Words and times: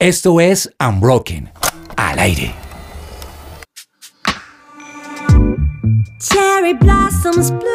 Esto 0.00 0.40
es 0.40 0.74
Unbroken, 0.80 1.52
al 1.98 2.18
aire. 2.20 2.54
Cherry 6.18 6.72
blossoms 6.72 7.50
bloom. 7.50 7.68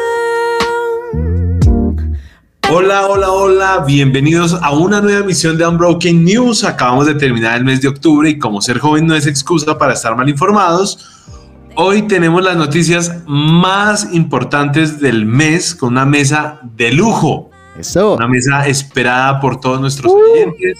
Hola, 2.68 3.06
hola, 3.06 3.30
hola, 3.30 3.84
bienvenidos 3.86 4.54
a 4.60 4.72
una 4.72 5.00
nueva 5.00 5.20
emisión 5.20 5.56
de 5.56 5.68
Unbroken 5.68 6.24
News. 6.24 6.64
Acabamos 6.64 7.06
de 7.06 7.14
terminar 7.14 7.58
el 7.58 7.64
mes 7.64 7.80
de 7.80 7.86
octubre 7.86 8.28
y 8.28 8.40
como 8.40 8.60
ser 8.60 8.80
joven 8.80 9.06
no 9.06 9.14
es 9.14 9.28
excusa 9.28 9.78
para 9.78 9.92
estar 9.92 10.16
mal 10.16 10.28
informados, 10.28 11.30
hoy 11.76 12.08
tenemos 12.08 12.42
las 12.42 12.56
noticias 12.56 13.22
más 13.28 14.12
importantes 14.12 14.98
del 14.98 15.26
mes 15.26 15.76
con 15.76 15.90
una 15.90 16.04
mesa 16.04 16.58
de 16.74 16.90
lujo. 16.90 17.52
Eso. 17.78 18.14
Una 18.14 18.28
mesa 18.28 18.66
esperada 18.66 19.40
por 19.40 19.60
todos 19.60 19.80
nuestros 19.80 20.12
oyentes. 20.12 20.78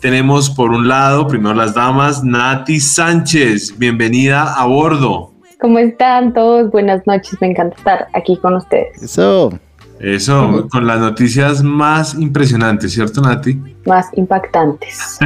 Tenemos 0.00 0.50
por 0.50 0.70
un 0.70 0.88
lado, 0.88 1.26
primero 1.26 1.54
las 1.54 1.74
damas, 1.74 2.22
Nati 2.22 2.80
Sánchez, 2.80 3.76
bienvenida 3.78 4.54
a 4.54 4.66
bordo. 4.66 5.32
¿Cómo 5.60 5.78
están 5.78 6.34
todos? 6.34 6.70
Buenas 6.70 7.06
noches, 7.06 7.36
me 7.40 7.48
encanta 7.48 7.76
estar 7.76 8.08
aquí 8.12 8.36
con 8.36 8.54
ustedes. 8.54 9.02
Eso. 9.02 9.50
Eso, 9.98 10.68
con 10.70 10.86
las 10.86 11.00
noticias 11.00 11.62
más 11.62 12.14
impresionantes, 12.14 12.92
¿cierto, 12.92 13.22
Nati? 13.22 13.58
Más 13.86 14.06
impactantes. 14.14 15.18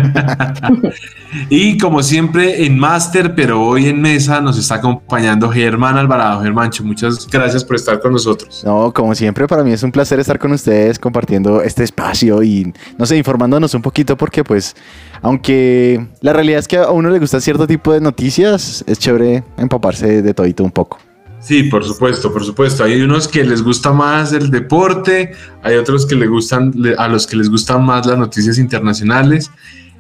y 1.50 1.76
como 1.78 2.02
siempre 2.02 2.64
en 2.64 2.78
Master, 2.78 3.34
pero 3.34 3.62
hoy 3.62 3.88
en 3.88 4.00
mesa 4.00 4.40
nos 4.40 4.58
está 4.58 4.76
acompañando 4.76 5.50
Germán 5.50 5.96
Alvarado. 5.96 6.42
Germancho, 6.42 6.84
muchas 6.84 7.26
gracias 7.26 7.64
por 7.64 7.76
estar 7.76 8.00
con 8.00 8.12
nosotros. 8.12 8.62
No, 8.64 8.92
como 8.92 9.14
siempre, 9.14 9.46
para 9.48 9.64
mí 9.64 9.72
es 9.72 9.82
un 9.82 9.90
placer 9.90 10.20
estar 10.20 10.38
con 10.38 10.52
ustedes 10.52 10.98
compartiendo 10.98 11.62
este 11.62 11.82
espacio 11.82 12.42
y, 12.42 12.72
no 12.96 13.06
sé, 13.06 13.16
informándonos 13.16 13.74
un 13.74 13.82
poquito 13.82 14.16
porque 14.16 14.44
pues, 14.44 14.76
aunque 15.22 16.06
la 16.20 16.32
realidad 16.32 16.60
es 16.60 16.68
que 16.68 16.76
a 16.76 16.90
uno 16.90 17.10
le 17.10 17.18
gusta 17.18 17.40
cierto 17.40 17.66
tipo 17.66 17.92
de 17.92 18.00
noticias, 18.00 18.84
es 18.86 18.98
chévere 18.98 19.42
empaparse 19.56 20.22
de 20.22 20.34
todito 20.34 20.62
un 20.62 20.70
poco. 20.70 20.98
Sí, 21.40 21.64
por 21.64 21.84
supuesto, 21.84 22.32
por 22.32 22.44
supuesto. 22.44 22.84
Hay 22.84 23.00
unos 23.00 23.26
que 23.26 23.42
les 23.44 23.62
gusta 23.62 23.92
más 23.92 24.32
el 24.32 24.50
deporte, 24.50 25.32
hay 25.62 25.76
otros 25.76 26.06
que 26.06 26.14
les 26.14 26.28
gustan, 26.28 26.72
a 26.98 27.08
los 27.08 27.26
que 27.26 27.36
les 27.36 27.48
gustan 27.48 27.84
más 27.84 28.06
las 28.06 28.18
noticias 28.18 28.58
internacionales. 28.58 29.50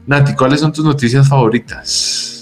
Nati, 0.06 0.34
¿cuáles 0.34 0.60
son 0.60 0.72
tus 0.72 0.84
noticias 0.84 1.28
favoritas? 1.28 2.39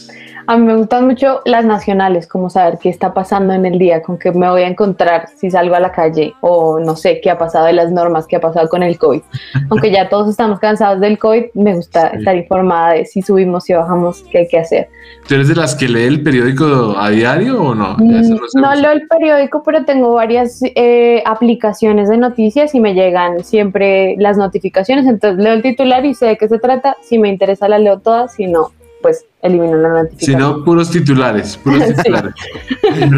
A 0.48 0.56
mí 0.56 0.64
me 0.64 0.76
gustan 0.76 1.04
mucho 1.04 1.42
las 1.44 1.66
nacionales, 1.66 2.26
como 2.26 2.48
saber 2.48 2.78
qué 2.78 2.88
está 2.88 3.12
pasando 3.12 3.52
en 3.52 3.66
el 3.66 3.78
día, 3.78 4.00
con 4.00 4.18
qué 4.18 4.32
me 4.32 4.48
voy 4.48 4.62
a 4.62 4.66
encontrar 4.66 5.28
si 5.36 5.50
salgo 5.50 5.74
a 5.74 5.80
la 5.80 5.92
calle 5.92 6.32
o 6.40 6.80
no 6.80 6.96
sé 6.96 7.20
qué 7.20 7.28
ha 7.28 7.36
pasado 7.36 7.66
de 7.66 7.74
las 7.74 7.92
normas, 7.92 8.26
qué 8.26 8.36
ha 8.36 8.40
pasado 8.40 8.66
con 8.70 8.82
el 8.82 8.96
COVID. 8.96 9.20
Aunque 9.68 9.90
ya 9.90 10.08
todos 10.08 10.30
estamos 10.30 10.58
cansados 10.58 11.02
del 11.02 11.18
COVID, 11.18 11.48
me 11.52 11.74
gusta 11.74 12.06
estar 12.06 12.34
informada 12.34 12.94
de 12.94 13.04
si 13.04 13.20
subimos, 13.20 13.68
y 13.68 13.74
bajamos, 13.74 14.24
qué 14.32 14.38
hay 14.38 14.48
que 14.48 14.58
hacer. 14.58 14.88
¿Tú 15.26 15.34
eres 15.34 15.48
de 15.48 15.54
las 15.54 15.74
que 15.74 15.86
lee 15.86 16.04
el 16.04 16.22
periódico 16.22 16.94
a 16.96 17.10
diario 17.10 17.62
o 17.62 17.74
no? 17.74 17.96
Mm, 17.98 18.38
no, 18.54 18.74
leo 18.74 18.92
el 18.92 19.06
periódico, 19.06 19.62
pero 19.62 19.84
tengo 19.84 20.14
varias 20.14 20.62
eh, 20.62 21.22
aplicaciones 21.26 22.08
de 22.08 22.16
noticias 22.16 22.74
y 22.74 22.80
me 22.80 22.94
llegan 22.94 23.44
siempre 23.44 24.16
las 24.18 24.38
notificaciones. 24.38 25.04
Entonces 25.04 25.44
leo 25.44 25.52
el 25.52 25.60
titular 25.60 26.06
y 26.06 26.14
sé 26.14 26.24
de 26.24 26.36
qué 26.38 26.48
se 26.48 26.58
trata. 26.58 26.96
Si 27.02 27.18
me 27.18 27.28
interesa, 27.28 27.68
la 27.68 27.78
leo 27.78 27.98
toda. 27.98 28.28
Si 28.28 28.46
no, 28.46 28.70
pues 29.02 29.24
elimino 29.42 29.76
la 29.76 30.02
notificación. 30.02 30.36
Si 30.36 30.36
no, 30.36 30.64
puros 30.64 30.90
titulares, 30.90 31.56
puros 31.56 31.82
titulares. 31.96 32.34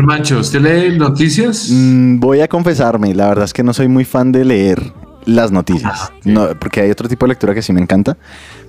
Mancho, 0.02 0.38
¿usted 0.40 0.60
lee 0.60 0.98
noticias? 0.98 1.68
Mm, 1.70 2.20
voy 2.20 2.40
a 2.40 2.48
confesarme, 2.48 3.14
la 3.14 3.28
verdad 3.28 3.44
es 3.44 3.52
que 3.52 3.62
no 3.62 3.72
soy 3.72 3.88
muy 3.88 4.04
fan 4.04 4.32
de 4.32 4.44
leer 4.44 4.92
las 5.26 5.52
noticias, 5.52 6.10
ah, 6.10 6.12
no, 6.24 6.48
porque 6.58 6.80
hay 6.80 6.90
otro 6.90 7.08
tipo 7.08 7.26
de 7.26 7.30
lectura 7.30 7.54
que 7.54 7.62
sí 7.62 7.72
me 7.72 7.80
encanta, 7.80 8.16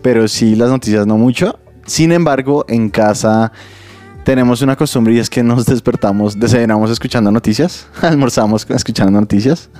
pero 0.02 0.28
sí 0.28 0.56
las 0.56 0.70
noticias 0.70 1.08
no 1.08 1.18
mucho. 1.18 1.60
Sin 1.86 2.12
embargo, 2.12 2.66
en 2.68 2.90
casa 2.90 3.52
tenemos 4.24 4.62
una 4.62 4.76
costumbre 4.76 5.14
y 5.14 5.20
es 5.20 5.30
que 5.30 5.44
nos 5.44 5.66
despertamos, 5.66 6.40
desayunamos 6.40 6.92
escuchando 6.92 7.32
noticias, 7.32 7.88
almorzamos 8.02 8.66
escuchando 8.70 9.20
noticias. 9.20 9.70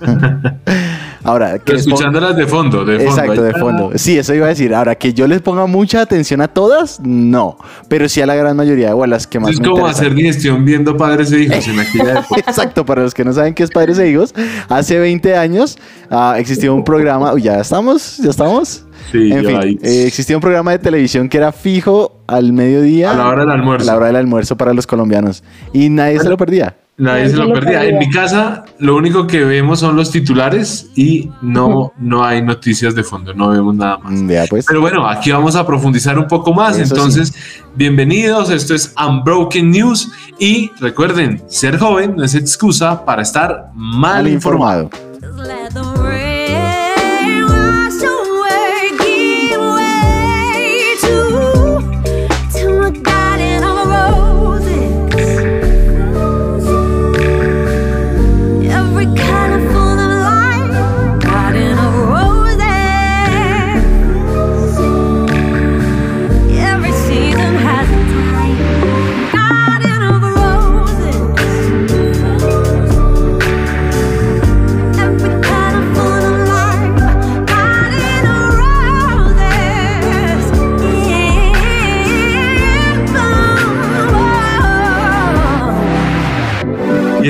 Ahora, 1.24 1.60
que 1.60 1.74
escuchándolas 1.74 2.36
de 2.36 2.48
fondo, 2.48 2.84
de 2.84 2.98
fondo. 2.98 3.12
Exacto, 3.12 3.44
de 3.44 3.54
fondo. 3.54 3.92
Sí, 3.96 4.18
eso 4.18 4.34
iba 4.34 4.48
a 4.48 4.50
decir. 4.50 4.74
Ahora, 4.74 4.96
que 4.96 5.14
yo 5.14 5.28
les 5.28 5.42
ponga 5.42 5.68
mucha 5.68 6.02
atención 6.02 6.42
a 6.42 6.48
todas, 6.48 7.00
no. 7.00 7.58
Pero 7.88 8.10
sí 8.10 8.22
a 8.22 8.26
la 8.26 8.34
gran 8.34 8.58
mayoría 8.58 8.96
o 8.96 9.04
a 9.04 9.08
las 9.08 9.28
que 9.28 9.40
más. 9.40 9.52
Es 9.52 9.60
como 9.60 9.86
hacer 9.86 10.16
digestión 10.16 10.66
viendo 10.66 10.98
padres 10.98 11.32
e 11.32 11.42
hijos 11.42 11.68
en 11.68 11.80
aquella 11.80 12.12
época. 12.20 12.40
Exacto, 12.40 12.86
para 12.86 13.04
los 13.04 13.14
que 13.14 13.24
no 13.24 13.34
saben 13.34 13.54
qué 13.54 13.62
es 13.62 13.70
padres 13.70 14.00
e 14.00 14.10
hijos, 14.10 14.34
hace 14.68 14.98
20 14.98 15.38
años 15.38 15.78
uh, 16.10 16.34
existió 16.38 16.74
un 16.74 16.84
programa. 16.84 17.34
Uy, 17.34 17.44
ya 17.44 17.60
estamos, 17.60 18.18
ya 18.18 18.32
estamos. 18.32 18.86
Sí, 19.12 19.32
en 19.32 19.46
fin, 19.46 19.80
eh, 19.82 20.06
existía 20.08 20.36
un 20.36 20.42
programa 20.42 20.72
de 20.72 20.80
televisión 20.80 21.30
que 21.30 21.38
era 21.38 21.52
fijo 21.52 22.24
al 22.28 22.54
mediodía. 22.54 23.12
A 23.12 23.16
la 23.16 23.28
hora 23.28 23.42
del 23.42 23.52
almuerzo. 23.52 23.84
A 23.84 23.92
la 23.92 23.98
hora 23.98 24.08
del 24.08 24.16
almuerzo 24.18 24.58
para 24.58 24.74
los 24.74 24.88
colombianos. 24.88 25.44
Y 25.74 25.90
nadie 25.90 26.20
se 26.20 26.30
lo 26.30 26.38
perdía. 26.38 26.76
Nadie 26.98 27.30
se 27.30 27.38
lo 27.38 27.52
perdía. 27.52 27.84
En 27.86 27.98
mi 27.98 28.10
casa 28.12 28.64
lo 28.78 28.96
único 28.96 29.26
que 29.26 29.44
vemos 29.44 29.80
son 29.80 29.96
los 29.96 30.12
titulares 30.12 30.92
y 30.96 31.32
no, 31.42 31.94
no 31.98 32.24
hay 32.24 32.44
noticias 32.44 32.94
de 32.94 33.04
fondo, 33.04 33.34
no 33.34 33.50
vemos 33.50 33.74
nada 33.74 33.98
más. 33.98 34.14
Mm, 34.14 34.30
pues. 34.50 34.66
Pero 34.68 34.82
bueno, 34.82 35.08
aquí 35.08 35.32
vamos 35.32 35.56
a 35.56 35.66
profundizar 35.66 36.20
un 36.20 36.28
poco 36.28 36.54
más. 36.54 36.78
Entonces, 36.78 37.34
bienvenidos, 37.76 38.52
esto 38.52 38.76
es 38.76 38.94
Unbroken 39.04 39.72
News 39.72 40.12
y 40.38 40.70
recuerden, 40.80 41.42
ser 41.48 41.80
joven 41.80 42.16
no 42.18 42.24
es 42.24 42.36
excusa 42.36 43.04
para 43.04 43.24
estar 43.24 43.72
mal, 43.74 44.28
informado. 44.28 44.90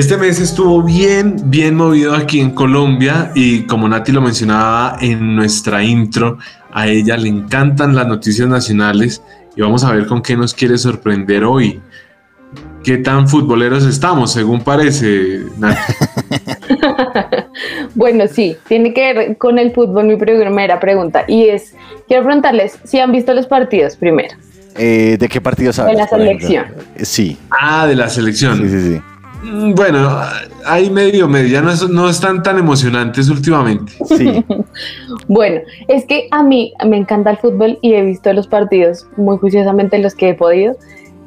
Este 0.02 0.16
mes 0.16 0.40
estuvo 0.40 0.82
bien, 0.82 1.36
bien 1.44 1.76
movido 1.76 2.16
aquí 2.16 2.40
en 2.40 2.50
Colombia 2.50 3.30
y 3.36 3.62
como 3.66 3.88
Nati 3.88 4.10
lo 4.10 4.20
mencionaba 4.20 4.96
en 5.00 5.36
nuestra 5.36 5.84
intro, 5.84 6.38
a 6.72 6.88
ella 6.88 7.16
le 7.16 7.28
encantan 7.28 7.94
las 7.94 8.08
noticias 8.08 8.48
nacionales 8.48 9.22
y 9.54 9.62
vamos 9.62 9.84
a 9.84 9.92
ver 9.92 10.06
con 10.06 10.20
qué 10.20 10.36
nos 10.36 10.54
quiere 10.54 10.76
sorprender 10.76 11.44
hoy. 11.44 11.80
¿Qué 12.82 12.98
tan 12.98 13.28
futboleros 13.28 13.84
estamos, 13.84 14.32
según 14.32 14.62
parece, 14.62 15.42
Nati? 15.56 15.92
bueno, 17.94 18.26
sí, 18.26 18.56
tiene 18.66 18.92
que 18.92 19.14
ver 19.14 19.36
con 19.36 19.56
el 19.56 19.70
fútbol 19.70 20.06
mi 20.06 20.16
primera 20.16 20.80
pregunta 20.80 21.24
y 21.28 21.44
es, 21.44 21.76
quiero 22.08 22.24
preguntarles 22.24 22.76
si 22.82 22.98
han 22.98 23.12
visto 23.12 23.32
los 23.34 23.46
partidos 23.46 23.94
primero. 23.94 24.34
Eh, 24.76 25.16
¿De 25.16 25.28
qué 25.28 25.40
partidos 25.40 25.78
hablas? 25.78 25.94
De 25.94 26.02
la 26.02 26.08
selección. 26.08 26.66
Sí. 27.02 27.38
Ah, 27.50 27.86
de 27.86 27.94
la 27.94 28.08
selección. 28.08 28.58
Sí, 28.58 28.68
sí, 28.68 28.94
sí. 28.94 29.02
Mm, 29.42 29.74
bueno, 29.74 30.08
hay 30.64 30.88
medio, 30.90 31.28
medio, 31.28 31.48
ya 31.48 31.62
no, 31.62 32.08
están 32.08 32.42
tan 32.42 32.58
emocionantes 32.58 33.28
últimamente. 33.28 33.92
Sí. 34.06 34.44
bueno, 35.28 35.60
es 35.88 36.04
que 36.06 36.28
a 36.30 36.42
mí 36.42 36.72
me 36.86 36.96
encanta 36.96 37.30
el 37.30 37.38
fútbol 37.38 37.78
y 37.82 37.94
he 37.94 38.02
visto 38.02 38.32
los 38.32 38.46
partidos 38.46 39.06
muy 39.16 39.38
juiciosamente 39.38 39.98
los 39.98 40.14
que 40.14 40.30
he 40.30 40.34
podido 40.34 40.76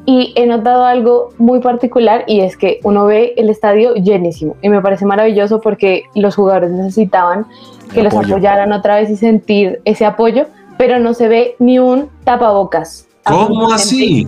y 0.05 0.33
he 0.35 0.45
notado 0.45 0.85
algo 0.85 1.29
muy 1.37 1.59
particular 1.59 2.23
y 2.27 2.41
es 2.41 2.57
que 2.57 2.79
uno 2.83 3.05
ve 3.05 3.33
el 3.37 3.49
estadio 3.49 3.95
llenísimo 3.95 4.55
y 4.61 4.69
me 4.69 4.81
parece 4.81 5.05
maravilloso 5.05 5.59
porque 5.59 6.03
los 6.13 6.35
jugadores 6.35 6.71
necesitaban 6.71 7.47
que 7.93 8.03
los 8.03 8.13
apoyaran 8.13 8.71
otra 8.71 8.97
vez 8.97 9.09
y 9.09 9.17
sentir 9.17 9.81
ese 9.85 10.05
apoyo, 10.05 10.45
pero 10.77 10.99
no 10.99 11.13
se 11.13 11.27
ve 11.27 11.55
ni 11.59 11.79
un 11.79 12.09
tapabocas. 12.23 13.07
¿Cómo 13.23 13.71
así? 13.73 14.27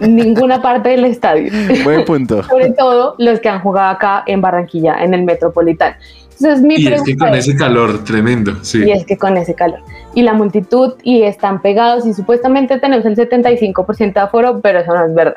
Ninguna 0.00 0.60
parte 0.60 0.90
del 0.90 1.04
estadio. 1.04 1.52
Buen 1.84 2.04
punto. 2.04 2.42
Sobre 2.48 2.70
todo 2.72 3.14
los 3.18 3.40
que 3.40 3.48
han 3.48 3.60
jugado 3.60 3.90
acá 3.90 4.24
en 4.26 4.40
Barranquilla, 4.40 5.02
en 5.02 5.14
el 5.14 5.24
Metropolitano. 5.24 5.96
Entonces, 6.40 6.62
mi 6.62 6.74
y 6.76 6.88
es 6.88 7.02
que 7.02 7.16
con 7.16 7.32
ese 7.32 7.56
calor 7.56 8.02
tremendo, 8.02 8.62
sí. 8.64 8.82
Y 8.84 8.90
es 8.90 9.06
que 9.06 9.16
con 9.16 9.36
ese 9.36 9.54
calor. 9.54 9.78
Y 10.14 10.22
la 10.22 10.34
multitud, 10.34 10.94
y 11.02 11.22
están 11.22 11.62
pegados, 11.62 12.06
y 12.06 12.12
supuestamente 12.12 12.78
tenemos 12.80 13.06
el 13.06 13.16
75% 13.16 14.12
de 14.12 14.20
aforo, 14.20 14.60
pero 14.60 14.80
eso 14.80 14.92
no 14.92 15.06
es 15.06 15.14
verdad. 15.14 15.36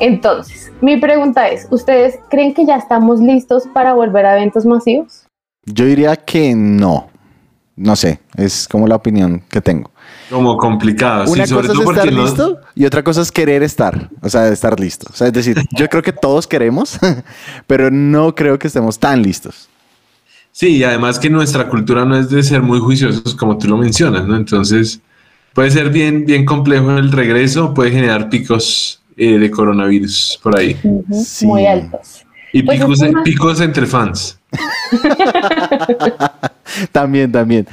Entonces, 0.00 0.72
mi 0.80 0.96
pregunta 0.96 1.48
es, 1.48 1.68
¿ustedes 1.70 2.18
creen 2.30 2.54
que 2.54 2.64
ya 2.64 2.76
estamos 2.76 3.20
listos 3.20 3.64
para 3.74 3.92
volver 3.92 4.24
a 4.24 4.36
eventos 4.36 4.64
masivos? 4.64 5.26
Yo 5.66 5.84
diría 5.84 6.16
que 6.16 6.54
no. 6.56 7.08
No 7.76 7.94
sé, 7.94 8.18
es 8.36 8.66
como 8.66 8.88
la 8.88 8.96
opinión 8.96 9.42
que 9.48 9.60
tengo. 9.60 9.91
Como 10.32 10.56
complicado. 10.56 11.30
Una 11.30 11.44
sí, 11.46 11.50
sobre 11.52 11.68
cosa 11.68 11.80
todo 11.82 11.92
es 11.92 11.98
estar 11.98 12.12
no- 12.12 12.24
listo 12.24 12.60
y 12.74 12.84
otra 12.86 13.02
cosa 13.04 13.20
es 13.20 13.30
querer 13.30 13.62
estar, 13.62 14.08
o 14.22 14.30
sea, 14.30 14.48
estar 14.48 14.80
listo. 14.80 15.06
O 15.12 15.16
sea, 15.16 15.26
es 15.26 15.32
decir, 15.32 15.60
yo 15.72 15.88
creo 15.90 16.02
que 16.02 16.12
todos 16.12 16.46
queremos, 16.46 16.98
pero 17.66 17.90
no 17.90 18.34
creo 18.34 18.58
que 18.58 18.68
estemos 18.68 18.98
tan 18.98 19.20
listos. 19.22 19.68
Sí, 20.50 20.76
y 20.78 20.84
además 20.84 21.18
que 21.18 21.28
nuestra 21.30 21.68
cultura 21.68 22.04
no 22.04 22.16
es 22.16 22.28
de 22.30 22.42
ser 22.42 22.62
muy 22.62 22.78
juiciosos 22.80 23.34
como 23.34 23.56
tú 23.58 23.68
lo 23.68 23.76
mencionas, 23.76 24.26
¿no? 24.26 24.36
Entonces 24.36 25.00
puede 25.54 25.70
ser 25.70 25.90
bien, 25.90 26.24
bien 26.26 26.44
complejo 26.46 26.90
el 26.92 27.12
regreso, 27.12 27.72
puede 27.74 27.90
generar 27.90 28.28
picos 28.30 29.00
eh, 29.16 29.38
de 29.38 29.50
coronavirus 29.50 30.38
por 30.42 30.58
ahí. 30.58 30.78
Sí. 31.24 31.46
Muy 31.46 31.66
altos. 31.66 32.24
Y 32.54 32.62
Pues 32.62 32.80
picos, 32.80 33.00
una- 33.00 33.22
picos 33.22 33.60
entre 33.60 33.86
fans. 33.86 34.38
También, 36.92 37.30
también. 37.32 37.66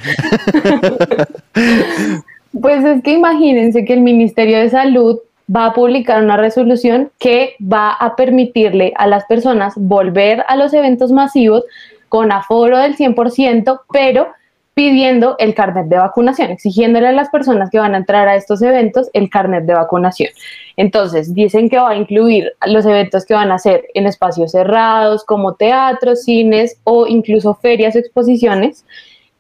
Pues 2.51 2.83
es 2.83 3.03
que 3.03 3.13
imagínense 3.13 3.85
que 3.85 3.93
el 3.93 4.01
Ministerio 4.01 4.59
de 4.59 4.69
Salud 4.69 5.19
va 5.55 5.67
a 5.67 5.73
publicar 5.73 6.23
una 6.23 6.37
resolución 6.37 7.11
que 7.19 7.55
va 7.61 7.91
a 7.91 8.15
permitirle 8.15 8.93
a 8.97 9.07
las 9.07 9.25
personas 9.25 9.73
volver 9.75 10.43
a 10.47 10.55
los 10.55 10.73
eventos 10.73 11.11
masivos 11.11 11.63
con 12.07 12.31
aforo 12.31 12.77
del 12.77 12.95
100%, 12.95 13.81
pero 13.91 14.27
pidiendo 14.73 15.35
el 15.39 15.55
carnet 15.55 15.87
de 15.87 15.97
vacunación, 15.97 16.51
exigiéndole 16.51 17.07
a 17.07 17.11
las 17.11 17.29
personas 17.29 17.69
que 17.69 17.79
van 17.79 17.95
a 17.95 17.97
entrar 17.97 18.29
a 18.29 18.35
estos 18.35 18.61
eventos 18.61 19.09
el 19.13 19.29
carnet 19.29 19.65
de 19.65 19.73
vacunación. 19.73 20.29
Entonces, 20.77 21.33
dicen 21.33 21.69
que 21.69 21.77
va 21.77 21.89
a 21.89 21.95
incluir 21.97 22.53
los 22.65 22.85
eventos 22.85 23.25
que 23.25 23.33
van 23.33 23.51
a 23.51 23.59
ser 23.59 23.87
en 23.93 24.07
espacios 24.07 24.51
cerrados, 24.51 25.25
como 25.25 25.55
teatros, 25.55 26.23
cines 26.23 26.79
o 26.85 27.07
incluso 27.07 27.55
ferias 27.55 27.95
o 27.95 27.99
exposiciones, 27.99 28.85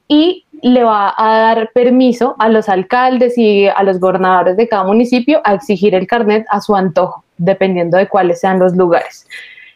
y 0.09 0.43
le 0.63 0.83
va 0.83 1.13
a 1.17 1.37
dar 1.39 1.71
permiso 1.73 2.35
a 2.39 2.49
los 2.49 2.69
alcaldes 2.69 3.37
y 3.37 3.67
a 3.67 3.81
los 3.83 3.99
gobernadores 3.99 4.57
de 4.57 4.67
cada 4.67 4.83
municipio 4.83 5.41
a 5.43 5.53
exigir 5.53 5.95
el 5.95 6.07
carnet 6.07 6.45
a 6.49 6.61
su 6.61 6.75
antojo, 6.75 7.23
dependiendo 7.37 7.97
de 7.97 8.07
cuáles 8.07 8.39
sean 8.39 8.59
los 8.59 8.75
lugares. 8.75 9.27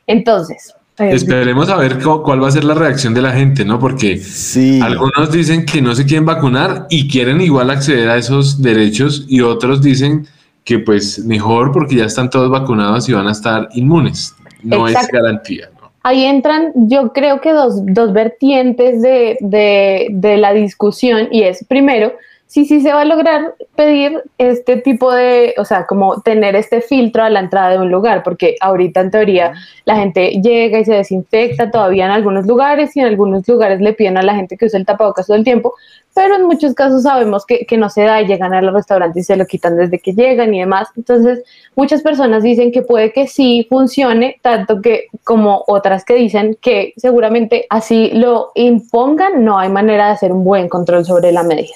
Entonces, 0.08 0.76
Esperemos 0.96 1.70
a 1.70 1.78
ver 1.78 1.98
cu- 2.04 2.22
cuál 2.22 2.44
va 2.44 2.50
a 2.50 2.52
ser 2.52 2.64
la 2.66 2.76
reacción 2.76 3.16
de 3.16 3.22
la 3.24 3.32
gente, 3.32 3.66
¿no? 3.66 3.80
Porque 3.80 4.18
Sí. 4.20 4.80
algunos 4.80 5.32
dicen 5.32 5.66
que 5.66 5.82
no 5.82 5.96
se 5.96 6.06
quieren 6.06 6.24
vacunar 6.26 6.86
y 6.92 7.08
quieren 7.10 7.42
igual 7.42 7.72
acceder 7.72 8.10
a 8.10 8.18
esos 8.18 8.62
derechos 8.62 9.26
y 9.28 9.42
otros 9.42 9.82
dicen 9.82 10.28
que 10.64 10.78
pues 10.78 11.18
mejor 11.26 11.72
porque 11.72 11.96
ya 11.96 12.06
están 12.06 12.30
todos 12.30 12.52
vacunados 12.52 13.10
y 13.10 13.14
van 13.14 13.28
a 13.28 13.32
estar 13.32 13.70
inmunes. 13.74 14.36
No 14.62 14.88
es 14.88 14.96
garantía. 15.12 15.70
Ahí 16.04 16.26
entran, 16.26 16.72
yo 16.76 17.14
creo 17.14 17.42
que 17.42 17.52
dos, 17.54 17.82
dos 17.86 18.14
vertientes 18.14 19.02
de, 19.02 19.38
de- 19.40 20.08
de 20.12 20.38
la 20.38 20.54
discusión 20.54 21.30
y 21.32 21.44
es, 21.44 21.66
primero, 21.66 22.14
si 22.54 22.66
sí 22.66 22.82
se 22.82 22.94
va 22.94 23.02
a 23.02 23.06
lograr 23.06 23.56
pedir 23.76 24.22
este 24.38 24.78
tipo 24.78 25.12
de, 25.12 25.56
o 25.58 25.66
sea, 25.66 25.88
como 25.88 26.22
tener 26.22 26.56
este 26.56 26.82
filtro 26.82 27.24
a 27.24 27.32
la 27.32 27.40
entrada 27.40 27.72
de 27.72 27.80
un 27.80 27.90
lugar, 27.90 28.22
porque 28.22 28.58
ahorita 28.62 29.02
en 29.02 29.10
teoría 29.10 29.54
la 29.86 29.96
gente 29.96 30.40
llega 30.40 30.78
y 30.78 30.86
se 30.86 30.94
desinfecta 30.94 31.72
todavía 31.72 32.06
en 32.06 32.12
algunos 32.12 32.46
lugares 32.46 32.96
y 32.96 33.00
en 33.00 33.08
algunos 33.08 33.48
lugares 33.48 33.82
le 33.82 33.94
piden 33.94 34.18
a 34.18 34.22
la 34.22 34.36
gente 34.36 34.56
que 34.56 34.68
use 34.68 34.78
el 34.78 34.86
tapabocas 34.86 35.26
todo 35.26 35.36
el 35.36 35.44
tiempo, 35.44 35.74
pero 36.14 36.36
en 36.36 36.44
muchos 36.44 36.76
casos 36.76 37.02
sabemos 37.02 37.44
que, 37.48 37.66
que 37.66 37.76
no 37.76 37.90
se 37.90 38.04
da 38.04 38.22
y 38.22 38.28
llegan 38.28 38.54
al 38.54 38.72
restaurante 38.72 39.22
y 39.22 39.24
se 39.24 39.36
lo 39.36 39.48
quitan 39.48 39.76
desde 39.76 39.98
que 39.98 40.14
llegan 40.14 40.54
y 40.54 40.60
demás. 40.60 40.90
Entonces, 40.96 41.42
muchas 41.76 42.04
personas 42.04 42.44
dicen 42.44 42.72
que 42.72 42.84
puede 42.84 43.12
que 43.14 43.26
sí 43.26 43.66
funcione, 43.68 44.38
tanto 44.44 44.80
que 44.80 45.08
como 45.24 45.64
otras 45.66 46.06
que 46.06 46.14
dicen 46.14 46.56
que 46.62 46.94
seguramente 46.98 47.66
así 47.72 48.12
lo 48.14 48.52
impongan, 48.54 49.44
no 49.44 49.58
hay 49.58 49.70
manera 49.70 50.06
de 50.06 50.12
hacer 50.12 50.32
un 50.32 50.44
buen 50.44 50.70
control 50.70 51.04
sobre 51.04 51.32
la 51.32 51.42
medida. 51.42 51.74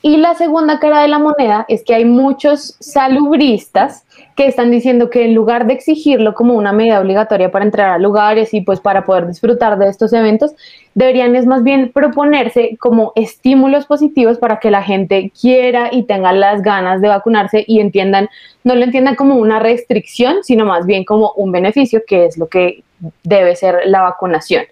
Y 0.00 0.16
la 0.16 0.34
segunda 0.34 0.78
cara 0.78 1.02
de 1.02 1.08
la 1.08 1.18
moneda 1.18 1.64
es 1.68 1.82
que 1.82 1.92
hay 1.92 2.04
muchos 2.04 2.76
salubristas 2.78 4.04
que 4.36 4.46
están 4.46 4.70
diciendo 4.70 5.10
que 5.10 5.24
en 5.24 5.34
lugar 5.34 5.66
de 5.66 5.74
exigirlo 5.74 6.34
como 6.34 6.54
una 6.54 6.72
medida 6.72 7.00
obligatoria 7.00 7.50
para 7.50 7.64
entrar 7.64 7.90
a 7.90 7.98
lugares 7.98 8.54
y 8.54 8.60
pues 8.60 8.78
para 8.78 9.04
poder 9.04 9.26
disfrutar 9.26 9.76
de 9.76 9.88
estos 9.88 10.12
eventos, 10.12 10.52
deberían 10.94 11.34
es 11.34 11.46
más 11.46 11.64
bien 11.64 11.90
proponerse 11.92 12.76
como 12.78 13.12
estímulos 13.16 13.86
positivos 13.86 14.38
para 14.38 14.60
que 14.60 14.70
la 14.70 14.84
gente 14.84 15.32
quiera 15.38 15.88
y 15.90 16.04
tenga 16.04 16.32
las 16.32 16.62
ganas 16.62 17.00
de 17.00 17.08
vacunarse 17.08 17.64
y 17.66 17.80
entiendan, 17.80 18.28
no 18.62 18.76
lo 18.76 18.84
entiendan 18.84 19.16
como 19.16 19.34
una 19.34 19.58
restricción, 19.58 20.44
sino 20.44 20.64
más 20.64 20.86
bien 20.86 21.04
como 21.04 21.32
un 21.32 21.50
beneficio, 21.50 22.02
que 22.06 22.26
es 22.26 22.38
lo 22.38 22.46
que 22.46 22.84
debe 23.24 23.56
ser 23.56 23.80
la 23.86 24.02
vacunación. 24.02 24.62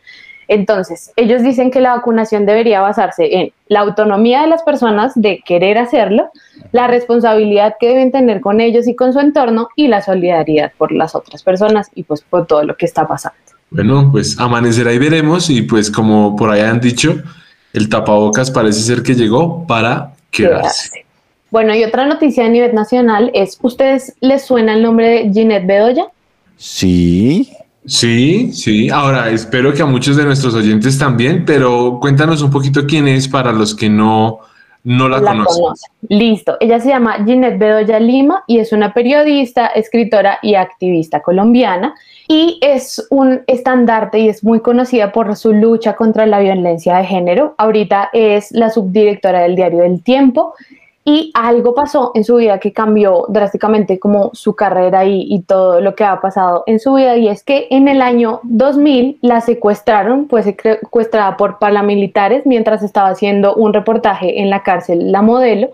Entonces, 0.49 1.13
ellos 1.17 1.43
dicen 1.43 1.71
que 1.71 1.81
la 1.81 1.97
vacunación 1.97 2.47
debería 2.47 2.81
basarse 2.81 3.35
en 3.35 3.53
la 3.69 3.81
autonomía 3.81 4.43
de 4.43 4.49
las 4.49 4.63
personas 4.63 5.13
de 5.17 5.43
querer 5.45 5.79
hacerlo, 5.79 6.31
la 6.73 6.87
responsabilidad 6.87 7.75
que 7.81 7.89
deben 7.89 8.13
tener 8.13 8.41
con 8.41 8.61
ellos 8.61 8.87
y 8.87 8.95
con 8.95 9.13
su 9.13 9.21
entorno 9.21 9.69
y 9.77 9.89
la 9.89 10.03
solidaridad 10.03 10.73
por 10.79 10.93
las 10.93 11.15
otras 11.15 11.43
personas 11.43 11.91
y 11.95 12.05
pues 12.05 12.23
por 12.23 12.47
todo 12.47 12.63
lo 12.65 12.77
que 12.77 12.87
está 12.87 13.07
pasando. 13.09 13.37
Bueno, 13.71 14.09
pues 14.13 14.39
amanecerá 14.39 14.93
y 14.93 14.99
veremos 14.99 15.51
y 15.51 15.63
pues 15.63 15.91
como 15.91 16.37
por 16.37 16.51
ahí 16.51 16.61
han 16.61 16.81
dicho, 16.81 17.17
el 17.73 17.89
tapabocas 17.89 18.51
parece 18.51 18.81
ser 18.81 19.03
que 19.03 19.15
llegó 19.15 19.67
para 19.67 20.13
quedarse. 20.31 20.91
Quedarse. 20.91 21.07
Bueno, 21.51 21.75
y 21.75 21.85
otra 21.85 22.07
noticia 22.07 22.45
a 22.45 22.49
nivel 22.49 22.75
nacional 22.75 23.31
es, 23.35 23.59
¿ustedes 23.63 24.15
les 24.21 24.45
suena 24.45 24.75
el 24.75 24.83
nombre 24.83 25.09
de 25.09 25.33
Ginette 25.33 25.67
Bedoya? 25.67 26.07
Sí. 26.57 27.53
Sí, 27.87 28.53
sí. 28.53 28.91
Ahora, 28.91 29.31
espero 29.31 29.73
que 29.73 29.83
a 29.83 29.87
muchos 29.87 30.17
de 30.17 30.25
nuestros 30.25 30.55
oyentes 30.55 30.99
también, 30.99 31.45
pero 31.45 31.99
cuéntanos 32.01 32.43
un 32.43 32.51
poquito 32.51 32.85
quién 32.87 33.07
es 33.07 33.29
para 33.29 33.53
los 33.53 33.75
que 33.75 33.89
no, 33.89 34.41
no 34.83 35.09
la, 35.09 35.21
conocen. 35.21 35.63
conocen. 35.63 35.93
Listo. 36.09 36.57
Ella 36.59 36.81
se 36.81 36.89
llama 36.89 37.25
Ginette 37.25 37.59
Bedoya 37.59 38.01
Lima 38.01 38.43
y 38.49 38.59
es 38.59 38.73
una 38.73 38.93
periodista, 38.93 39.67
escritora 39.67 40.41
y 40.43 40.57
activista 40.57 41.23
colombiana. 41.23 41.95
Y 42.29 42.59
es 42.61 43.07
un 43.11 43.43
estandarte 43.47 44.19
y 44.19 44.29
es 44.29 44.43
muy 44.43 44.61
conocida 44.61 45.13
por 45.13 45.37
su 45.37 45.53
lucha 45.53 45.95
contra 45.95 46.27
la 46.27 46.41
violencia 46.41 46.97
de 46.97 47.05
género. 47.05 47.55
Ahorita 47.57 48.11
es 48.13 48.51
la 48.51 48.71
subdirectora 48.71 49.43
del 49.43 49.55
diario 49.55 49.85
El 49.85 50.03
Tiempo. 50.03 50.55
Y 51.09 51.31
algo 51.35 51.73
pasó 51.73 52.11
en 52.17 52.25
su 52.25 52.35
vida 52.35 52.59
que 52.59 52.73
cambió 52.73 53.27
drásticamente 53.29 54.01
como 54.01 54.31
su 54.35 54.57
carrera 54.57 55.05
y, 55.05 55.23
y 55.33 55.41
todo 55.43 55.81
lo 55.81 55.95
que 55.95 56.03
ha 56.03 56.21
pasado 56.21 56.65
en 56.67 56.81
su 56.81 56.95
vida. 56.95 57.17
Y 57.17 57.29
es 57.29 57.45
que 57.45 57.69
en 57.71 57.87
el 57.87 58.03
año 58.03 58.41
2000 58.43 59.19
la 59.23 59.41
secuestraron, 59.41 60.27
pues 60.27 60.45
secuestrada 60.45 61.37
por 61.37 61.61
paramilitares 61.61 62.45
mientras 62.45 62.83
estaba 62.83 63.11
haciendo 63.11 63.55
un 63.55 63.73
reportaje 63.73 64.41
en 64.41 64.51
la 64.51 64.65
cárcel 64.65 65.13
La 65.13 65.23
Modelo. 65.23 65.71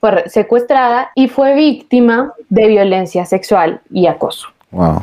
Fue 0.00 0.28
secuestrada 0.28 1.12
y 1.14 1.28
fue 1.28 1.54
víctima 1.54 2.34
de 2.50 2.68
violencia 2.68 3.24
sexual 3.24 3.80
y 3.90 4.06
acoso. 4.06 4.48
Wow. 4.70 5.02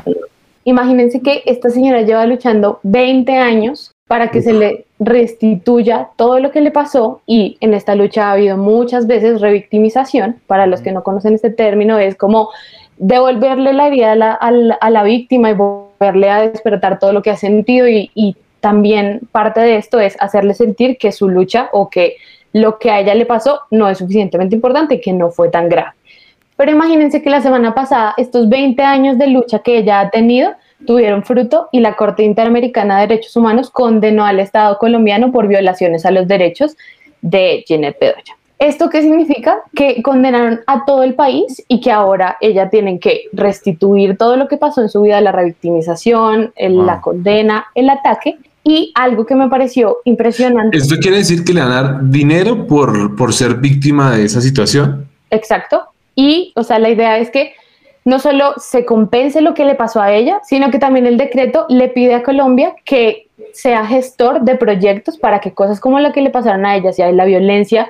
Imagínense 0.63 1.21
que 1.21 1.41
esta 1.47 1.71
señora 1.71 2.03
lleva 2.03 2.27
luchando 2.27 2.79
20 2.83 3.35
años 3.35 3.90
para 4.11 4.27
que 4.27 4.41
se 4.41 4.51
le 4.51 4.87
restituya 4.99 6.09
todo 6.17 6.41
lo 6.41 6.51
que 6.51 6.59
le 6.59 6.69
pasó 6.71 7.21
y 7.25 7.55
en 7.61 7.73
esta 7.73 7.95
lucha 7.95 8.27
ha 8.27 8.33
habido 8.33 8.57
muchas 8.57 9.07
veces 9.07 9.39
revictimización. 9.39 10.35
Para 10.47 10.67
los 10.67 10.81
que 10.81 10.91
no 10.91 11.01
conocen 11.01 11.35
este 11.35 11.49
término 11.49 11.97
es 11.97 12.17
como 12.17 12.49
devolverle 12.97 13.71
la 13.71 13.87
herida 13.87 14.11
a 14.11 14.15
la, 14.17 14.33
a 14.33 14.51
la, 14.51 14.75
a 14.75 14.89
la 14.89 15.03
víctima 15.03 15.49
y 15.49 15.53
volverle 15.53 16.29
a 16.29 16.41
despertar 16.41 16.99
todo 16.99 17.13
lo 17.13 17.21
que 17.21 17.29
ha 17.29 17.37
sentido 17.37 17.87
y, 17.87 18.11
y 18.13 18.35
también 18.59 19.21
parte 19.31 19.61
de 19.61 19.77
esto 19.77 20.01
es 20.01 20.17
hacerle 20.19 20.55
sentir 20.55 20.97
que 20.97 21.13
su 21.13 21.29
lucha 21.29 21.69
o 21.71 21.89
que 21.89 22.17
lo 22.51 22.79
que 22.79 22.91
a 22.91 22.99
ella 22.99 23.15
le 23.15 23.25
pasó 23.25 23.61
no 23.71 23.87
es 23.87 23.99
suficientemente 23.99 24.55
importante 24.55 24.99
que 24.99 25.13
no 25.13 25.31
fue 25.31 25.47
tan 25.47 25.69
grave. 25.69 25.91
Pero 26.57 26.73
imagínense 26.73 27.21
que 27.21 27.29
la 27.29 27.39
semana 27.39 27.73
pasada, 27.73 28.13
estos 28.17 28.49
20 28.49 28.83
años 28.83 29.17
de 29.17 29.27
lucha 29.27 29.59
que 29.59 29.77
ella 29.77 30.01
ha 30.01 30.09
tenido, 30.09 30.51
tuvieron 30.85 31.23
fruto 31.23 31.69
y 31.71 31.79
la 31.79 31.95
Corte 31.95 32.23
Interamericana 32.23 32.99
de 32.99 33.07
Derechos 33.07 33.35
Humanos 33.35 33.69
condenó 33.69 34.25
al 34.25 34.39
Estado 34.39 34.77
colombiano 34.77 35.31
por 35.31 35.47
violaciones 35.47 36.05
a 36.05 36.11
los 36.11 36.27
derechos 36.27 36.75
de 37.21 37.63
Ginette 37.67 37.99
Bedoya. 37.99 38.35
¿Esto 38.59 38.89
qué 38.91 39.01
significa? 39.01 39.57
Que 39.73 40.03
condenaron 40.03 40.59
a 40.67 40.85
todo 40.85 41.01
el 41.01 41.15
país 41.15 41.63
y 41.67 41.81
que 41.81 41.91
ahora 41.91 42.37
ella 42.41 42.69
tiene 42.69 42.99
que 42.99 43.23
restituir 43.33 44.17
todo 44.17 44.37
lo 44.37 44.47
que 44.47 44.57
pasó 44.57 44.81
en 44.81 44.89
su 44.89 45.01
vida, 45.01 45.19
la 45.19 45.31
revictimización, 45.31 46.53
el, 46.55 46.75
wow. 46.75 46.85
la 46.85 47.01
condena, 47.01 47.65
el 47.73 47.89
ataque. 47.89 48.37
Y 48.63 48.91
algo 48.93 49.25
que 49.25 49.33
me 49.33 49.49
pareció 49.49 49.97
impresionante. 50.05 50.77
¿Esto 50.77 50.97
quiere 51.01 51.17
decir 51.17 51.43
que 51.43 51.51
le 51.51 51.61
van 51.61 51.71
a 51.71 51.81
dar 51.81 52.09
dinero 52.09 52.67
por, 52.67 53.15
por 53.15 53.33
ser 53.33 53.55
víctima 53.55 54.15
de 54.15 54.25
esa 54.25 54.39
situación? 54.39 55.07
Exacto. 55.31 55.81
Y, 56.13 56.53
o 56.55 56.63
sea, 56.63 56.77
la 56.77 56.91
idea 56.91 57.17
es 57.17 57.31
que 57.31 57.53
no 58.03 58.19
solo 58.19 58.53
se 58.57 58.85
compense 58.85 59.41
lo 59.41 59.53
que 59.53 59.65
le 59.65 59.75
pasó 59.75 60.01
a 60.01 60.11
ella, 60.11 60.39
sino 60.43 60.71
que 60.71 60.79
también 60.79 61.05
el 61.05 61.17
decreto 61.17 61.65
le 61.69 61.87
pide 61.87 62.15
a 62.15 62.23
Colombia 62.23 62.75
que 62.83 63.27
sea 63.53 63.85
gestor 63.85 64.41
de 64.41 64.55
proyectos 64.55 65.17
para 65.17 65.39
que 65.39 65.53
cosas 65.53 65.79
como 65.79 65.99
la 65.99 66.11
que 66.11 66.21
le 66.21 66.29
pasaron 66.29 66.65
a 66.65 66.75
ella, 66.75 66.93
si 66.93 67.01
hay 67.01 67.13
la 67.13 67.25
violencia 67.25 67.89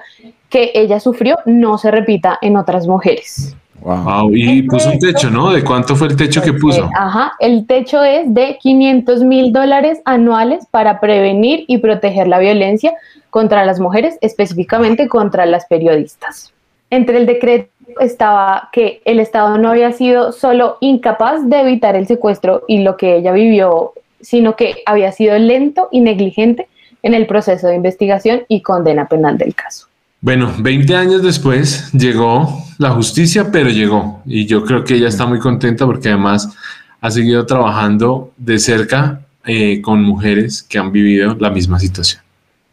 que 0.50 0.72
ella 0.74 1.00
sufrió, 1.00 1.38
no 1.46 1.78
se 1.78 1.92
repita 1.92 2.38
en 2.42 2.58
otras 2.58 2.88
mujeres. 2.88 3.56
Wow. 3.80 4.32
Y 4.36 4.62
puso 4.64 4.92
un 4.92 5.00
techo, 5.00 5.32
¿no? 5.32 5.52
¿De 5.52 5.64
cuánto 5.64 5.96
fue 5.96 6.08
el 6.10 6.16
techo 6.16 6.42
que 6.42 6.54
puso? 6.54 6.88
Ajá, 6.96 7.34
el 7.40 7.66
techo 7.66 8.04
es 8.04 8.32
de 8.32 8.58
500 8.62 9.24
mil 9.24 9.52
dólares 9.52 10.02
anuales 10.06 10.68
para 10.70 11.00
prevenir 11.00 11.66
y 11.68 11.80
proteger 11.80 12.28
la 12.28 12.38
violencia 12.38 12.94
contra 13.32 13.66
las 13.66 13.80
mujeres, 13.80 14.18
específicamente 14.22 15.08
contra 15.08 15.48
las 15.48 15.66
periodistas. 15.66 16.54
Entre 16.92 17.18
el 17.18 17.26
decreto 17.26 17.72
estaba 18.00 18.70
que 18.72 19.02
el 19.06 19.20
Estado 19.20 19.58
no 19.58 19.70
había 19.70 19.92
sido 19.92 20.32
solo 20.32 20.78
incapaz 20.82 21.48
de 21.50 21.62
evitar 21.62 21.96
el 21.96 22.08
secuestro 22.08 22.64
y 22.68 22.84
lo 22.84 22.98
que 22.98 23.18
ella 23.18 23.32
vivió, 23.32 23.94
sino 24.22 24.56
que 24.56 24.78
había 24.86 25.12
sido 25.12 25.38
lento 25.38 25.90
y 25.92 26.02
negligente 26.02 26.68
en 27.04 27.14
el 27.14 27.28
proceso 27.28 27.68
de 27.68 27.76
investigación 27.76 28.44
y 28.48 28.62
condena 28.62 29.08
penal 29.08 29.38
del 29.38 29.56
caso. 29.56 29.88
Bueno, 30.22 30.54
20 30.60 30.96
años 30.96 31.24
después 31.24 31.92
llegó 31.94 32.64
la 32.78 32.92
justicia, 32.92 33.50
pero 33.52 33.70
llegó. 33.70 34.22
Y 34.26 34.46
yo 34.46 34.64
creo 34.64 34.84
que 34.84 34.96
ella 34.96 35.08
está 35.08 35.26
muy 35.26 35.40
contenta 35.40 35.86
porque 35.86 36.10
además 36.10 36.48
ha 37.02 37.10
seguido 37.10 37.46
trabajando 37.48 38.32
de 38.38 38.60
cerca 38.60 39.22
eh, 39.46 39.82
con 39.82 40.04
mujeres 40.04 40.62
que 40.62 40.78
han 40.78 40.92
vivido 40.92 41.36
la 41.40 41.50
misma 41.50 41.80
situación. 41.80 42.22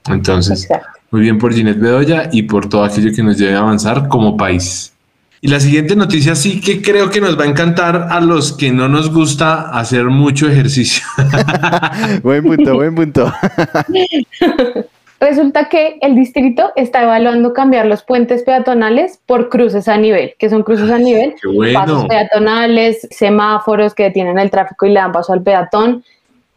Entonces, 0.07 0.69
muy 1.11 1.23
bien 1.23 1.39
por 1.39 1.55
Ginette 1.55 1.81
Bedoya 1.81 2.29
y 2.31 2.43
por 2.43 2.69
todo 2.69 2.85
aquello 2.85 3.15
que 3.15 3.23
nos 3.23 3.39
lleve 3.39 3.55
a 3.55 3.61
avanzar 3.61 4.09
como 4.09 4.37
país. 4.37 4.93
Y 5.41 5.49
la 5.49 5.61
siguiente 5.61 5.95
noticia 5.95 6.35
sí 6.35 6.61
que 6.61 6.83
creo 6.83 7.11
que 7.11 7.21
nos 7.21 7.39
va 7.39 7.45
a 7.45 7.47
encantar 7.47 8.09
a 8.11 8.21
los 8.21 8.53
que 8.53 8.73
no 8.73 8.89
nos 8.89 9.13
gusta 9.13 9.71
hacer 9.71 10.05
mucho 10.07 10.49
ejercicio. 10.49 11.07
buen 12.23 12.43
punto, 12.43 12.75
buen 12.75 12.95
punto. 12.95 13.33
Resulta 15.21 15.69
que 15.69 15.99
el 16.01 16.15
distrito 16.15 16.73
está 16.77 17.03
evaluando 17.03 17.53
cambiar 17.53 17.87
los 17.87 18.05
puentes 18.05 18.45
peatonales 18.45 19.21
por 19.27 19.49
cruces 19.49 19.89
a 19.89 19.97
nivel, 19.97 20.35
que 20.39 20.49
son 20.49 20.63
cruces 20.63 20.91
a 20.91 20.99
nivel, 20.99 21.35
pasos 21.75 22.07
peatonales, 22.07 23.07
semáforos 23.11 23.95
que 23.95 24.05
detienen 24.05 24.39
el 24.39 24.51
tráfico 24.51 24.87
y 24.87 24.91
le 24.91 25.01
dan 25.01 25.11
paso 25.11 25.33
al 25.33 25.43
peatón. 25.43 26.05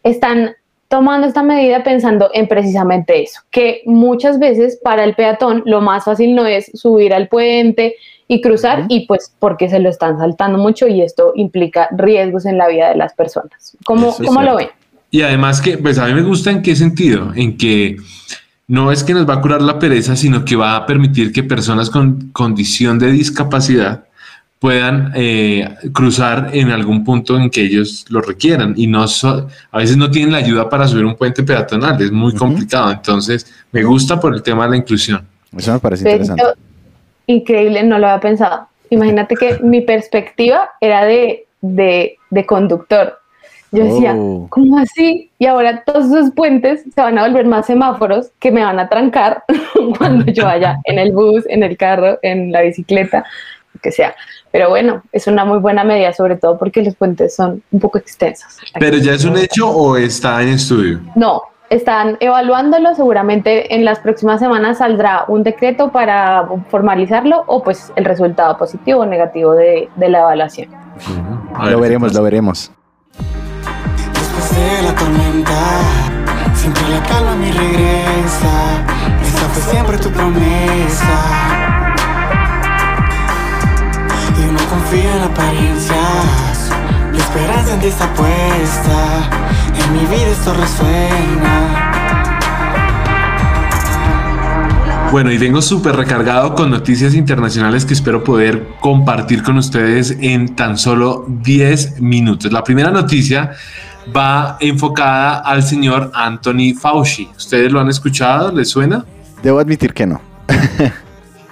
Están 0.04 0.56
tomando 0.92 1.26
esta 1.26 1.42
medida 1.42 1.84
pensando 1.84 2.30
en 2.34 2.50
precisamente 2.50 3.24
eso, 3.24 3.40
que 3.50 3.82
muchas 3.86 4.40
veces 4.40 4.78
para 4.84 5.06
el 5.06 5.16
peatón 5.16 5.64
lo 5.66 5.80
más 5.80 6.04
fácil 6.04 6.36
no 6.36 6.46
es 6.46 6.70
subir 6.74 7.14
al 7.14 7.30
puente 7.30 7.96
y 8.28 8.42
cruzar 8.42 8.88
y 8.90 9.08
pues 9.08 9.34
porque 9.40 9.70
se 9.70 9.80
lo 9.80 9.90
están 9.90 10.18
saltando 10.18 10.58
mucho 10.58 10.90
y 10.90 11.02
esto 11.02 11.32
implica 11.36 11.88
riesgos 11.92 12.46
en 12.46 12.58
la 12.58 12.68
vida 12.68 12.90
de 12.90 12.98
las 12.98 13.14
personas. 13.14 13.78
¿Cómo, 13.86 14.14
¿cómo 14.18 14.42
lo 14.42 14.58
ven? 14.58 14.68
Y 15.10 15.22
además 15.22 15.62
que, 15.62 15.78
pues 15.78 15.98
a 15.98 16.08
mí 16.08 16.14
me 16.14 16.24
gusta 16.24 16.52
en 16.52 16.62
qué 16.62 16.76
sentido, 16.76 17.32
en 17.36 17.58
que 17.58 17.96
no 18.68 18.92
es 18.92 19.06
que 19.06 19.14
nos 19.14 19.28
va 19.28 19.36
a 19.36 19.42
curar 19.42 19.62
la 19.62 19.80
pereza, 19.80 20.18
sino 20.18 20.44
que 20.44 20.58
va 20.58 20.76
a 20.76 20.86
permitir 20.86 21.32
que 21.32 21.44
personas 21.44 21.90
con 21.90 22.32
condición 22.34 23.00
de 23.00 23.12
discapacidad 23.12 24.04
puedan 24.62 25.12
eh, 25.16 25.68
cruzar 25.92 26.52
en 26.54 26.70
algún 26.70 27.04
punto 27.04 27.36
en 27.36 27.50
que 27.50 27.64
ellos 27.64 28.06
lo 28.10 28.22
requieran 28.22 28.76
y 28.78 28.86
no 28.86 29.04
a 29.04 29.78
veces 29.80 29.98
no 29.98 30.12
tienen 30.12 30.34
la 30.34 30.38
ayuda 30.38 30.70
para 30.70 30.88
subir 30.88 31.04
un 31.04 31.16
puente 31.16 31.42
peatonal, 31.42 32.00
es 32.00 32.12
muy 32.12 32.36
complicado. 32.36 32.92
Entonces, 32.92 33.52
me 33.72 33.82
gusta 33.82 34.20
por 34.20 34.36
el 34.36 34.44
tema 34.44 34.66
de 34.66 34.70
la 34.70 34.78
inclusión. 34.78 35.28
Eso 35.58 35.74
me 35.74 35.80
parece 35.80 36.08
interesante. 36.08 36.44
increíble, 37.26 37.82
no 37.82 37.98
lo 37.98 38.08
había 38.08 38.20
pensado. 38.20 38.68
Imagínate 38.92 39.36
que 39.36 39.58
mi 39.64 39.82
perspectiva 39.82 40.70
era 40.80 41.06
de, 41.06 41.48
de, 41.62 42.18
de 42.30 42.46
conductor. 42.46 43.18
Yo 43.72 43.84
decía, 43.84 44.14
oh. 44.16 44.46
¿cómo 44.50 44.78
así? 44.78 45.32
Y 45.40 45.48
ahora 45.48 45.84
todos 45.84 46.06
esos 46.06 46.32
puentes 46.36 46.84
se 46.84 47.02
van 47.02 47.18
a 47.18 47.26
volver 47.26 47.48
más 47.48 47.66
semáforos 47.66 48.30
que 48.38 48.52
me 48.52 48.64
van 48.64 48.80
a 48.80 48.88
trancar 48.90 49.44
cuando 49.98 50.32
yo 50.32 50.44
vaya 50.44 50.78
en 50.84 51.00
el 51.00 51.14
bus, 51.14 51.46
en 51.48 51.64
el 51.64 51.78
carro, 51.78 52.20
en 52.22 52.52
la 52.52 52.62
bicicleta, 52.62 53.26
que 53.82 53.92
sea. 53.92 54.16
Pero 54.52 54.70
bueno, 54.70 55.04
es 55.12 55.28
una 55.28 55.46
muy 55.46 55.60
buena 55.60 55.84
medida, 55.84 56.14
sobre 56.14 56.36
todo 56.36 56.58
porque 56.58 56.82
los 56.84 56.96
puentes 56.96 57.36
son 57.36 57.64
un 57.72 57.80
poco 57.80 57.98
extensos. 57.98 58.58
¿Pero 58.80 58.98
ya 58.98 59.14
es 59.14 59.26
un 59.26 59.38
hecho 59.38 59.70
o 59.70 59.98
está 59.98 60.42
en 60.42 60.50
estudio? 60.50 61.00
No, 61.16 61.44
están 61.70 62.18
evaluándolo. 62.20 62.96
Seguramente 62.96 63.74
en 63.74 63.86
las 63.86 64.00
próximas 64.00 64.40
semanas 64.40 64.80
saldrá 64.80 65.26
un 65.28 65.44
decreto 65.44 65.92
para 65.92 66.48
formalizarlo 66.70 67.44
o 67.48 67.64
pues 67.64 67.92
el 67.96 68.06
resultado 68.06 68.58
positivo 68.58 69.02
o 69.02 69.06
negativo 69.06 69.54
de, 69.54 69.90
de 69.96 70.10
la 70.10 70.20
evaluación. 70.20 70.70
lo 71.64 71.80
veremos, 71.80 72.14
lo 72.14 72.24
veremos 72.24 72.72
de 74.56 74.82
la 74.82 74.96
tormenta 74.96 75.54
Siempre 76.56 76.84
la 76.90 77.04
calma 77.04 77.36
me 77.36 77.52
regresa 77.52 78.54
Esa 79.24 79.46
fue 79.50 79.62
siempre 79.72 79.98
tu 79.98 80.10
promesa 80.10 81.81
Confía 84.72 85.18
en 85.18 85.24
apariencias 85.24 86.70
La 87.12 87.18
esperanza 87.18 87.74
en 87.74 87.80
ti 87.82 87.88
está 87.88 88.14
puesta 88.14 89.30
En 89.84 89.92
mi 89.92 90.06
vida 90.06 90.30
esto 90.32 90.54
resuena 90.54 91.92
Bueno, 95.12 95.30
y 95.30 95.38
vengo 95.38 95.62
súper 95.62 95.98
recargado 95.98 96.56
con 96.56 96.72
noticias 96.72 97.16
internacionales 97.16 97.84
que 97.84 97.94
espero 97.94 98.24
poder 98.24 98.66
compartir 98.80 99.44
con 99.44 99.58
ustedes 99.58 100.16
en 100.22 100.56
tan 100.56 100.78
solo 100.78 101.26
10 101.28 102.00
minutos. 102.00 102.50
La 102.50 102.64
primera 102.64 102.92
noticia 102.92 103.52
va 104.16 104.56
enfocada 104.62 105.40
al 105.40 105.64
señor 105.64 106.12
Anthony 106.14 106.74
Fauci. 106.80 107.28
¿Ustedes 107.36 107.74
lo 107.74 107.82
han 107.82 107.90
escuchado? 107.90 108.54
¿Les 108.54 108.70
suena? 108.70 109.04
Debo 109.44 109.60
admitir 109.60 109.94
que 109.94 110.08
no. 110.08 110.22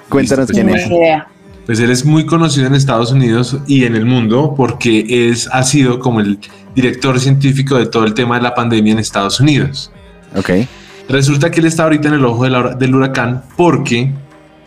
Cuéntanos 0.10 0.46
pues, 0.46 0.58
quién 0.58 0.70
es. 0.70 0.90
Pues 1.70 1.80
él 1.82 1.92
es 1.92 2.04
muy 2.04 2.26
conocido 2.26 2.66
en 2.66 2.74
Estados 2.74 3.12
Unidos 3.12 3.56
y 3.68 3.86
en 3.86 3.96
el 3.96 4.04
mundo 4.04 4.56
porque 4.58 5.06
es, 5.30 5.48
ha 5.52 5.62
sido 5.62 6.00
como 6.00 6.20
el 6.20 6.40
director 6.74 7.20
científico 7.20 7.76
de 7.76 7.86
todo 7.86 8.06
el 8.06 8.16
tema 8.16 8.38
de 8.38 8.42
la 8.42 8.56
pandemia 8.56 8.94
en 8.94 8.98
Estados 8.98 9.40
Unidos. 9.40 9.92
Ok. 10.36 10.50
Resulta 11.08 11.52
que 11.52 11.60
él 11.60 11.68
está 11.68 11.84
ahorita 11.84 12.08
en 12.08 12.16
el 12.16 12.26
ojo 12.26 12.44
del 12.44 12.96
huracán 12.96 13.44
porque 13.56 14.12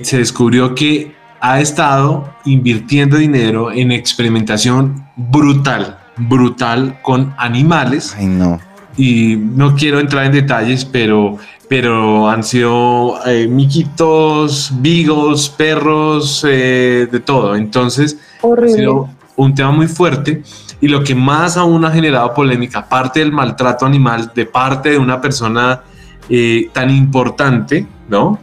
se 0.00 0.18
descubrió 0.18 0.76
que 0.76 1.12
ha 1.40 1.60
estado 1.60 2.32
invirtiendo 2.44 3.16
dinero 3.16 3.72
en 3.72 3.90
experimentación 3.90 5.04
brutal 5.16 5.98
brutal 6.16 7.00
con 7.02 7.34
animales. 7.36 8.14
Ay, 8.16 8.26
no. 8.26 8.60
Y 8.96 9.34
no 9.36 9.74
quiero 9.74 9.98
entrar 9.98 10.26
en 10.26 10.32
detalles, 10.32 10.84
pero, 10.84 11.38
pero 11.72 12.28
han 12.28 12.44
sido 12.44 13.18
eh, 13.24 13.48
miquitos, 13.48 14.70
beagles, 14.74 15.48
perros, 15.48 16.44
eh, 16.46 17.08
de 17.10 17.20
todo. 17.20 17.56
Entonces, 17.56 18.18
ha 18.42 18.68
sido 18.68 19.08
un 19.36 19.54
tema 19.54 19.70
muy 19.70 19.88
fuerte. 19.88 20.42
Y 20.82 20.88
lo 20.88 21.02
que 21.02 21.14
más 21.14 21.56
aún 21.56 21.82
ha 21.86 21.90
generado 21.90 22.34
polémica, 22.34 22.80
aparte 22.80 23.20
del 23.20 23.32
maltrato 23.32 23.86
animal 23.86 24.32
de 24.34 24.44
parte 24.44 24.90
de 24.90 24.98
una 24.98 25.18
persona 25.18 25.80
eh, 26.28 26.68
tan 26.74 26.90
importante, 26.90 27.86
¿no? 28.06 28.38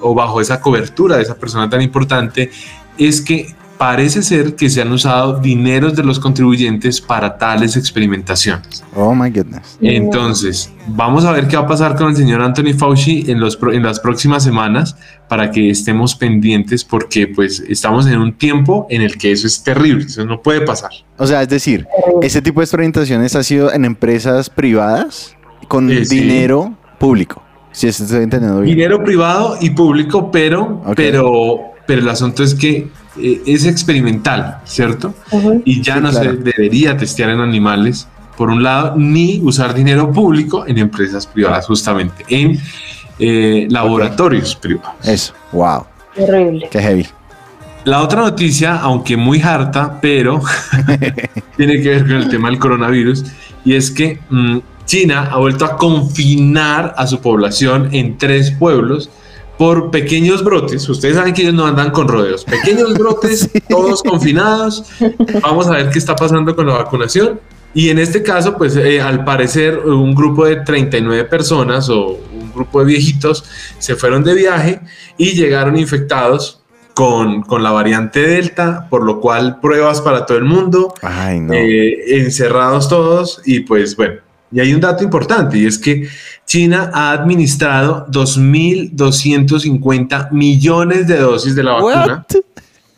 O 0.00 0.12
bajo 0.12 0.40
esa 0.40 0.60
cobertura 0.60 1.16
de 1.16 1.22
esa 1.22 1.36
persona 1.36 1.70
tan 1.70 1.80
importante, 1.80 2.50
es 2.98 3.20
que 3.20 3.54
parece 3.78 4.22
ser 4.22 4.56
que 4.56 4.68
se 4.68 4.82
han 4.82 4.90
usado 4.90 5.38
dineros 5.38 5.94
de 5.94 6.02
los 6.02 6.18
contribuyentes 6.18 7.00
para 7.00 7.38
tales 7.38 7.76
experimentaciones. 7.76 8.84
Oh 8.94 9.14
my 9.14 9.30
goodness. 9.30 9.78
Entonces, 9.80 10.72
vamos 10.88 11.24
a 11.24 11.32
ver 11.32 11.46
qué 11.46 11.56
va 11.56 11.62
a 11.62 11.66
pasar 11.68 11.94
con 11.94 12.08
el 12.08 12.16
señor 12.16 12.42
Anthony 12.42 12.74
Fauci 12.76 13.24
en, 13.28 13.38
los, 13.38 13.56
en 13.72 13.84
las 13.84 14.00
próximas 14.00 14.42
semanas 14.42 14.96
para 15.28 15.52
que 15.52 15.70
estemos 15.70 16.16
pendientes 16.16 16.84
porque 16.84 17.28
pues 17.28 17.60
estamos 17.68 18.06
en 18.08 18.18
un 18.18 18.36
tiempo 18.36 18.86
en 18.90 19.02
el 19.02 19.16
que 19.16 19.30
eso 19.30 19.46
es 19.46 19.62
terrible, 19.62 20.04
eso 20.04 20.24
no 20.24 20.42
puede 20.42 20.62
pasar. 20.62 20.90
O 21.16 21.26
sea, 21.26 21.42
es 21.42 21.48
decir, 21.48 21.86
ese 22.20 22.42
tipo 22.42 22.60
de 22.60 22.64
experimentaciones 22.64 23.36
ha 23.36 23.44
sido 23.44 23.72
en 23.72 23.84
empresas 23.84 24.50
privadas 24.50 25.36
con 25.68 25.90
eh, 25.90 26.00
dinero 26.00 26.76
público. 26.98 27.42
Si 27.70 27.86
estoy 27.86 28.24
entendiendo 28.24 28.60
bien. 28.60 28.76
Dinero 28.76 29.04
privado 29.04 29.56
y 29.60 29.70
público, 29.70 30.32
pero, 30.32 30.82
pero, 30.96 31.60
pero 31.86 32.00
el 32.00 32.08
asunto 32.08 32.42
es 32.42 32.54
que 32.54 32.88
eh, 33.20 33.42
es 33.46 33.66
experimental, 33.66 34.60
¿cierto? 34.64 35.14
Y 35.64 35.82
ya 35.82 36.00
no 36.00 36.12
se 36.12 36.32
debería 36.32 36.96
testear 36.96 37.30
en 37.30 37.40
animales, 37.40 38.08
por 38.36 38.50
un 38.50 38.62
lado, 38.62 38.94
ni 38.96 39.40
usar 39.42 39.74
dinero 39.74 40.12
público 40.12 40.66
en 40.66 40.78
empresas 40.78 41.26
privadas, 41.26 41.66
justamente, 41.66 42.24
en 42.28 42.58
eh, 43.18 43.66
laboratorios 43.70 44.54
privados. 44.54 45.06
Eso, 45.06 45.34
wow. 45.52 45.84
Terrible. 46.14 46.68
Qué 46.70 46.80
heavy. 46.80 47.06
La 47.84 48.02
otra 48.02 48.20
noticia, 48.20 48.76
aunque 48.76 49.16
muy 49.16 49.40
harta, 49.40 49.98
pero 50.00 50.40
tiene 51.56 51.80
que 51.80 51.88
ver 51.88 52.02
con 52.02 52.12
el 52.12 52.28
tema 52.28 52.50
del 52.50 52.58
coronavirus, 52.58 53.24
y 53.64 53.74
es 53.74 53.90
que 53.90 54.18
mm, 54.28 54.58
China 54.84 55.28
ha 55.30 55.36
vuelto 55.38 55.64
a 55.64 55.76
confinar 55.76 56.94
a 56.96 57.06
su 57.06 57.20
población 57.20 57.88
en 57.92 58.18
tres 58.18 58.50
pueblos 58.50 59.10
por 59.58 59.90
pequeños 59.90 60.42
brotes. 60.44 60.88
Ustedes 60.88 61.16
saben 61.16 61.34
que 61.34 61.42
ellos 61.42 61.54
no 61.54 61.66
andan 61.66 61.90
con 61.90 62.08
rodeos. 62.08 62.44
Pequeños 62.44 62.94
brotes, 62.94 63.50
todos 63.68 64.02
confinados. 64.02 64.84
Vamos 65.42 65.66
a 65.66 65.72
ver 65.72 65.90
qué 65.90 65.98
está 65.98 66.14
pasando 66.14 66.54
con 66.54 66.66
la 66.66 66.74
vacunación. 66.74 67.40
Y 67.74 67.90
en 67.90 67.98
este 67.98 68.22
caso, 68.22 68.56
pues 68.56 68.76
eh, 68.76 69.00
al 69.00 69.24
parecer 69.24 69.78
un 69.78 70.14
grupo 70.14 70.46
de 70.46 70.56
39 70.56 71.24
personas 71.24 71.88
o 71.90 72.18
un 72.32 72.52
grupo 72.54 72.80
de 72.80 72.86
viejitos 72.86 73.44
se 73.78 73.94
fueron 73.94 74.24
de 74.24 74.34
viaje 74.34 74.80
y 75.18 75.32
llegaron 75.32 75.76
infectados 75.76 76.62
con, 76.94 77.42
con 77.42 77.62
la 77.62 77.70
variante 77.70 78.26
Delta, 78.26 78.88
por 78.88 79.04
lo 79.04 79.20
cual 79.20 79.60
pruebas 79.60 80.00
para 80.00 80.24
todo 80.26 80.38
el 80.38 80.44
mundo, 80.44 80.94
Ay, 81.02 81.40
no. 81.40 81.52
eh, 81.52 82.18
encerrados 82.18 82.88
todos 82.88 83.40
y 83.44 83.60
pues 83.60 83.94
bueno, 83.94 84.14
y 84.50 84.60
hay 84.60 84.72
un 84.74 84.80
dato 84.80 85.04
importante 85.04 85.58
y 85.58 85.66
es 85.66 85.78
que 85.78 86.08
China 86.48 86.90
ha 86.94 87.12
administrado 87.12 88.06
2.250 88.06 90.32
millones 90.32 91.06
de 91.06 91.18
dosis 91.18 91.54
de 91.54 91.62
la 91.62 91.72
vacuna 91.72 92.26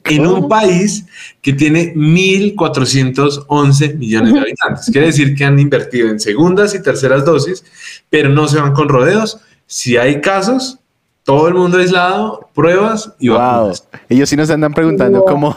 en 0.05 0.25
un 0.25 0.49
país 0.49 1.05
que 1.43 1.53
tiene 1.53 1.93
1.411 1.95 3.97
millones 3.97 4.35
de 4.35 4.39
habitantes. 4.39 4.89
Quiere 4.93 5.09
decir 5.09 5.35
que 5.35 5.45
han 5.45 5.59
invertido 5.59 6.09
en 6.09 6.21
segundas 6.21 6.77
y 6.77 6.83
terceras 6.83 7.25
dosis, 7.25 7.65
pero 8.09 8.29
no 8.29 8.47
se 8.47 8.61
van 8.61 8.73
con 8.73 8.89
rodeos. 8.89 9.41
Si 9.67 9.97
hay 9.97 10.21
casos, 10.21 10.79
todo 11.25 11.49
el 11.49 11.55
mundo 11.55 11.79
aislado, 11.79 12.49
pruebas 12.55 13.13
y 13.19 13.29
Wow. 13.29 13.39
vacunas. 13.39 13.85
Ellos 14.09 14.29
sí 14.29 14.37
nos 14.37 14.51
andan 14.51 14.73
preguntando 14.73 15.19
Wow. 15.21 15.29
cómo, 15.29 15.57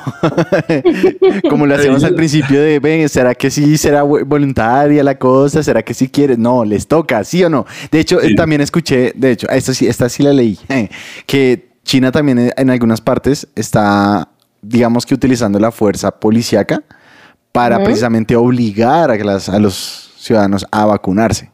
como 1.49 1.65
lo 1.65 1.75
hacemos 1.75 2.03
al 2.03 2.15
principio 2.15 2.61
de, 2.61 2.79
ven, 2.79 3.07
¿será 3.09 3.33
que 3.35 3.49
sí 3.49 3.77
será 3.77 4.03
vo- 4.03 4.23
voluntaria 4.25 5.03
la 5.03 5.17
cosa? 5.17 5.63
¿Será 5.63 5.81
que 5.83 5.93
sí 5.93 6.09
quieres? 6.09 6.37
No, 6.37 6.63
les 6.65 6.87
toca, 6.87 7.23
¿sí 7.23 7.43
o 7.43 7.49
no? 7.49 7.65
De 7.91 7.99
hecho, 7.99 8.19
Sí. 8.21 8.35
también 8.35 8.61
escuché, 8.61 9.13
de 9.15 9.31
hecho, 9.31 9.47
esta 9.49 9.73
sí, 9.73 9.87
esta 9.87 10.09
sí 10.09 10.23
la 10.23 10.33
leí, 10.33 10.59
que 11.25 11.69
China 11.83 12.11
también 12.11 12.51
en 12.55 12.69
algunas 12.69 13.01
partes 13.01 13.47
está, 13.55 14.29
digamos 14.61 15.05
que 15.05 15.13
utilizando 15.15 15.59
la 15.59 15.71
fuerza 15.71 16.11
policíaca 16.11 16.81
para 17.51 17.83
precisamente 17.83 18.35
obligar 18.35 19.11
a, 19.11 19.17
que 19.17 19.23
las- 19.23 19.49
a 19.49 19.59
los 19.59 20.11
ciudadanos 20.17 20.65
a 20.71 20.85
vacunarse. 20.85 21.51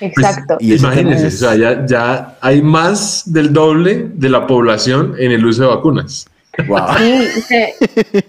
Exacto. 0.00 0.56
y 0.60 0.74
ese 0.74 0.84
Imagínense, 0.86 1.26
es- 1.28 1.42
o 1.42 1.46
sea, 1.46 1.56
ya, 1.56 1.86
ya 1.86 2.36
hay 2.40 2.62
más 2.62 3.22
del 3.32 3.52
doble 3.52 4.06
de 4.14 4.28
la 4.28 4.46
población 4.46 5.14
en 5.18 5.32
el 5.32 5.44
uso 5.44 5.62
de 5.62 5.68
vacunas. 5.68 6.26
Wow. 6.68 6.78
Sí, 6.98 7.42
se, 7.48 7.74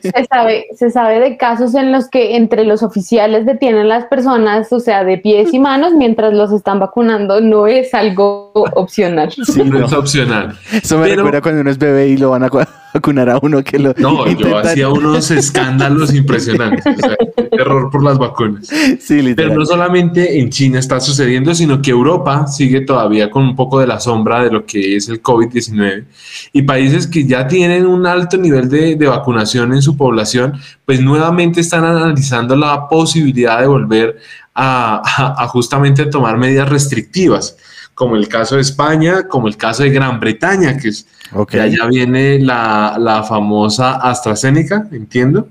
se 0.01 0.25
sabe, 0.25 0.65
se 0.75 0.89
sabe 0.89 1.19
de 1.19 1.37
casos 1.37 1.75
en 1.75 1.91
los 1.91 2.09
que 2.09 2.35
entre 2.35 2.63
los 2.65 2.81
oficiales 2.81 3.45
detienen 3.45 3.87
las 3.87 4.05
personas, 4.05 4.73
o 4.73 4.79
sea, 4.79 5.03
de 5.03 5.19
pies 5.19 5.53
y 5.53 5.59
manos 5.59 5.93
mientras 5.93 6.33
los 6.33 6.51
están 6.51 6.79
vacunando. 6.79 7.39
No 7.39 7.67
es 7.67 7.93
algo 7.93 8.51
opcional. 8.53 9.31
Sí, 9.31 9.63
no 9.63 9.79
no. 9.79 9.85
es 9.85 9.93
opcional. 9.93 10.57
Eso 10.73 10.97
me 10.97 11.03
Pero- 11.05 11.17
recuerda 11.17 11.41
cuando 11.41 11.61
uno 11.61 11.69
es 11.69 11.77
bebé 11.77 12.07
y 12.07 12.17
lo 12.17 12.31
van 12.31 12.41
a 12.43 12.49
vacunar 12.95 13.29
a 13.29 13.39
uno 13.41 13.63
que 13.63 13.77
lo 13.79 13.93
No, 13.97 14.27
yo 14.27 14.57
hacía 14.57 14.89
unos 14.89 15.29
escándalos 15.31 16.13
impresionantes. 16.13 16.85
O 16.85 16.99
sea, 16.99 17.15
terror 17.51 17.89
por 17.91 18.03
las 18.03 18.17
vacunas. 18.17 18.67
Sí, 18.99 19.21
literal. 19.21 19.35
Pero 19.35 19.55
no 19.59 19.65
solamente 19.65 20.39
en 20.39 20.49
China 20.49 20.79
está 20.79 20.99
sucediendo, 20.99 21.53
sino 21.53 21.81
que 21.81 21.91
Europa 21.91 22.47
sigue 22.47 22.81
todavía 22.81 23.29
con 23.29 23.43
un 23.43 23.55
poco 23.55 23.79
de 23.79 23.87
la 23.87 23.99
sombra 23.99 24.43
de 24.43 24.51
lo 24.51 24.65
que 24.65 24.95
es 24.95 25.07
el 25.09 25.21
COVID-19 25.21 26.05
y 26.53 26.61
países 26.63 27.07
que 27.07 27.25
ya 27.25 27.47
tienen 27.47 27.85
un 27.85 28.05
alto 28.07 28.37
nivel 28.37 28.69
de, 28.69 28.95
de 28.95 29.07
vacunación 29.07 29.73
en 29.73 29.81
su 29.81 29.95
población, 29.95 30.53
pues 30.85 31.01
nuevamente 31.01 31.61
están 31.61 31.83
analizando 31.85 32.55
la 32.55 32.87
posibilidad 32.87 33.59
de 33.61 33.67
volver 33.67 34.17
a, 34.53 35.01
a- 35.05 35.43
a 35.43 35.47
justamente 35.47 36.05
tomar 36.05 36.37
medidas 36.37 36.69
restrictivas, 36.69 37.57
como 37.95 38.15
el 38.17 38.27
caso 38.27 38.55
de 38.55 38.61
España, 38.61 39.27
como 39.27 39.47
el 39.47 39.57
caso 39.57 39.81
de 39.83 39.89
Gran 39.89 40.19
Bretaña, 40.19 40.77
que 40.77 40.89
es 40.89 41.07
Ok. 41.33 41.51
que 41.51 41.61
allá 41.61 41.87
viene 41.87 42.37
la, 42.39 42.97
la 42.99 43.23
famosa 43.23 43.95
AstraZeneca, 43.95 44.87
entiendo. 44.91 45.47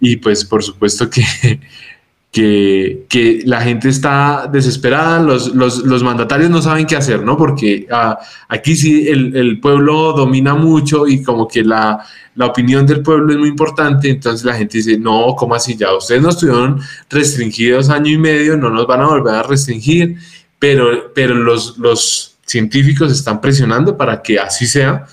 Y 0.00 0.16
pues 0.16 0.44
por 0.44 0.62
supuesto 0.62 1.10
que, 1.10 1.22
que, 2.30 3.04
que 3.10 3.42
la 3.44 3.60
gente 3.60 3.88
está 3.90 4.48
desesperada, 4.50 5.20
los, 5.20 5.54
los, 5.54 5.78
los 5.84 6.02
mandatarios 6.02 6.48
no 6.50 6.62
saben 6.62 6.86
qué 6.86 6.96
hacer, 6.96 7.22
¿no? 7.22 7.36
Porque 7.36 7.86
ah, 7.90 8.18
aquí 8.48 8.74
sí 8.74 9.06
el, 9.08 9.36
el 9.36 9.60
pueblo 9.60 10.12
domina 10.14 10.54
mucho 10.54 11.06
y 11.06 11.22
como 11.22 11.46
que 11.46 11.62
la, 11.62 11.98
la 12.36 12.46
opinión 12.46 12.86
del 12.86 13.02
pueblo 13.02 13.32
es 13.32 13.38
muy 13.38 13.48
importante, 13.48 14.08
entonces 14.08 14.44
la 14.46 14.54
gente 14.54 14.78
dice, 14.78 14.96
no, 14.98 15.34
¿cómo 15.36 15.54
así 15.54 15.76
ya? 15.76 15.94
Ustedes 15.94 16.22
nos 16.22 16.38
tuvieron 16.38 16.80
restringidos 17.10 17.90
año 17.90 18.12
y 18.12 18.18
medio, 18.18 18.56
no 18.56 18.70
nos 18.70 18.86
van 18.86 19.00
a 19.02 19.08
volver 19.08 19.34
a 19.34 19.42
restringir, 19.42 20.16
pero, 20.62 21.12
pero 21.12 21.34
los, 21.34 21.76
los 21.76 22.36
científicos 22.46 23.10
están 23.10 23.40
presionando 23.40 23.96
para 23.96 24.22
que 24.22 24.38
así 24.38 24.64
sea, 24.68 25.06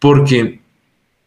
porque 0.00 0.58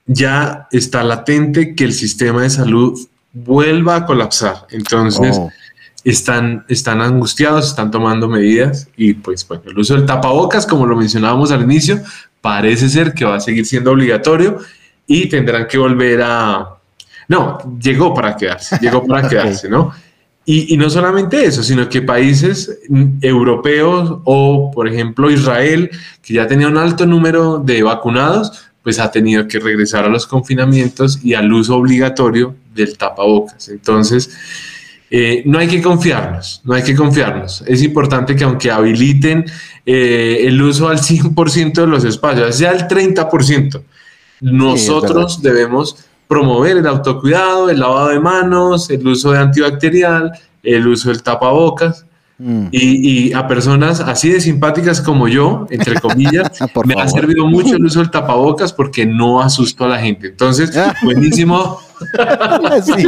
ya 0.06 0.68
está 0.70 1.02
latente 1.02 1.76
que 1.76 1.86
el 1.86 1.94
sistema 1.94 2.42
de 2.42 2.50
salud 2.50 3.00
vuelva 3.32 3.96
a 3.96 4.06
colapsar. 4.06 4.68
Entonces, 4.72 5.38
Oh. 5.40 5.50
están, 6.04 6.66
están 6.68 7.00
angustiados, 7.00 7.70
están 7.70 7.90
tomando 7.90 8.28
medidas 8.28 8.90
y 8.98 9.14
pues 9.14 9.48
bueno, 9.48 9.64
el 9.68 9.80
uso 9.80 9.96
del 9.96 10.06
tapabocas, 10.06 10.66
como 10.66 10.86
lo 10.86 10.98
mencionábamos 10.98 11.50
al 11.52 11.62
inicio, 11.62 12.02
parece 12.42 12.90
ser 12.90 13.14
que 13.14 13.24
va 13.24 13.36
a 13.36 13.40
seguir 13.40 13.66
siendo 13.66 13.92
obligatorio 13.92 14.58
y 15.08 15.30
tendrán 15.30 15.68
que 15.68 15.78
volver 15.78 16.22
a... 16.22 16.68
No, 17.30 17.60
llegó 17.80 18.14
para 18.14 18.36
quedarse, 18.36 18.78
llegó 18.82 19.08
para 19.08 19.30
quedarse, 19.30 19.70
¿no? 19.70 19.94
Y, 20.52 20.74
y 20.74 20.78
no 20.78 20.90
solamente 20.90 21.46
eso, 21.46 21.62
sino 21.62 21.88
que 21.88 22.02
países 22.02 22.80
europeos 23.22 24.18
o, 24.24 24.72
por 24.74 24.88
ejemplo, 24.88 25.30
Israel, 25.30 25.92
que 26.24 26.34
ya 26.34 26.48
tenía 26.48 26.68
un 26.68 26.78
alto 26.80 27.06
número 27.06 27.60
de 27.60 27.84
vacunados, 27.84 28.72
pues 28.82 28.98
ha 28.98 29.12
tenido 29.12 29.48
que 29.48 29.60
regresar 29.60 30.06
a 30.06 30.10
los 30.10 30.26
confinamientos 30.26 31.24
y 31.24 31.36
al 31.36 31.54
uso 31.54 31.76
obligatorio 31.76 32.56
del 32.74 32.98
tapabocas. 32.98 33.70
Entonces, 33.70 34.36
eh, 35.12 35.44
no 35.46 35.60
hay 35.60 35.68
que 35.68 35.84
confiarnos, 35.84 36.62
no 36.64 36.74
hay 36.74 36.82
que 36.82 36.96
confiarnos. 36.96 37.64
Es 37.68 37.84
importante 37.84 38.36
que 38.36 38.44
aunque 38.44 38.72
habiliten 38.72 39.46
eh, 39.86 40.46
el 40.48 40.60
uso 40.60 40.90
al 40.90 40.98
100% 40.98 41.74
de 41.74 41.86
los 41.86 42.04
espacios, 42.04 42.56
sea 42.56 42.72
el 42.72 42.88
30%, 42.88 43.84
nosotros 44.42 45.44
debemos 45.44 46.09
promover 46.30 46.78
el 46.78 46.86
autocuidado, 46.86 47.72
el 47.72 47.80
lavado 47.80 48.10
de 48.10 48.20
manos, 48.20 48.92
el 48.92 49.06
uso 49.06 49.32
de 49.32 49.40
antibacterial, 49.40 50.32
el 50.62 50.88
uso 50.88 51.10
del 51.10 51.24
tapabocas. 51.24 52.06
Mm. 52.38 52.68
Y, 52.72 53.30
y 53.30 53.34
a 53.34 53.48
personas 53.48 54.00
así 54.00 54.30
de 54.30 54.40
simpáticas 54.40 55.02
como 55.02 55.28
yo, 55.28 55.66
entre 55.72 55.96
comillas, 56.00 56.52
me 56.86 56.94
ha 56.94 57.08
servido 57.08 57.48
mucho 57.48 57.76
el 57.76 57.84
uso 57.84 58.00
del 58.00 58.12
tapabocas 58.12 58.72
porque 58.72 59.08
no 59.08 59.42
asusto 59.42 59.86
a 59.86 59.90
la 59.90 60.00
gente. 60.00 60.28
Entonces, 60.28 60.78
Ah. 60.78 60.96
buenísimo, 61.04 61.80
Sí, 62.86 63.08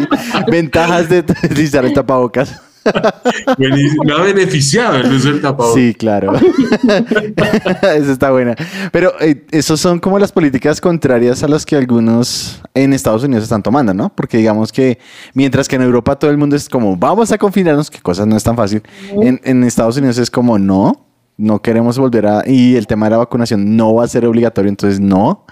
Ventajas 0.51 1.07
de 1.07 1.19
utilizar 1.19 1.85
el 1.85 1.93
tapabocas. 1.93 2.59
Me 3.57 4.13
ha 4.13 4.21
beneficiado 4.21 4.95
el 4.97 5.11
uso 5.13 5.29
del 5.31 5.41
tapabocas. 5.41 5.75
Sí, 5.75 5.93
claro. 5.93 6.33
Eso 7.95 8.11
está 8.11 8.31
buena. 8.31 8.55
Pero 8.91 9.13
eh, 9.19 9.45
esos 9.51 9.79
son 9.79 9.99
como 9.99 10.19
las 10.19 10.31
políticas 10.31 10.81
contrarias 10.81 11.43
a 11.43 11.47
las 11.47 11.65
que 11.65 11.75
algunos 11.75 12.61
en 12.73 12.93
Estados 12.93 13.23
Unidos 13.23 13.43
están 13.43 13.63
tomando, 13.63 13.93
¿no? 13.93 14.11
Porque 14.13 14.37
digamos 14.37 14.71
que 14.71 14.99
mientras 15.33 15.67
que 15.67 15.75
en 15.75 15.83
Europa 15.83 16.17
todo 16.17 16.31
el 16.31 16.37
mundo 16.37 16.55
es 16.55 16.69
como, 16.69 16.95
vamos 16.95 17.31
a 17.31 17.37
confinarnos, 17.37 17.89
que 17.89 17.99
cosas 17.99 18.27
no 18.27 18.35
es 18.35 18.43
tan 18.43 18.55
fácil. 18.55 18.81
En, 19.21 19.39
en 19.43 19.63
Estados 19.63 19.97
Unidos 19.97 20.17
es 20.17 20.31
como, 20.31 20.57
no, 20.57 21.05
no 21.37 21.61
queremos 21.61 21.97
volver 21.97 22.27
a... 22.27 22.43
Y 22.45 22.75
el 22.75 22.87
tema 22.87 23.05
de 23.07 23.11
la 23.11 23.17
vacunación 23.17 23.75
no 23.75 23.95
va 23.95 24.05
a 24.05 24.07
ser 24.07 24.25
obligatorio, 24.25 24.69
entonces 24.69 24.99
no. 24.99 25.45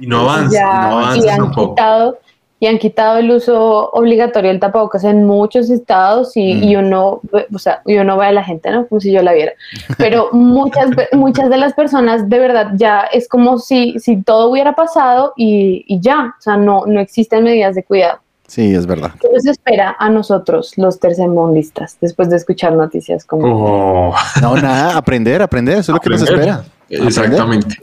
Y 0.00 0.06
no 0.06 0.20
avanza, 0.20 0.50
Ya, 0.52 0.88
no 0.88 1.00
y 1.00 1.02
avanza 1.04 1.32
han 1.32 1.38
tampoco. 1.38 1.74
quitado 1.74 2.18
y 2.62 2.66
han 2.68 2.78
quitado 2.78 3.18
el 3.18 3.28
uso 3.28 3.90
obligatorio 3.90 4.48
del 4.52 4.60
tapabocas 4.60 5.02
en 5.02 5.24
muchos 5.26 5.68
estados 5.68 6.36
y, 6.36 6.54
Mm. 6.54 6.62
y 6.62 6.76
uno, 6.76 7.20
o 7.52 7.58
sea, 7.58 7.82
y 7.86 7.96
uno 7.98 8.16
ve 8.16 8.26
a 8.26 8.32
la 8.32 8.44
gente, 8.44 8.70
¿no? 8.70 8.86
Como 8.86 9.00
si 9.00 9.10
yo 9.10 9.20
la 9.20 9.32
viera. 9.32 9.50
Pero 9.98 10.28
muchas, 10.30 10.86
muchas 11.12 11.50
de 11.50 11.56
las 11.56 11.72
personas 11.72 12.28
de 12.28 12.38
verdad 12.38 12.68
ya 12.76 13.00
es 13.12 13.26
como 13.28 13.58
si, 13.58 13.98
si 13.98 14.22
todo 14.22 14.48
hubiera 14.48 14.76
pasado 14.76 15.32
y, 15.36 15.84
y 15.88 15.98
ya, 15.98 16.36
o 16.38 16.40
sea, 16.40 16.56
no, 16.56 16.84
no 16.86 17.00
existen 17.00 17.42
medidas 17.42 17.74
de 17.74 17.82
cuidado. 17.82 18.20
Sí, 18.46 18.72
es 18.72 18.86
verdad. 18.86 19.10
¿Qué 19.20 19.26
nos 19.34 19.44
espera 19.46 19.96
a 19.98 20.08
nosotros, 20.08 20.74
los 20.76 21.00
tercermundistas, 21.00 21.96
después 22.00 22.30
de 22.30 22.36
escuchar 22.36 22.74
noticias 22.74 23.24
como... 23.24 24.10
Oh, 24.10 24.14
No, 24.40 24.54
nada, 24.54 24.96
aprender, 24.96 25.42
aprender, 25.42 25.78
eso 25.78 25.90
es 25.90 25.94
lo 25.96 26.00
que 26.00 26.10
nos 26.10 26.22
Aprender. 26.22 26.48
espera. 26.48 27.06
exactamente. 27.08 27.74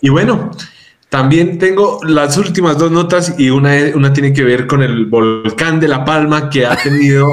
Y 0.00 0.10
bueno, 0.10 0.52
también 1.12 1.58
tengo 1.58 2.00
las 2.04 2.38
últimas 2.38 2.78
dos 2.78 2.90
notas 2.90 3.34
y 3.36 3.50
una, 3.50 3.74
una 3.94 4.14
tiene 4.14 4.32
que 4.32 4.44
ver 4.44 4.66
con 4.66 4.82
el 4.82 5.04
volcán 5.04 5.78
de 5.78 5.86
La 5.86 6.06
Palma 6.06 6.48
que 6.48 6.64
ha 6.64 6.74
tenido 6.74 7.28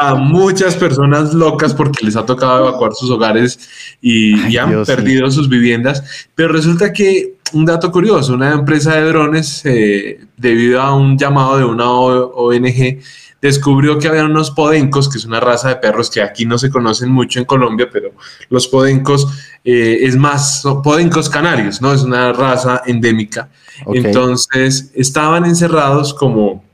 a 0.00 0.14
muchas 0.14 0.76
personas 0.76 1.34
locas 1.34 1.74
porque 1.74 2.06
les 2.06 2.16
ha 2.16 2.24
tocado 2.24 2.66
evacuar 2.66 2.94
sus 2.94 3.10
hogares 3.10 3.68
y, 4.00 4.32
Ay, 4.40 4.54
y 4.54 4.56
han 4.56 4.70
Dios, 4.70 4.88
sí. 4.88 4.94
perdido 4.94 5.30
sus 5.30 5.50
viviendas. 5.50 6.26
Pero 6.34 6.54
resulta 6.54 6.94
que 6.94 7.34
un 7.52 7.64
dato 7.64 7.90
curioso, 7.90 8.34
una 8.34 8.52
empresa 8.52 8.94
de 8.96 9.02
drones, 9.08 9.62
eh, 9.64 10.20
debido 10.36 10.80
a 10.80 10.94
un 10.94 11.18
llamado 11.18 11.58
de 11.58 11.64
una 11.64 11.90
ONG, 11.90 13.00
descubrió 13.40 13.98
que 13.98 14.08
había 14.08 14.24
unos 14.24 14.52
podencos, 14.52 15.08
que 15.08 15.18
es 15.18 15.24
una 15.24 15.40
raza 15.40 15.68
de 15.68 15.76
perros 15.76 16.08
que 16.08 16.22
aquí 16.22 16.46
no 16.46 16.58
se 16.58 16.70
conocen 16.70 17.10
mucho 17.10 17.40
en 17.40 17.44
Colombia, 17.44 17.88
pero 17.92 18.12
los 18.48 18.68
podencos 18.68 19.26
eh, 19.64 19.98
es 20.02 20.16
más, 20.16 20.62
son 20.62 20.80
podencos 20.80 21.28
canarios, 21.28 21.82
¿no? 21.82 21.92
Es 21.92 22.02
una 22.02 22.32
raza 22.32 22.82
endémica. 22.86 23.50
Entonces 23.92 24.92
estaban 24.94 25.44
encerrados 25.44 26.14
como 26.14 26.64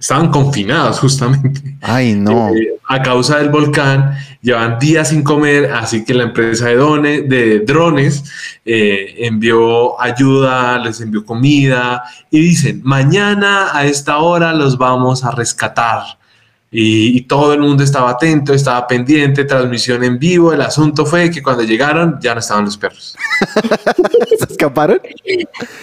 estaban 0.00 0.30
confinados 0.30 0.98
justamente. 0.98 1.76
Ay, 1.80 2.14
no. 2.14 2.48
Eh, 2.48 2.74
a 2.88 3.00
causa 3.02 3.38
del 3.38 3.50
volcán, 3.50 4.16
llevan 4.42 4.78
días 4.80 5.10
sin 5.10 5.22
comer, 5.22 5.70
así 5.72 6.04
que 6.04 6.12
la 6.14 6.24
empresa 6.24 6.66
de, 6.66 6.76
done- 6.76 7.22
de 7.28 7.60
drones 7.60 8.24
eh, 8.64 9.14
envió 9.18 10.00
ayuda, 10.00 10.78
les 10.78 11.00
envió 11.00 11.24
comida 11.24 12.02
y 12.30 12.40
dicen, 12.40 12.80
mañana 12.82 13.68
a 13.72 13.84
esta 13.86 14.18
hora 14.18 14.52
los 14.54 14.76
vamos 14.76 15.24
a 15.24 15.30
rescatar. 15.30 16.18
Y, 16.72 17.16
y 17.18 17.20
todo 17.22 17.52
el 17.52 17.60
mundo 17.60 17.82
estaba 17.82 18.10
atento, 18.10 18.54
estaba 18.54 18.86
pendiente, 18.86 19.44
transmisión 19.44 20.04
en 20.04 20.18
vivo. 20.18 20.52
El 20.52 20.62
asunto 20.62 21.04
fue 21.04 21.30
que 21.30 21.42
cuando 21.42 21.64
llegaron 21.64 22.18
ya 22.20 22.32
no 22.34 22.40
estaban 22.40 22.64
los 22.64 22.76
perros. 22.76 23.16
¿Se 24.38 24.44
escaparon? 24.52 25.00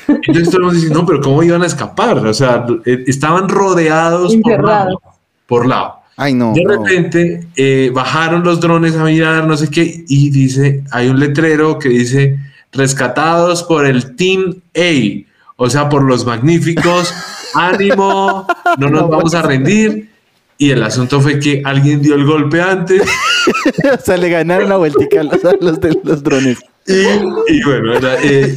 Entonces 0.07 0.49
todo 0.49 0.57
el 0.57 0.63
mundo 0.63 0.79
dice, 0.79 0.93
no, 0.93 1.05
pero 1.05 1.19
¿cómo 1.21 1.43
iban 1.43 1.61
a 1.63 1.65
escapar? 1.65 2.25
O 2.25 2.33
sea, 2.33 2.65
eh, 2.85 3.03
estaban 3.07 3.49
rodeados 3.49 4.35
por 4.37 4.63
lado. 4.63 5.01
Por 5.45 5.67
lado. 5.67 5.97
Ay, 6.15 6.33
no. 6.33 6.53
De 6.53 6.63
no. 6.63 6.71
repente 6.71 7.47
eh, 7.55 7.91
bajaron 7.93 8.43
los 8.43 8.59
drones 8.59 8.95
a 8.95 9.03
mirar, 9.03 9.45
no 9.45 9.55
sé 9.55 9.69
qué, 9.69 10.03
y 10.07 10.31
dice, 10.31 10.83
hay 10.91 11.09
un 11.09 11.19
letrero 11.19 11.77
que 11.77 11.89
dice, 11.89 12.39
rescatados 12.71 13.63
por 13.63 13.85
el 13.85 14.15
Team 14.15 14.55
A, 14.75 15.25
o 15.57 15.69
sea, 15.69 15.89
por 15.89 16.03
los 16.03 16.25
magníficos, 16.25 17.13
ánimo, 17.53 18.47
no 18.77 18.89
nos 18.89 19.09
vamos 19.09 19.35
a 19.35 19.43
rendir. 19.43 20.09
Y 20.57 20.71
el 20.71 20.81
asunto 20.83 21.21
fue 21.21 21.39
que 21.39 21.61
alguien 21.63 22.01
dio 22.01 22.15
el 22.15 22.25
golpe 22.25 22.59
antes 22.61 23.03
o 23.93 24.03
sea, 24.03 24.17
le 24.17 24.29
ganaron 24.29 24.69
la 24.69 24.77
vueltica 24.77 25.21
a 25.21 25.23
los, 25.23 25.45
a 25.45 25.53
los 25.61 25.79
de 25.79 25.97
los 26.03 26.23
drones. 26.23 26.57
y, 26.87 27.53
y 27.53 27.63
bueno, 27.63 27.93
era, 27.93 28.15
eh, 28.23 28.55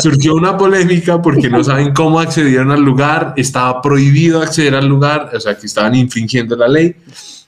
surgió 0.00 0.34
una 0.34 0.56
polémica 0.58 1.22
porque 1.22 1.48
no 1.48 1.62
saben 1.64 1.92
cómo 1.94 2.20
accedieron 2.20 2.70
al 2.70 2.82
lugar, 2.82 3.32
estaba 3.36 3.80
prohibido 3.80 4.42
acceder 4.42 4.74
al 4.74 4.86
lugar, 4.86 5.30
o 5.34 5.40
sea, 5.40 5.56
que 5.56 5.66
estaban 5.66 5.94
infringiendo 5.94 6.54
la 6.56 6.68
ley. 6.68 6.94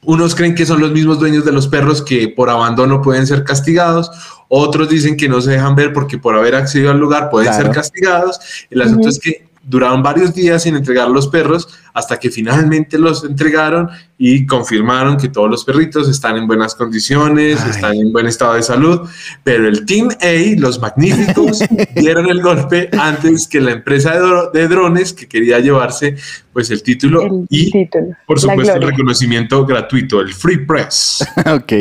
Unos 0.02 0.34
creen 0.34 0.54
que 0.54 0.64
son 0.64 0.80
los 0.80 0.92
mismos 0.92 1.18
dueños 1.18 1.44
de 1.44 1.52
los 1.52 1.68
perros 1.68 2.00
que 2.00 2.28
por 2.28 2.48
abandono 2.48 3.02
pueden 3.02 3.26
ser 3.26 3.44
castigados. 3.44 4.10
Otros 4.48 4.88
dicen 4.88 5.16
que 5.16 5.28
no 5.28 5.40
se 5.42 5.50
dejan 5.50 5.74
ver 5.74 5.92
porque 5.92 6.16
por 6.16 6.34
haber 6.36 6.54
accedido 6.54 6.90
al 6.90 6.98
lugar 6.98 7.28
pueden 7.28 7.48
Claro. 7.52 7.64
ser 7.66 7.74
castigados. 7.74 8.40
El 8.70 8.80
asunto 8.82 9.08
es 9.10 9.18
que 9.18 9.49
duraron 9.62 10.02
varios 10.02 10.34
días 10.34 10.62
sin 10.62 10.74
entregar 10.74 11.08
los 11.10 11.28
perros 11.28 11.68
hasta 11.92 12.18
que 12.18 12.30
finalmente 12.30 12.98
los 12.98 13.24
entregaron 13.24 13.88
y 14.16 14.46
confirmaron 14.46 15.16
que 15.16 15.28
todos 15.28 15.50
los 15.50 15.64
perritos 15.64 16.08
están 16.08 16.36
en 16.36 16.46
buenas 16.46 16.74
condiciones, 16.74 17.60
Ay. 17.62 17.70
están 17.70 17.94
en 17.96 18.12
buen 18.12 18.26
estado 18.26 18.54
de 18.54 18.62
salud. 18.62 19.08
Pero 19.44 19.66
el 19.68 19.84
Team 19.86 20.08
A, 20.20 20.60
los 20.60 20.80
magníficos, 20.80 21.60
dieron 21.96 22.28
el 22.28 22.40
golpe 22.42 22.88
antes 22.98 23.46
que 23.48 23.60
la 23.60 23.72
empresa 23.72 24.12
de, 24.14 24.20
dro- 24.20 24.50
de 24.52 24.68
drones 24.68 25.12
que 25.12 25.26
quería 25.28 25.58
llevarse 25.60 26.16
pues 26.52 26.70
el 26.70 26.82
título 26.82 27.22
El 27.22 27.46
y 27.48 27.70
título. 27.70 28.16
por 28.26 28.40
supuesto 28.40 28.74
el 28.74 28.82
reconocimiento 28.82 29.64
gratuito, 29.66 30.20
el 30.20 30.32
Free 30.34 30.64
Press. 30.66 31.24
ok. 31.46 31.72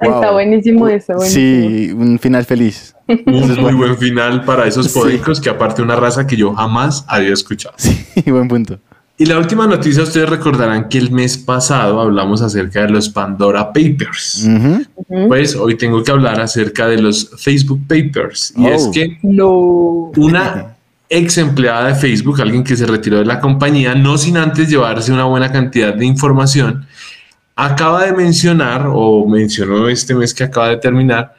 Está 0.00 0.20
Wow. 0.20 0.32
buenísimo 0.32 0.88
eso. 0.88 1.14
buenísimo. 1.14 1.68
Sí, 1.68 1.92
un 1.92 2.18
final 2.18 2.44
feliz. 2.44 2.94
Un 3.26 3.56
muy 3.60 3.72
buen 3.74 3.96
final 3.96 4.44
para 4.44 4.66
esos 4.66 4.86
Sí. 4.92 4.98
podicos 4.98 5.40
que 5.40 5.48
aparte 5.50 5.82
una 5.82 5.96
raza 5.96 6.26
que 6.26 6.36
yo 6.36 6.54
jamás 6.54 7.04
había 7.08 7.32
escuchado. 7.32 7.74
Sí, 7.78 8.06
buen 8.30 8.46
punto. 8.48 8.78
Y 9.20 9.26
la 9.26 9.36
última 9.38 9.66
noticia, 9.66 10.04
ustedes 10.04 10.28
recordarán 10.28 10.88
que 10.88 10.98
el 10.98 11.10
mes 11.10 11.36
pasado 11.38 12.00
hablamos 12.00 12.40
acerca 12.40 12.82
de 12.82 12.90
los 12.90 13.08
Pandora 13.08 13.72
Papers. 13.72 14.46
Ujú. 14.46 14.84
Ujú. 15.08 15.26
Pues 15.28 15.56
hoy 15.56 15.76
tengo 15.76 16.04
que 16.04 16.12
hablar 16.12 16.40
acerca 16.40 16.86
de 16.86 16.98
los 17.02 17.30
Facebook 17.36 17.80
Papers. 17.88 18.54
Y 18.56 18.66
Oh. 18.66 18.68
es 18.68 18.88
que 18.94 19.18
No. 19.24 20.12
una 20.16 20.76
ex 21.10 21.38
empleada 21.38 21.88
de 21.88 21.94
Facebook, 21.96 22.40
alguien 22.40 22.62
que 22.62 22.76
se 22.76 22.86
retiró 22.86 23.18
de 23.18 23.24
la 23.24 23.40
compañía, 23.40 23.94
no 23.96 24.18
sin 24.18 24.36
antes 24.36 24.68
llevarse 24.68 25.10
una 25.10 25.24
buena 25.24 25.50
cantidad 25.50 25.94
de 25.94 26.04
información, 26.04 26.86
acaba 27.58 28.04
de 28.04 28.12
mencionar 28.12 28.86
o 28.88 29.26
mencionó 29.26 29.88
este 29.88 30.14
mes 30.14 30.32
que 30.32 30.44
acaba 30.44 30.68
de 30.68 30.76
terminar 30.76 31.34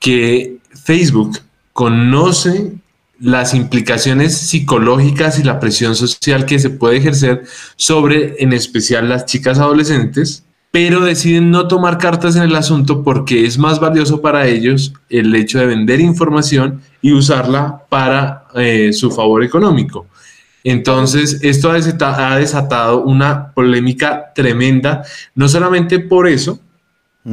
que 0.00 0.56
Facebook 0.84 1.38
conoce 1.72 2.72
las 3.20 3.54
implicaciones 3.54 4.36
psicológicas 4.36 5.38
y 5.38 5.44
la 5.44 5.60
presión 5.60 5.94
social 5.94 6.44
que 6.44 6.58
se 6.58 6.70
puede 6.70 6.96
ejercer 6.96 7.44
sobre 7.76 8.42
en 8.42 8.52
especial 8.52 9.08
las 9.08 9.26
chicas 9.26 9.60
adolescentes, 9.60 10.44
pero 10.72 11.04
deciden 11.04 11.52
no 11.52 11.68
tomar 11.68 11.98
cartas 11.98 12.34
en 12.34 12.42
el 12.42 12.56
asunto 12.56 13.04
porque 13.04 13.46
es 13.46 13.56
más 13.56 13.78
valioso 13.78 14.20
para 14.20 14.48
ellos 14.48 14.92
el 15.08 15.32
hecho 15.36 15.60
de 15.60 15.66
vender 15.66 16.00
información 16.00 16.80
y 17.00 17.12
usarla 17.12 17.84
para 17.88 18.48
eh, 18.56 18.92
su 18.92 19.12
favor 19.12 19.44
económico. 19.44 20.08
Entonces, 20.64 21.38
esto 21.42 21.70
ha 21.70 21.74
desata- 21.74 22.32
ha 22.32 22.36
desatado 22.38 23.02
una 23.02 23.52
polémica 23.52 24.32
tremenda, 24.34 25.02
no 25.34 25.48
solamente 25.48 25.98
por 26.00 26.26
eso, 26.28 26.60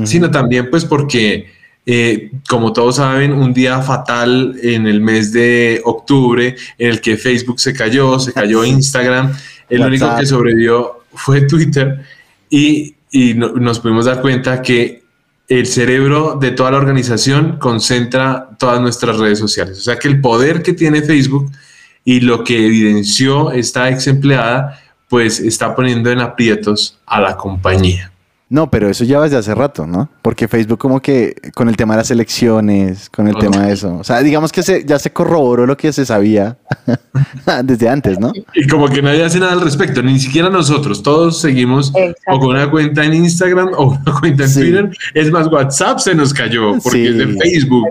sino 0.05 0.29
también 0.31 0.69
pues 0.69 0.83
porque, 0.85 1.49
eh, 1.85 2.31
como 2.49 2.73
todos 2.73 2.97
saben, 2.97 3.31
un 3.31 3.53
día 3.53 3.81
fatal 3.81 4.55
en 4.61 4.85
el 4.87 4.99
mes 5.01 5.31
de 5.31 5.81
octubre 5.85 6.55
en 6.77 6.89
el 6.89 6.99
que 7.01 7.15
Facebook 7.17 7.59
se 7.59 7.73
cayó, 7.73 8.19
se 8.19 8.33
cayó 8.33 8.65
Instagram, 8.65 9.31
el 9.69 9.81
único 9.87 10.05
que 10.19 10.25
sobrevivió 10.25 11.03
fue 11.13 11.41
Twitter 11.41 12.01
y, 12.49 12.95
y 13.11 13.33
no- 13.33 13.53
nos 13.53 13.79
pudimos 13.79 14.05
dar 14.05 14.21
cuenta 14.21 14.61
que 14.61 15.03
el 15.47 15.65
cerebro 15.65 16.37
de 16.39 16.51
toda 16.51 16.71
la 16.71 16.77
organización 16.77 17.57
concentra 17.57 18.49
todas 18.59 18.81
nuestras 18.81 19.17
redes 19.17 19.39
sociales. 19.39 19.77
O 19.77 19.81
sea 19.81 19.97
que 19.97 20.09
el 20.09 20.19
poder 20.19 20.61
que 20.61 20.73
tiene 20.73 21.01
Facebook 21.01 21.49
y 22.03 22.21
lo 22.21 22.43
que 22.43 22.65
evidenció 22.65 23.51
esta 23.51 23.89
ex 23.89 24.07
empleada, 24.07 24.79
pues 25.09 25.39
está 25.39 25.75
poniendo 25.75 26.11
en 26.11 26.19
aprietos 26.19 26.99
a 27.05 27.21
la 27.21 27.37
compañía. 27.37 28.11
No, 28.49 28.71
pero 28.71 28.89
eso 28.89 29.03
ya 29.03 29.17
va 29.17 29.25
desde 29.25 29.35
hace 29.35 29.53
rato, 29.53 29.85
¿no? 29.85 30.09
Porque 30.21 30.47
Facebook 30.47 30.79
como 30.79 31.01
que 31.01 31.35
con 31.53 31.67
el 31.67 31.75
tema 31.75 31.95
de 31.95 31.97
las 31.97 32.11
elecciones, 32.11 33.09
con 33.09 33.27
el 33.27 33.35
tema 33.35 33.65
de 33.65 33.73
eso. 33.73 33.97
O 33.97 34.05
sea, 34.05 34.21
digamos 34.21 34.53
que 34.53 34.63
se, 34.63 34.85
ya 34.85 34.97
se 34.99 35.11
corroboró 35.11 35.65
lo 35.65 35.75
que 35.75 35.91
se 35.91 36.05
sabía 36.05 36.57
desde 37.65 37.89
antes, 37.89 38.17
¿no? 38.19 38.31
Y 38.53 38.65
como 38.67 38.87
que 38.87 39.01
nadie 39.01 39.25
hace 39.25 39.39
nada 39.41 39.51
al 39.51 39.59
respecto, 39.59 40.01
ni 40.01 40.17
siquiera 40.17 40.49
nosotros, 40.49 41.03
todos 41.03 41.41
seguimos 41.41 41.89
Exacto. 41.93 42.21
o 42.31 42.39
con 42.39 42.49
una 42.51 42.71
cuenta 42.71 43.03
en 43.03 43.15
Instagram 43.15 43.71
o 43.75 43.87
una 44.01 44.19
cuenta 44.19 44.43
en 44.43 44.49
Sí. 44.49 44.59
Twitter. 44.61 44.89
Es 45.13 45.29
más, 45.29 45.47
WhatsApp 45.47 45.99
se 45.99 46.15
nos 46.15 46.33
cayó 46.33 46.71
porque 46.81 46.99
Sí. 46.99 47.07
es 47.07 47.17
de 47.17 47.27
Facebook. 47.37 47.85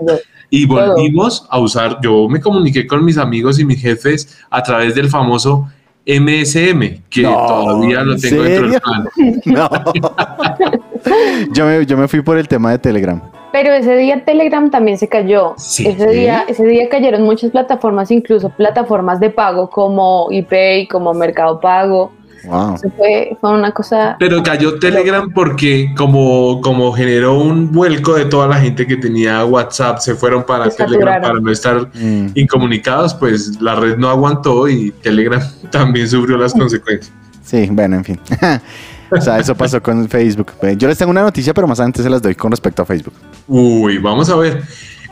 Y 0.49 0.65
volvimos 0.65 1.45
a 1.49 1.59
usar, 1.59 1.99
yo 2.01 2.27
me 2.29 2.39
comuniqué 2.39 2.87
con 2.87 3.03
mis 3.03 3.17
amigos 3.17 3.59
y 3.59 3.65
mis 3.65 3.81
jefes 3.81 4.37
a 4.49 4.63
través 4.63 4.95
del 4.95 5.09
famoso 5.09 5.67
MSM, 6.05 7.01
que 7.09 7.23
No, 7.23 7.45
todavía 7.47 8.01
lo 8.01 8.13
¿en 8.13 8.21
tengo 8.21 8.43
dentro 8.43 8.69
del 8.69 8.81
plan. 8.81 9.09
No. 9.45 9.69
yo, 11.53 11.65
me, 11.65 11.85
yo 11.85 11.97
me 11.97 12.07
fui 12.07 12.21
por 12.21 12.37
el 12.37 12.47
tema 12.47 12.71
de 12.71 12.79
Telegram. 12.79 13.21
Pero 13.51 13.73
ese 13.73 13.97
día 13.97 14.23
Telegram 14.23 14.69
también 14.69 14.97
se 14.97 15.07
cayó. 15.09 15.53
Sí. 15.57 15.85
ese, 15.87 16.07
día, 16.11 16.45
ese 16.47 16.65
día 16.65 16.87
cayeron 16.89 17.23
muchas 17.23 17.51
plataformas, 17.51 18.11
incluso 18.11 18.49
plataformas 18.49 19.19
de 19.19 19.29
pago 19.29 19.69
como 19.69 20.27
ePay, 20.31 20.87
como 20.87 21.13
Mercado 21.13 21.59
Pago. 21.59 22.11
Wow. 22.43 22.77
Fue, 22.95 23.37
fue 23.41 23.51
una 23.51 23.71
cosa. 23.71 24.15
Pero 24.19 24.41
cayó 24.43 24.79
Telegram 24.79 25.31
porque 25.33 25.93
como, 25.97 26.61
como 26.61 26.91
generó 26.93 27.39
un 27.39 27.71
vuelco 27.71 28.13
de 28.15 28.25
toda 28.25 28.47
la 28.47 28.59
gente 28.59 28.85
que 28.87 28.95
tenía 28.97 29.43
WhatsApp, 29.45 29.99
se 29.99 30.15
fueron 30.15 30.43
para 30.45 30.69
Se 30.69 30.77
Telegram 30.83 31.21
para 31.21 31.39
no 31.39 31.51
estar 31.51 31.89
Mm. 31.93 32.27
incomunicados, 32.35 33.13
pues 33.13 33.61
la 33.61 33.75
red 33.75 33.97
no 33.97 34.09
aguantó 34.09 34.67
y 34.67 34.91
Telegram 35.01 35.41
también 35.71 36.07
sufrió 36.09 36.37
las 36.37 36.53
consecuencias. 36.53 37.11
Sí, 37.43 37.67
bueno, 37.71 37.95
en 37.97 38.03
fin. 38.05 38.19
o 39.11 39.21
sea, 39.21 39.39
eso 39.39 39.55
pasó 39.55 39.81
con 39.81 40.07
Facebook. 40.09 40.51
Yo 40.77 40.87
les 40.87 40.97
tengo 40.97 41.11
una 41.11 41.21
noticia, 41.21 41.53
pero 41.53 41.67
más 41.67 41.79
adelante 41.79 42.03
se 42.03 42.09
las 42.09 42.21
doy 42.21 42.35
con 42.35 42.51
respecto 42.51 42.81
a 42.81 42.85
Facebook. 42.85 43.13
Uy, 43.47 43.97
vamos 43.97 44.29
a 44.29 44.35
ver. 44.35 44.61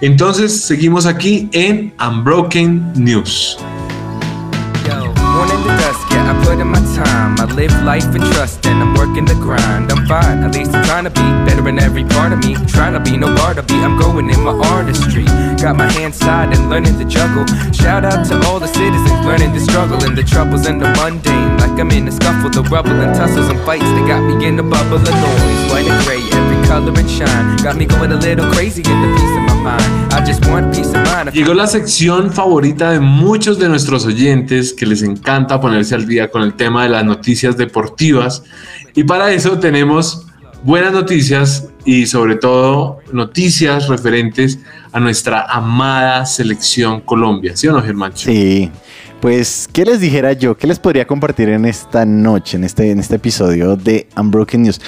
Entonces 0.02 0.62
seguimos 0.62 1.06
aquí 1.06 1.50
en 1.54 1.94
Unbroken 2.06 2.92
News. 2.96 3.58
I 6.36 6.44
put 6.44 6.60
in 6.60 6.68
my 6.68 6.84
time. 6.96 7.40
I 7.40 7.46
live 7.46 7.72
life 7.84 8.06
and 8.16 8.24
trust, 8.34 8.66
and 8.66 8.82
I'm 8.82 8.94
working 8.94 9.26
the 9.26 9.36
grind. 9.36 9.92
I'm 9.92 10.06
fine, 10.08 10.44
at 10.44 10.54
least 10.54 10.74
I'm 10.74 10.84
trying 10.84 11.06
to 11.06 11.10
be 11.10 11.26
better 11.48 11.68
in 11.68 11.80
every 11.80 12.04
part 12.04 12.34
of 12.34 12.40
me. 12.40 12.56
Trying 12.68 12.94
to 12.94 13.00
be 13.00 13.18
no 13.18 13.34
bar 13.36 13.54
to 13.54 13.64
be, 13.64 13.76
I'm 13.76 13.98
going 13.98 14.30
in 14.30 14.42
my 14.42 14.52
artistry. 14.76 15.26
Got 15.62 15.78
my 15.78 15.90
hands 15.92 16.20
tied 16.20 16.54
and 16.56 16.70
learning 16.70 16.98
to 17.00 17.06
juggle. 17.06 17.46
Shout 17.72 18.04
out 18.06 18.26
to 18.28 18.36
all 18.48 18.60
the 18.60 18.68
citizens 18.68 19.26
learning 19.26 19.54
to 19.54 19.60
struggle 19.60 20.04
and 20.04 20.18
the 20.18 20.24
troubles 20.24 20.66
and 20.66 20.82
the 20.82 20.90
mundane. 21.00 21.58
Like 21.58 21.80
I'm 21.80 21.92
in 21.92 22.08
a 22.08 22.12
scuffle, 22.12 22.50
the 22.50 22.64
rubble 22.64 22.92
and 22.92 23.16
tussles 23.16 23.50
and 23.50 23.60
fights 23.62 23.84
that 23.84 24.08
got 24.08 24.22
me 24.22 24.46
in 24.46 24.60
a 24.60 24.64
bubble 24.64 24.98
of 24.98 25.04
noise. 25.04 25.72
White 25.72 25.88
and 25.88 26.00
gray, 26.06 26.22
every 26.22 26.60
color 26.68 26.94
and 26.94 27.10
shine. 27.10 27.58
Got 27.64 27.78
me 27.78 27.86
going 27.86 28.12
a 28.12 28.18
little 28.18 28.52
crazy 28.52 28.84
in 28.84 28.98
the 29.02 29.10
peace 29.16 29.36
of 29.38 29.44
my 29.48 29.55
Llegó 31.34 31.54
la 31.54 31.68
sección 31.68 32.32
favorita 32.32 32.92
de 32.92 33.00
muchos 33.00 33.60
de 33.60 33.68
nuestros 33.68 34.06
oyentes 34.06 34.74
que 34.74 34.86
les 34.86 35.02
encanta 35.02 35.60
ponerse 35.60 35.96
al 35.96 36.08
día 36.08 36.30
con 36.30 36.44
el 36.44 36.54
tema 36.54 36.84
de 36.84 36.90
las 36.90 37.04
noticias 37.04 37.58
deportivas. 37.58 38.44
Y 38.94 39.04
para 39.04 39.32
eso 39.32 39.60
tenemos 39.60 40.26
buenas 40.64 40.94
noticias 40.94 41.68
y 41.84 42.06
sobre 42.06 42.36
todo 42.36 43.00
noticias 43.12 43.88
referentes 43.88 44.60
a 44.92 45.00
nuestra 45.00 45.42
amada 45.42 46.26
selección 46.26 47.02
Colombia. 47.02 47.56
¿Sí 47.56 47.68
o 47.68 47.74
no, 47.74 47.82
Germán? 47.82 48.12
Sí. 48.16 48.72
Pues, 49.20 49.70
¿qué 49.72 49.86
les 49.86 50.00
dijera 50.00 50.34
yo? 50.34 50.56
¿Qué 50.56 50.68
les 50.68 50.80
podría 50.80 51.06
compartir 51.06 51.50
en 51.50 51.66
esta 51.66 52.06
noche, 52.06 52.58
en 52.58 52.64
este, 52.64 52.92
en 52.92 53.00
este 53.00 53.16
episodio 53.16 53.76
de 53.76 54.08
Unbroken 54.16 54.64
News? 54.64 54.80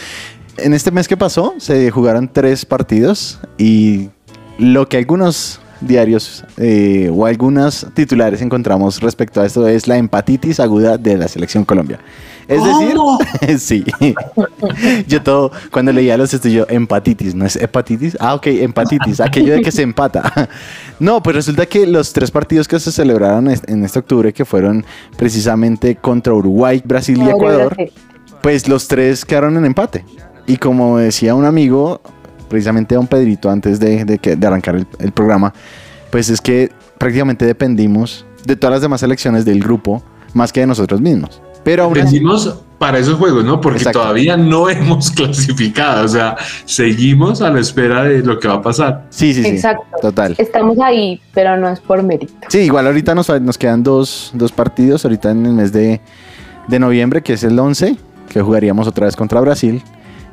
En 0.58 0.74
este 0.74 0.92
mes 0.92 1.08
que 1.08 1.18
pasó, 1.18 1.56
se 1.58 1.92
jugaron 1.92 2.30
tres 2.32 2.66
partidos 2.66 3.40
y 3.58 4.10
lo 4.58 4.88
que 4.88 4.98
algunos 4.98 5.60
diarios 5.82 6.44
eh, 6.58 7.12
o 7.14 7.26
algunos 7.26 7.86
titulares 7.94 8.42
encontramos 8.42 9.00
respecto 9.00 9.42
a 9.42 9.46
esto 9.46 9.68
es 9.68 9.88
la 9.88 9.98
empatitis 9.98 10.60
aguda 10.60 10.98
de 10.98 11.18
la 11.18 11.28
selección 11.28 11.66
Colombia. 11.66 12.00
Es 12.48 12.62
decir, 12.64 13.86
sí. 14.00 14.16
yo 15.08 15.22
todo, 15.22 15.52
cuando 15.72 15.92
leía 15.92 16.18
los 16.18 16.34
estudios, 16.34 16.66
empatitis, 16.70 17.36
¿no 17.36 17.46
es 17.46 17.58
hepatitis? 17.58 18.18
Ah, 18.20 18.36
ok, 18.36 18.48
empatitis, 18.48 19.20
aquello 19.20 19.54
de 19.54 19.62
que 19.62 19.72
se 19.72 19.82
empata. 19.82 20.50
No, 21.00 21.22
pues 21.22 21.36
resulta 21.36 21.68
que 21.68 21.86
los 21.86 22.12
tres 22.12 22.32
partidos 22.32 22.68
que 22.68 22.80
se 22.80 22.92
celebraron 22.92 23.50
en 23.50 23.86
este 23.86 24.00
octubre, 24.00 24.34
que 24.34 24.46
fueron 24.46 24.84
precisamente 25.16 25.96
contra 25.96 26.34
Uruguay, 26.34 26.82
Brasil 26.84 27.22
y 27.22 27.30
Ecuador, 27.30 27.78
pues 28.42 28.68
los 28.68 28.88
tres 28.88 29.24
quedaron 29.24 29.58
en 29.58 29.66
empate. 29.66 30.04
Y 30.48 30.58
como 30.58 30.98
decía 30.98 31.36
un 31.36 31.46
amigo, 31.46 32.02
precisamente 32.50 32.96
don 32.96 33.08
Pedrito, 33.08 33.50
antes 33.50 33.80
de, 33.80 34.06
de 34.06 34.18
que- 34.20 34.36
de 34.36 34.48
arrancar 34.48 34.76
el, 34.76 34.88
el 35.00 35.12
programa, 35.12 35.54
pues 36.12 36.30
es 36.30 36.42
que 36.42 36.72
prácticamente 36.98 37.46
dependimos 37.46 38.26
de 38.46 38.56
todas 38.56 38.74
las 38.76 38.82
demás 38.82 39.02
selecciones 39.02 39.46
del 39.46 39.62
grupo, 39.62 40.02
más 40.34 40.52
que 40.54 40.62
de 40.62 40.68
nosotros 40.68 41.02
mismos. 41.02 41.42
Pero 41.64 41.84
aún 41.84 41.98
así, 41.98 42.14
Decimos 42.14 42.62
para 42.78 42.98
esos 43.00 43.16
juegos, 43.18 43.44
¿no? 43.44 43.60
Porque 43.60 43.80
Exacto. 43.80 44.00
todavía 44.00 44.38
no 44.38 44.70
hemos 44.70 45.12
clasificado, 45.12 46.06
o 46.06 46.08
sea, 46.08 46.38
seguimos 46.66 47.42
a 47.42 47.50
la 47.50 47.60
espera 47.60 48.04
de 48.04 48.20
lo 48.20 48.40
que 48.40 48.48
va 48.48 48.56
a 48.56 48.62
pasar. 48.62 49.06
sí, 49.10 49.34
sí, 49.34 49.42
sí. 49.44 49.50
Exacto. 49.50 49.84
Total. 50.02 50.36
Estamos 50.38 50.78
ahí, 50.80 51.20
pero 51.34 51.58
no 51.58 51.68
es 51.70 51.80
por 51.80 52.02
mérito. 52.04 52.34
Sí, 52.50 52.60
igual 52.60 52.86
ahorita 52.88 53.16
nos, 53.16 53.30
nos 53.42 53.58
quedan 53.58 53.84
dos, 53.84 54.32
dos 54.34 54.52
partidos, 54.52 55.04
ahorita 55.06 55.32
en 55.32 55.46
el 55.46 55.54
mes 55.54 55.72
de, 55.74 56.00
de 56.68 56.80
noviembre, 56.80 57.22
que 57.22 57.34
es 57.34 57.44
el 57.44 57.58
11, 57.60 57.98
que 58.30 58.42
jugaríamos 58.42 58.88
otra 58.88 59.06
vez 59.08 59.16
contra 59.16 59.42
Brasil. 59.42 59.82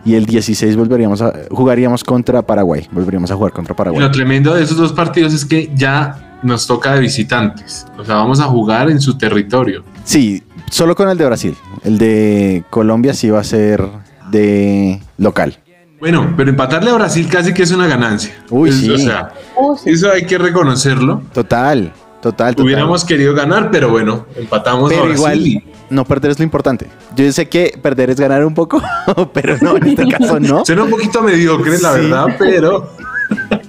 Y 0.04 0.14
el 0.14 0.26
16 0.26 0.76
volveríamos 0.76 1.22
a, 1.22 1.32
jugaríamos 1.50 2.04
contra 2.04 2.42
Paraguay. 2.42 2.86
Volveríamos 2.92 3.30
a 3.30 3.36
jugar 3.36 3.52
contra 3.52 3.74
Paraguay. 3.74 4.00
lo 4.02 4.10
tremendo 4.10 4.54
de 4.54 4.62
esos 4.62 4.76
dos 4.76 4.92
partidos 4.92 5.32
es 5.32 5.44
que 5.44 5.70
ya 5.74 6.38
nos 6.42 6.66
toca 6.66 6.92
de 6.94 7.00
visitantes, 7.00 7.86
o 7.96 8.04
sea, 8.04 8.16
vamos 8.16 8.38
a 8.38 8.44
jugar 8.44 8.90
en 8.90 9.00
su 9.00 9.16
territorio. 9.16 9.82
Sí, 10.04 10.42
solo 10.70 10.94
con 10.94 11.08
el 11.08 11.16
de 11.16 11.24
Brasil. 11.24 11.56
El 11.82 11.96
de 11.96 12.64
Colombia 12.68 13.14
sí 13.14 13.30
va 13.30 13.40
a 13.40 13.44
ser 13.44 13.82
de 14.30 15.00
local. 15.16 15.56
Bueno, 16.00 16.34
pero 16.36 16.50
empatarle 16.50 16.90
a 16.90 16.94
Brasil 16.94 17.26
casi 17.30 17.54
que 17.54 17.62
es 17.62 17.70
una 17.70 17.86
ganancia. 17.86 18.34
Uy, 18.50 18.68
Es- 18.68 18.76
sí. 18.76 18.90
O 18.90 18.98
sea, 18.98 19.32
Uh, 19.56 19.74
sí. 19.76 19.88
eso 19.90 20.10
hay 20.12 20.26
que 20.26 20.36
reconocerlo. 20.36 21.22
Total, 21.32 21.90
total, 22.30 22.54
total. 22.54 22.64
Hubiéramos 22.66 23.04
querido 23.04 23.34
ganar, 23.34 23.70
pero 23.70 23.88
bueno, 23.90 24.26
empatamos 24.36 24.90
pero 24.90 25.12
igual, 25.12 25.62
no 25.90 26.04
perder 26.04 26.32
es 26.32 26.38
lo 26.38 26.44
importante. 26.44 26.86
Yo 27.14 27.30
sé 27.32 27.48
que 27.48 27.78
perder 27.80 28.10
es 28.10 28.18
ganar 28.18 28.44
un 28.44 28.54
poco, 28.54 28.82
pero 29.32 29.56
no, 29.60 29.76
en 29.76 29.86
este 29.88 30.08
caso 30.08 30.40
no. 30.40 30.64
Suena 30.64 30.84
un 30.84 30.90
poquito 30.90 31.22
mediocre, 31.22 31.78
la 31.78 31.92
Sí. 31.94 32.00
verdad, 32.00 32.26
pero 32.38 32.88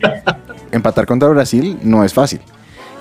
Empatar 0.72 1.06
contra 1.06 1.30
Brasil 1.30 1.78
no 1.84 2.04
es 2.04 2.14
fácil. 2.14 2.42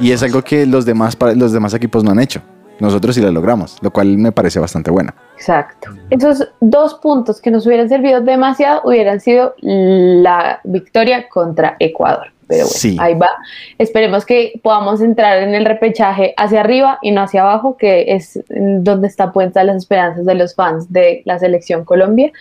Y 0.00 0.10
es 0.10 0.22
algo 0.22 0.42
que 0.42 0.66
los 0.66 0.84
demás, 0.84 1.16
los 1.36 1.52
demás 1.52 1.72
equipos 1.74 2.04
no 2.04 2.10
han 2.10 2.20
hecho. 2.20 2.40
Nosotros 2.80 3.14
sí 3.14 3.20
lo 3.20 3.30
logramos, 3.30 3.78
lo 3.82 3.92
cual 3.92 4.18
me 4.18 4.32
parece 4.32 4.58
bastante 4.58 4.90
bueno. 4.90 5.12
Exacto. 5.36 5.90
Esos 6.10 6.48
dos 6.60 6.94
puntos 6.94 7.40
que 7.40 7.52
nos 7.52 7.66
hubieran 7.66 7.88
servido 7.88 8.20
demasiado 8.20 8.80
hubieran 8.84 9.20
sido 9.20 9.54
la 9.60 10.60
victoria 10.64 11.28
contra 11.28 11.76
Ecuador. 11.78 12.33
Pero 12.48 12.64
bueno, 12.64 12.70
Sí. 12.78 12.96
ahí 13.00 13.14
va. 13.14 13.30
Esperemos 13.78 14.24
que 14.24 14.60
podamos 14.62 15.00
entrar 15.00 15.38
en 15.42 15.54
el 15.54 15.64
repechaje 15.64 16.34
hacia 16.36 16.60
arriba 16.60 16.98
y 17.02 17.10
no 17.12 17.22
hacia 17.22 17.42
abajo, 17.42 17.76
que 17.76 18.14
es 18.14 18.38
donde 18.48 19.08
están 19.08 19.32
puestas 19.32 19.64
las 19.64 19.76
esperanzas 19.76 20.24
de 20.26 20.34
los 20.34 20.54
fans 20.54 20.92
de 20.92 21.22
la 21.24 21.38
selección 21.38 21.84
Colombia. 21.84 22.32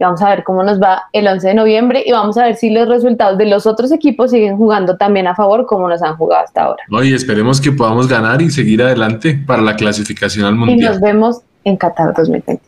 Y 0.00 0.04
vamos 0.04 0.22
a 0.22 0.28
ver 0.28 0.44
cómo 0.44 0.62
nos 0.62 0.80
va 0.80 1.02
el 1.12 1.26
11 1.26 1.48
de 1.48 1.54
noviembre 1.54 2.04
y 2.06 2.12
vamos 2.12 2.38
a 2.38 2.44
ver 2.44 2.54
si 2.54 2.70
los 2.70 2.88
resultados 2.88 3.36
de 3.36 3.46
los 3.46 3.66
otros 3.66 3.90
equipos 3.90 4.30
siguen 4.30 4.56
jugando 4.56 4.96
también 4.96 5.26
a 5.26 5.34
favor 5.34 5.66
como 5.66 5.88
nos 5.88 6.00
han 6.02 6.16
jugado 6.16 6.44
hasta 6.44 6.62
ahora. 6.62 6.84
oye, 6.92 7.16
esperemos 7.16 7.60
que 7.60 7.72
podamos 7.72 8.06
ganar 8.06 8.40
y 8.40 8.48
seguir 8.50 8.80
adelante 8.80 9.36
para 9.44 9.60
la 9.60 9.74
clasificación 9.74 10.46
al 10.46 10.54
Y 10.54 10.56
nos 10.58 10.66
mundial. 10.68 11.00
vemos 11.02 11.40
en 11.64 11.76
Qatar 11.76 12.14
2020. 12.14 12.62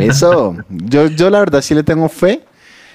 Eso, 0.00 0.56
yo, 0.68 1.06
yo 1.06 1.30
la 1.30 1.38
verdad 1.38 1.60
sí 1.60 1.72
le 1.74 1.84
tengo 1.84 2.08
fe, 2.08 2.40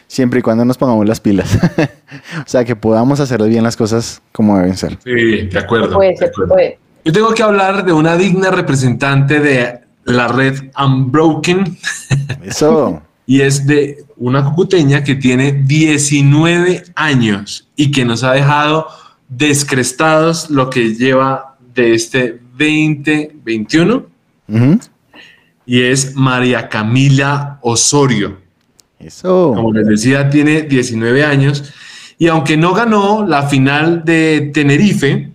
siempre 0.08 0.40
y 0.40 0.42
cuando 0.42 0.66
nos 0.66 0.78
pongamos 0.78 1.08
las 1.08 1.20
pilas. 1.20 1.56
o 2.40 2.48
sea, 2.48 2.66
que 2.66 2.76
podamos 2.76 3.20
hacer 3.20 3.42
bien 3.44 3.64
las 3.64 3.78
cosas 3.78 4.22
como 4.32 4.58
deben 4.58 4.76
ser. 4.78 4.98
Sí, 5.04 5.48
de 5.48 5.60
acuerdo. 5.60 5.94
Puede 5.94 6.12
de 6.12 6.18
ser, 6.18 6.30
acuerdo. 6.30 6.54
puede. 6.54 6.80
Yo 7.06 7.14
tengo 7.14 7.34
que 7.34 7.44
hablar 7.44 7.86
de 7.86 7.94
una 7.94 8.18
digna 8.18 8.52
representante 8.52 9.40
de 9.40 9.80
la 10.08 10.28
red 10.28 10.72
Unbroken 10.78 11.78
Eso, 12.44 13.02
y 13.26 13.42
es 13.42 13.68
de 13.68 14.06
una 14.16 14.44
cucuteña 14.44 15.04
que 15.04 15.16
tiene 15.16 15.52
19 15.52 16.84
años 16.96 17.68
y 17.76 17.92
que 17.92 18.06
nos 18.06 18.24
ha 18.24 18.34
dejado 18.34 18.88
descrestados 19.28 20.50
lo 20.50 20.70
que 20.70 20.96
lleva 20.96 21.58
de 21.76 21.94
este 21.94 22.40
2021 22.58 24.06
ujú, 24.48 24.80
y 25.66 25.82
es 25.82 26.16
María 26.16 26.70
Camila 26.70 27.60
Osorio. 27.62 28.38
Eso. 29.00 29.54
Como 29.56 29.72
les 29.74 29.88
decía, 29.88 30.30
tiene 30.30 30.64
19 30.64 31.24
años 31.24 31.74
y 32.18 32.28
aunque 32.28 32.58
no 32.58 32.74
ganó 32.74 33.26
la 33.26 33.44
final 33.44 34.04
de 34.04 34.52
Tenerife 34.54 35.30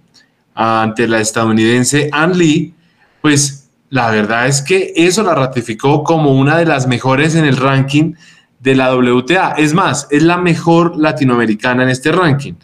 ante 0.54 1.06
la 1.06 1.20
estadounidense 1.20 2.08
Ann 2.12 2.36
Lee, 2.36 2.74
pues 3.20 3.68
la 3.90 4.10
verdad 4.10 4.48
es 4.48 4.62
que 4.62 4.92
eso 4.96 5.22
la 5.22 5.34
ratificó 5.34 6.02
como 6.02 6.32
una 6.32 6.56
de 6.56 6.66
las 6.66 6.86
mejores 6.86 7.34
en 7.34 7.44
el 7.44 7.56
ranking 7.56 8.14
de 8.58 8.74
la 8.74 8.94
WTA. 8.94 9.54
Es 9.58 9.74
más, 9.74 10.08
es 10.10 10.22
la 10.22 10.38
mejor 10.38 10.96
latinoamericana 10.96 11.82
en 11.82 11.90
este 11.90 12.10
ranking. 12.10 12.54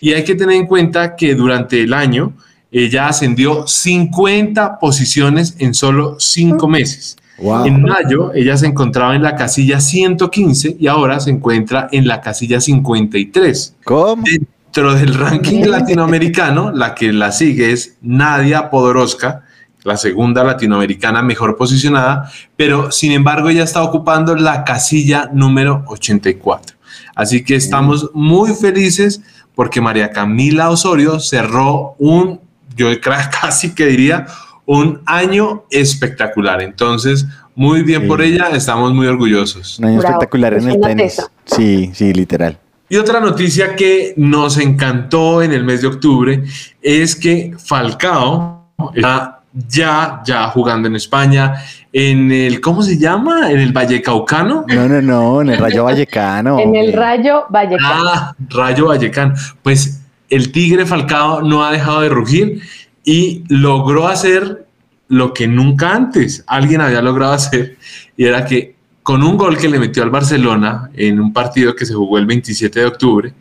Y 0.00 0.12
hay 0.12 0.24
que 0.24 0.34
tener 0.34 0.56
en 0.56 0.66
cuenta 0.66 1.16
que 1.16 1.34
durante 1.34 1.82
el 1.82 1.92
año 1.92 2.32
ella 2.72 3.08
ascendió 3.08 3.66
50 3.66 4.78
posiciones 4.78 5.54
en 5.58 5.74
solo 5.74 6.16
5 6.18 6.66
meses. 6.68 7.16
Wow. 7.40 7.66
En 7.66 7.82
mayo 7.82 8.32
ella 8.34 8.56
se 8.56 8.66
encontraba 8.66 9.16
en 9.16 9.22
la 9.22 9.34
casilla 9.34 9.80
115 9.80 10.76
y 10.78 10.86
ahora 10.86 11.20
se 11.20 11.30
encuentra 11.30 11.88
en 11.90 12.06
la 12.06 12.20
casilla 12.20 12.60
53. 12.60 13.76
¿Cómo? 13.84 14.24
Dentro 14.24 14.94
del 14.94 15.14
ranking 15.14 15.64
latinoamericano, 15.66 16.70
la 16.72 16.94
que 16.94 17.12
la 17.12 17.32
sigue 17.32 17.72
es 17.72 17.96
Nadia 18.02 18.70
Podoroska, 18.70 19.44
la 19.84 19.96
segunda 19.96 20.44
latinoamericana 20.44 21.22
mejor 21.22 21.56
posicionada, 21.56 22.30
pero 22.56 22.92
sin 22.92 23.12
embargo 23.12 23.48
ella 23.48 23.64
está 23.64 23.82
ocupando 23.82 24.36
la 24.36 24.64
casilla 24.64 25.30
número 25.32 25.84
84. 25.86 26.76
Así 27.14 27.42
que 27.44 27.54
estamos 27.56 28.10
muy 28.14 28.54
felices 28.54 29.22
porque 29.54 29.80
María 29.80 30.10
Camila 30.10 30.70
Osorio 30.70 31.20
cerró 31.20 31.94
un, 31.98 32.40
yo 32.76 32.88
casi 33.00 33.74
que 33.74 33.86
diría, 33.86 34.26
un 34.72 35.00
año 35.04 35.64
espectacular. 35.68 36.62
Entonces, 36.62 37.26
muy 37.56 37.82
bien 37.82 38.02
Sí. 38.02 38.06
por 38.06 38.22
ella, 38.22 38.50
estamos 38.52 38.94
muy 38.94 39.08
orgullosos. 39.08 39.80
Un 39.80 39.86
año 39.86 39.98
Bravo, 39.98 40.14
espectacular 40.14 40.54
en 40.54 40.60
es 40.68 40.74
el 40.76 40.80
tenis. 40.80 41.16
tesa. 41.16 41.30
Sí, 41.44 41.90
sí, 41.92 42.12
literal. 42.12 42.56
Y 42.88 42.96
otra 42.96 43.18
noticia 43.18 43.74
que 43.74 44.14
nos 44.16 44.58
encantó 44.58 45.42
en 45.42 45.52
el 45.52 45.64
mes 45.64 45.82
de 45.82 45.88
octubre 45.88 46.44
es 46.80 47.16
que 47.16 47.52
Falcao 47.58 48.68
está 48.94 49.40
ya, 49.68 50.22
ya 50.24 50.46
jugando 50.50 50.86
en 50.86 50.94
España, 50.94 51.54
en 51.92 52.30
el, 52.30 52.60
¿cómo 52.60 52.82
se 52.82 52.96
llama? 52.96 53.50
En 53.50 53.58
el 53.58 53.72
Vallecaucano. 53.72 54.64
No, 54.68 54.88
no, 54.88 55.02
no, 55.02 55.42
en 55.42 55.48
el 55.50 55.58
Rayo 55.58 55.82
Vallecano. 55.82 56.60
En 56.60 56.76
el 56.76 56.92
Rayo 56.92 57.46
Vallecano. 57.50 58.04
Ah, 58.08 58.34
Rayo 58.48 58.86
Vallecano. 58.86 59.34
Pues 59.64 60.00
el 60.28 60.52
Tigre 60.52 60.86
Falcao 60.86 61.42
no 61.42 61.64
ha 61.64 61.72
dejado 61.72 62.02
de 62.02 62.08
rugir 62.08 62.62
y 63.04 63.44
logró 63.48 64.08
hacer 64.08 64.66
lo 65.08 65.34
que 65.34 65.48
nunca 65.48 65.94
antes 65.94 66.44
alguien 66.46 66.80
había 66.80 67.02
logrado 67.02 67.32
hacer 67.32 67.76
y 68.16 68.24
era 68.24 68.44
que 68.44 68.76
con 69.02 69.22
un 69.22 69.36
gol 69.36 69.56
que 69.56 69.68
le 69.68 69.78
metió 69.78 70.02
al 70.02 70.10
Barcelona 70.10 70.90
en 70.94 71.20
un 71.20 71.32
partido 71.32 71.74
que 71.74 71.86
se 71.86 71.94
jugó 71.94 72.18
el 72.18 72.26
27 72.26 72.80
de 72.80 72.86
octubre, 72.86 73.32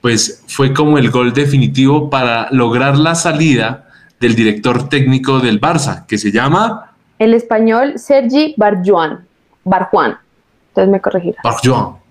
pues 0.00 0.44
fue 0.46 0.72
como 0.72 0.98
el 0.98 1.10
gol 1.10 1.32
definitivo 1.32 2.10
para 2.10 2.48
lograr 2.50 2.96
la 2.96 3.14
salida 3.14 3.88
del 4.20 4.36
director 4.36 4.88
técnico 4.88 5.40
del 5.40 5.60
Barça, 5.60 6.06
que 6.06 6.18
se 6.18 6.30
llama 6.30 6.92
El 7.18 7.34
español 7.34 7.94
Sergi 7.98 8.54
Barjuan. 8.56 9.26
Barjuan. 9.64 10.16
Entonces 10.68 10.92
me 10.92 11.00
corregirá. 11.00 11.40
Barjuan. 11.42 12.03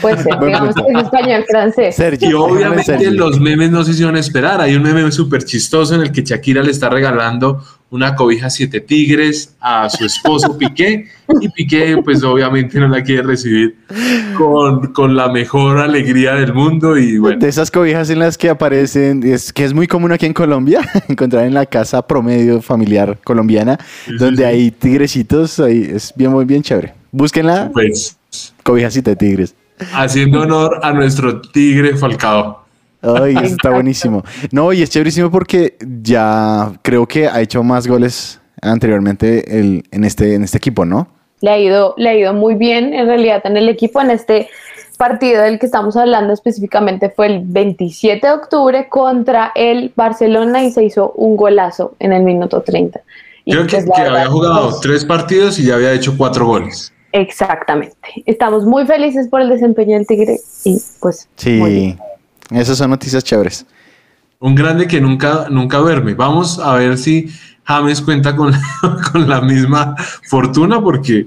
Puede 0.00 0.22
ser, 0.22 0.36
Buen 0.36 0.48
digamos 0.48 0.74
es 0.76 1.02
español 1.02 1.44
francés. 1.48 1.96
Sergi. 1.96 2.26
Y 2.26 2.32
obviamente 2.32 2.84
Sergi. 2.84 3.16
los 3.16 3.40
memes 3.40 3.70
no 3.70 3.84
se 3.84 3.92
hicieron 3.92 4.16
esperar. 4.16 4.60
Hay 4.60 4.74
un 4.76 4.82
meme 4.82 5.10
súper 5.10 5.44
chistoso 5.44 5.94
en 5.94 6.02
el 6.02 6.12
que 6.12 6.22
Shakira 6.22 6.62
le 6.62 6.70
está 6.70 6.88
regalando 6.88 7.62
una 7.90 8.14
cobija 8.14 8.48
siete 8.50 8.80
tigres 8.80 9.56
a 9.60 9.90
su 9.90 10.04
esposo 10.04 10.56
Piqué 10.58 11.06
y 11.40 11.48
Piqué 11.48 11.98
pues 12.04 12.22
obviamente 12.22 12.78
no 12.78 12.88
la 12.88 13.02
quiere 13.02 13.22
recibir 13.22 13.76
con, 14.38 14.92
con 14.92 15.16
la 15.16 15.28
mejor 15.28 15.78
alegría 15.78 16.34
del 16.34 16.54
mundo 16.54 16.96
y 16.96 17.18
bueno, 17.18 17.38
De 17.40 17.48
esas 17.48 17.70
cobijas 17.70 18.08
en 18.10 18.20
las 18.20 18.38
que 18.38 18.48
aparecen, 18.48 19.22
es 19.24 19.52
que 19.52 19.64
es 19.64 19.74
muy 19.74 19.88
común 19.88 20.12
aquí 20.12 20.26
en 20.26 20.34
Colombia, 20.34 20.88
encontrar 21.08 21.44
en 21.46 21.54
la 21.54 21.66
casa 21.66 22.06
promedio 22.06 22.62
familiar 22.62 23.18
colombiana, 23.24 23.78
sí, 24.06 24.16
donde 24.16 24.44
sí. 24.44 24.48
hay 24.48 24.70
tigrecitos, 24.70 25.58
ahí 25.58 25.90
es 25.92 26.12
bien, 26.14 26.30
muy 26.30 26.44
bien 26.44 26.62
chévere. 26.62 26.94
Búsquenla, 27.10 27.70
pues 27.72 28.19
cobijacita 28.70 29.10
de 29.10 29.16
tigres. 29.16 29.54
haciendo 29.92 30.42
honor 30.42 30.80
a 30.82 30.92
nuestro 30.92 31.40
tigre 31.40 31.96
Falcao. 31.96 32.60
Ay, 33.02 33.34
está 33.42 33.70
buenísimo. 33.70 34.22
No, 34.52 34.72
y 34.72 34.82
es 34.82 34.90
chéverísimo 34.90 35.30
porque 35.30 35.76
ya 36.02 36.72
creo 36.82 37.06
que 37.06 37.26
ha 37.26 37.40
hecho 37.40 37.62
más 37.62 37.86
goles 37.86 38.40
anteriormente 38.62 39.58
el, 39.58 39.84
en, 39.90 40.04
este, 40.04 40.34
en 40.34 40.44
este 40.44 40.58
equipo, 40.58 40.84
¿no? 40.84 41.08
Le 41.40 41.50
ha, 41.50 41.58
ido, 41.58 41.94
le 41.96 42.10
ha 42.10 42.14
ido 42.14 42.34
muy 42.34 42.54
bien 42.54 42.92
en 42.92 43.06
realidad 43.06 43.40
en 43.44 43.56
el 43.56 43.70
equipo 43.70 44.00
en 44.02 44.10
este 44.10 44.50
partido 44.98 45.42
del 45.42 45.58
que 45.58 45.64
estamos 45.64 45.96
hablando 45.96 46.34
específicamente 46.34 47.08
fue 47.08 47.26
el 47.26 47.40
27 47.46 48.26
de 48.26 48.32
octubre 48.34 48.88
contra 48.90 49.50
el 49.54 49.90
Barcelona 49.96 50.62
y 50.62 50.70
se 50.70 50.84
hizo 50.84 51.12
un 51.12 51.36
golazo 51.36 51.94
en 51.98 52.12
el 52.12 52.22
minuto 52.22 52.60
30. 52.60 53.00
Y 53.46 53.52
Creo 53.52 53.66
que, 53.66 53.78
pues, 53.78 53.96
que 53.96 54.02
había 54.02 54.26
jugado 54.26 54.78
tres 54.80 55.06
partidos 55.06 55.58
y 55.58 55.64
ya 55.64 55.76
había 55.76 55.92
hecho 55.94 56.14
cuatro 56.18 56.46
goles. 56.46 56.92
Exactamente. 57.12 57.96
Estamos 58.26 58.64
muy 58.64 58.86
felices 58.86 59.28
por 59.28 59.40
el 59.40 59.48
desempeño 59.48 59.96
del 59.96 60.06
Tigre 60.06 60.36
y 60.64 60.80
pues 61.00 61.28
muy 61.44 61.70
bien. 61.72 61.98
Sí, 62.48 62.56
esas 62.58 62.78
son 62.78 62.90
noticias 62.90 63.24
chéveres. 63.24 63.66
Un 64.38 64.54
grande 64.54 64.86
que 64.86 65.00
nunca, 65.00 65.46
nunca 65.50 65.78
duerme. 65.78 66.14
Vamos 66.14 66.58
a 66.58 66.74
ver 66.74 66.96
si 66.98 67.28
James 67.64 68.00
cuenta 68.00 68.34
con, 68.34 68.52
con 69.12 69.28
la 69.28 69.40
misma 69.40 69.94
fortuna 70.28 70.80
porque... 70.80 71.26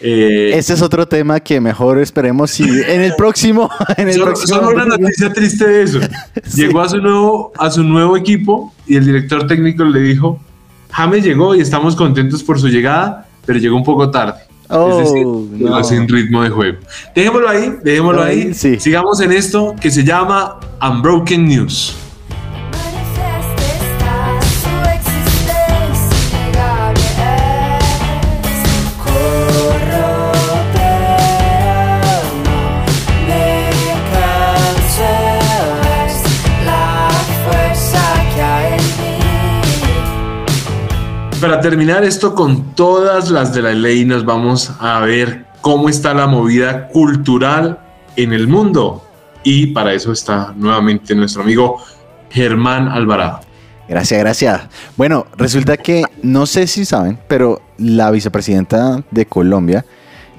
eh, 0.00 0.50
Ese 0.54 0.74
es 0.74 0.82
otro 0.82 1.06
tema 1.06 1.40
que 1.40 1.60
mejor 1.60 1.98
esperemos 1.98 2.50
si 2.50 2.64
en 2.64 3.02
el 3.02 3.14
próximo, 3.16 3.70
en 3.96 4.08
el 4.08 4.14
Solo, 4.14 4.24
próximo 4.26 4.60
solo 4.60 4.70
una 4.70 4.84
noticia 4.96 5.32
triste 5.32 5.68
de 5.68 5.82
eso. 5.82 6.00
Llegó 6.54 6.80
a 6.80 6.88
su 6.88 6.98
nuevo 6.98 7.52
a 7.58 7.70
su 7.70 7.82
nuevo 7.84 8.16
equipo 8.16 8.72
y 8.86 8.96
el 8.96 9.06
director 9.06 9.46
técnico 9.46 9.84
le 9.84 10.00
dijo, 10.00 10.40
James 10.90 11.22
llegó 11.24 11.54
y 11.54 11.60
estamos 11.60 11.94
contentos 11.94 12.42
por 12.42 12.58
su 12.58 12.68
llegada, 12.68 13.28
pero 13.46 13.58
llegó 13.58 13.76
un 13.76 13.84
poco 13.84 14.10
tarde. 14.10 14.40
Oh, 14.70 15.00
es 15.00 15.08
decir, 15.08 15.26
no. 15.26 15.56
llegó 15.56 15.84
sin 15.84 16.06
ritmo 16.08 16.42
de 16.42 16.50
juego. 16.50 16.78
Dejémoslo 17.14 17.48
ahí, 17.48 17.74
dejémoslo 17.82 18.22
Ahí, 18.22 18.40
ahí. 18.42 18.54
sí. 18.54 18.78
Sigamos 18.78 19.20
en 19.20 19.32
esto 19.32 19.74
que 19.80 19.90
se 19.90 20.04
llama 20.04 20.60
Unbroken 20.82 21.46
News. 21.48 21.96
Para 41.40 41.60
terminar 41.60 42.02
esto 42.02 42.34
con 42.34 42.74
todas 42.74 43.30
las 43.30 43.54
de 43.54 43.62
la 43.62 43.72
ley, 43.72 44.04
nos 44.04 44.24
vamos 44.24 44.72
a 44.80 44.98
ver 45.00 45.44
cómo 45.60 45.88
está 45.88 46.12
la 46.12 46.26
movida 46.26 46.88
cultural 46.88 47.78
en 48.16 48.32
el 48.32 48.48
mundo. 48.48 49.04
Y 49.44 49.68
para 49.68 49.92
eso 49.92 50.10
está 50.10 50.52
nuevamente 50.56 51.14
nuestro 51.14 51.42
amigo 51.42 51.80
Germán 52.28 52.88
Alvarado. 52.88 53.40
Gracias, 53.88 54.20
gracias. 54.20 54.62
Bueno, 54.96 55.26
resulta 55.36 55.76
que 55.76 56.02
no 56.22 56.44
sé 56.44 56.66
si 56.66 56.84
saben, 56.84 57.18
pero 57.28 57.62
la 57.78 58.10
vicepresidenta 58.10 59.04
de 59.12 59.24
Colombia 59.24 59.84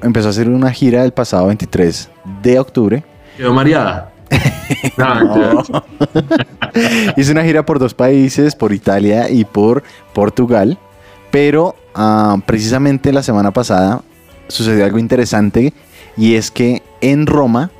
empezó 0.04 0.28
a 0.28 0.32
hacer 0.32 0.50
una 0.50 0.72
gira 0.72 1.06
el 1.06 1.14
pasado 1.14 1.48
23 1.48 2.10
de 2.42 2.60
octubre. 2.60 3.04
Quedó 3.38 3.54
mareada. 3.54 4.12
No. 4.98 5.64
Hizo 7.18 7.32
una 7.32 7.44
gira 7.44 7.66
por 7.66 7.80
dos 7.80 7.96
países, 7.96 8.54
por 8.54 8.72
Italia 8.72 9.30
y 9.30 9.44
por 9.44 9.82
Portugal. 10.14 10.78
Pero 11.32 11.76
ah, 11.96 12.38
precisamente 12.46 13.14
la 13.14 13.24
semana 13.24 13.52
pasada 13.52 14.02
sucedió 14.48 14.86
algo 14.86 14.98
interesante 15.00 15.74
y 16.18 16.36
es 16.36 16.52
que 16.52 16.82
en 17.02 17.28
Roma 17.28 17.72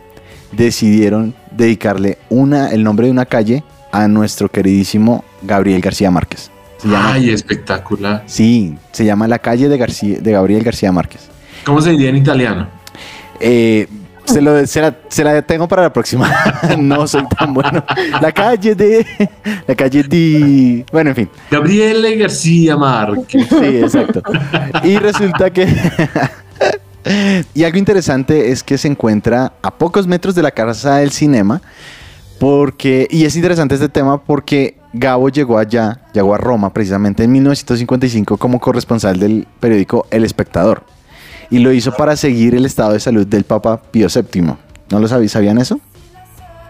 decidieron 0.52 1.36
dedicarle 1.52 2.18
una, 2.30 2.70
el 2.70 2.84
nombre 2.84 3.08
de 3.08 3.12
una 3.12 3.26
calle 3.26 3.64
a 3.92 4.08
nuestro 4.08 4.50
queridísimo 4.50 5.24
Gabriel 5.42 5.82
García 5.82 6.12
Márquez. 6.12 6.52
Se 6.78 6.88
llama, 6.88 7.14
Ay, 7.14 7.30
espectacular. 7.32 8.24
sí, 8.26 8.78
se 8.92 9.04
llama 9.04 9.28
la 9.28 9.40
calle 9.40 9.68
de, 9.68 9.78
García, 9.78 10.20
de 10.20 10.32
Gabriel 10.32 10.64
García 10.64 10.92
Márquez. 10.92 11.28
¿Cómo 11.66 11.82
se 11.82 11.92
diría 11.92 12.10
en 12.10 12.16
italiano? 12.18 12.68
Eh, 13.40 13.88
se, 14.30 14.42
lo, 14.42 14.66
se, 14.66 14.82
la, 14.82 14.96
se 15.10 15.24
la 15.24 15.42
tengo 15.42 15.68
para 15.68 15.84
la 15.84 15.94
próxima. 15.94 16.32
no 16.78 17.08
soy 17.08 17.26
tan 17.38 17.54
bueno. 17.54 17.84
La 18.22 18.32
calle 18.32 18.76
de. 18.76 19.06
La 19.68 19.76
calle 19.76 20.04
de. 20.04 20.86
Bueno, 20.92 21.12
en 21.12 21.16
fin. 21.16 21.30
Gabriele 21.52 22.16
García 22.16 22.78
Márquez. 22.78 23.48
Sí, 23.50 23.78
exacto. 23.78 24.22
Y 24.84 24.98
resulta 24.98 25.52
que. 25.52 25.68
y 27.54 27.64
algo 27.64 27.78
interesante 27.78 28.52
es 28.52 28.64
que 28.64 28.78
se 28.78 28.88
encuentra 28.88 29.54
a 29.62 29.72
pocos 29.72 30.08
metros 30.08 30.36
de 30.36 30.44
la 30.44 30.52
Casa 30.52 30.98
del 30.98 31.12
Cinema. 31.12 31.62
Porque. 32.40 33.08
Y 33.10 33.26
es 33.26 33.36
interesante 33.36 33.76
este 33.76 33.90
tema 33.90 34.22
porque 34.22 34.78
Gabo 34.94 35.30
llegó 35.30 35.58
allá, 35.58 36.02
llegó 36.14 36.34
a 36.34 36.38
Roma 36.38 36.72
precisamente 36.72 37.24
en 37.24 37.32
1955 37.32 38.38
como 38.38 38.60
corresponsal 38.60 39.20
del 39.20 39.48
periódico 39.60 40.08
El 40.10 40.24
Espectador. 40.24 40.84
Y 41.52 41.60
lo 41.60 41.72
hizo 41.72 41.92
para 41.92 42.16
seguir 42.16 42.56
el 42.56 42.66
estado 42.66 42.94
de 42.94 43.00
salud 43.00 43.26
del 43.26 43.44
Papa 43.44 43.82
Pío 43.82 44.08
VII. 44.14 44.54
¿No 44.92 45.00
lo 45.00 45.08
sabían? 45.08 45.30
¿Sabían 45.30 45.58
eso? 45.58 45.80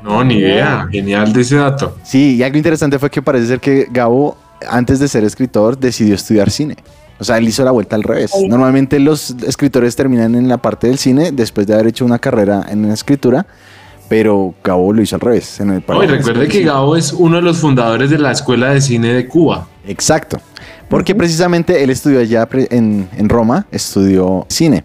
No, 0.04 0.24
ni 0.24 0.36
idea. 0.36 0.88
Genial 0.90 1.34
de 1.34 1.42
ese 1.42 1.58
dato. 1.58 1.98
Sí, 2.04 2.36
y 2.38 2.44
algo 2.44 2.58
interesante 2.58 3.00
fue 3.00 3.10
que 3.10 3.22
parece 3.22 3.48
ser 3.48 3.60
que 3.60 3.88
Gabo, 3.92 4.38
antes 4.70 5.00
de 5.00 5.08
ser 5.08 5.24
escritor, 5.24 5.78
decidió 5.78 6.16
estudiar 6.16 6.50
cine. 6.50 6.78
O 7.20 7.24
sea, 7.24 7.38
él 7.38 7.48
hizo 7.48 7.66
la 7.66 7.72
vuelta 7.72 7.98
al 7.98 8.04
revés. 8.04 8.32
Normalmente 8.48 8.98
los 9.00 9.36
escritores 9.46 9.96
terminan 9.96 10.36
en 10.36 10.48
la 10.48 10.58
parte 10.58 10.88
del 10.88 10.98
cine 10.98 11.32
después 11.34 11.68
de 11.68 11.74
haber 11.74 11.88
hecho 11.88 12.06
una 12.06 12.18
carrera 12.18 12.66
en 12.70 12.88
la 12.88 12.94
escritura, 12.94 13.46
pero 14.08 14.56
Gabo 14.64 14.94
lo 14.94 15.02
hizo 15.02 15.18
al 15.18 15.22
revés. 15.22 15.60
En 15.60 15.72
el 15.72 15.84
No, 15.86 16.02
y 16.02 16.08
recuerde 16.08 16.48
que 16.48 16.64
Gabo 16.64 16.96
es 16.96 17.12
uno 17.12 17.36
de 17.36 17.42
los 17.42 17.58
fundadores 17.58 18.10
de 18.10 18.20
la 18.20 18.32
Escuela 18.32 18.70
de 18.74 18.80
Cine 18.80 19.14
de 19.14 19.28
Cuba. 19.28 19.68
Exacto. 19.86 20.40
Porque 20.90 21.14
precisamente 21.16 21.84
él 21.84 21.90
estudió 21.92 22.20
allá 22.20 22.48
en, 22.52 23.08
en 23.16 23.30
Roma, 23.30 23.66
estudió 23.72 24.46
cine. 24.50 24.84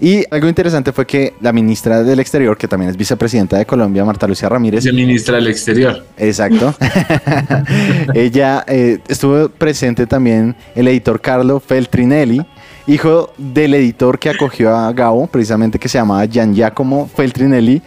Y 0.00 0.22
algo 0.30 0.46
interesante 0.46 0.92
fue 0.92 1.06
que 1.06 1.34
la 1.40 1.52
ministra 1.52 2.04
del 2.04 2.20
Exterior, 2.20 2.56
que 2.56 2.68
también 2.68 2.90
es 2.90 2.96
vicepresidenta 2.96 3.56
de 3.58 3.66
Colombia, 3.66 4.04
Marta 4.04 4.28
Lucía 4.28 4.48
Ramírez, 4.48 4.86
Es 4.86 4.94
ministra 4.94 5.36
del 5.36 5.48
Exterior. 5.48 6.04
Exacto. 6.16 6.72
Ella 8.14 8.64
eh, 8.66 8.98
estuvo 9.08 9.48
presente 9.48 10.06
también 10.06 10.54
el 10.74 10.88
editor 10.88 11.20
Carlo 11.20 11.60
Feltrinelli, 11.60 12.44
hijo 12.86 13.32
del 13.36 13.74
editor 13.74 14.18
que 14.18 14.30
acogió 14.30 14.74
a 14.76 14.92
Gabo, 14.92 15.26
precisamente 15.26 15.78
que 15.78 15.88
se 15.88 15.98
llamaba 15.98 16.24
Gian 16.26 16.54
Giacomo 16.54 17.08
Feltrinelli, 17.14 17.82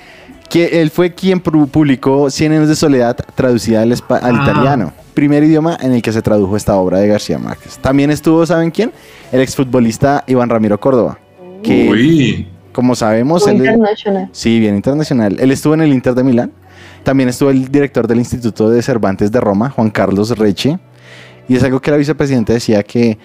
que 0.50 0.82
él 0.82 0.89
fue 0.89 1.13
quien 1.13 1.41
pu- 1.41 1.67
publicó 1.69 2.30
Cien 2.30 2.52
años 2.52 2.67
de 2.67 2.76
soledad 2.76 3.15
traducida 3.36 3.82
al 3.84 3.91
Ah. 4.10 4.39
italiano, 4.43 4.93
primer 5.12 5.43
idioma 5.43 5.78
en 5.82 5.91
el 5.93 6.02
que 6.02 6.12
se 6.12 6.21
tradujo 6.21 6.56
esta 6.58 6.76
obra 6.76 7.00
de 7.00 7.08
García 7.08 7.38
Márquez. 7.38 7.78
También 7.80 8.12
estuvo, 8.12 8.45
¿saben 8.45 8.71
quién? 8.71 8.91
El 9.32 9.41
exfutbolista 9.41 10.24
Iván 10.28 10.50
Ramiro 10.50 10.80
Córdoba, 10.80 11.19
que 11.63 11.89
Uy, 11.89 12.47
como 12.71 12.95
sabemos... 12.95 13.45
Muy 13.47 13.56
él- 13.58 13.65
internacional. 13.65 14.30
Sí, 14.32 14.60
bien 14.60 14.76
internacional. 14.76 15.38
Él 15.39 15.52
estuvo 15.52 15.74
en 15.74 15.82
el 15.82 15.93
Inter 15.93 16.13
de 16.15 16.24
Milán. 16.24 16.52
También 17.04 17.30
estuvo 17.30 17.50
el 17.50 17.69
director 17.71 18.08
del 18.08 18.19
Instituto 18.19 18.69
de 18.69 18.82
Cervantes 18.82 19.32
de 19.32 19.39
Roma, 19.39 19.69
Juan 19.69 19.89
Carlos 19.89 20.38
Reche. 20.38 20.80
Y 21.47 21.56
es 21.56 21.63
algo 21.63 21.82
que 21.82 21.91
la 21.91 21.97
vicepresidenta 21.97 22.54
decía 22.54 22.84
que 22.84 23.17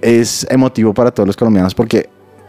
es 0.00 0.46
emotivo 0.50 0.94
para 0.94 1.10
todos 1.10 1.26
los 1.26 1.36
colombianos 1.36 1.74
porque 1.74 2.08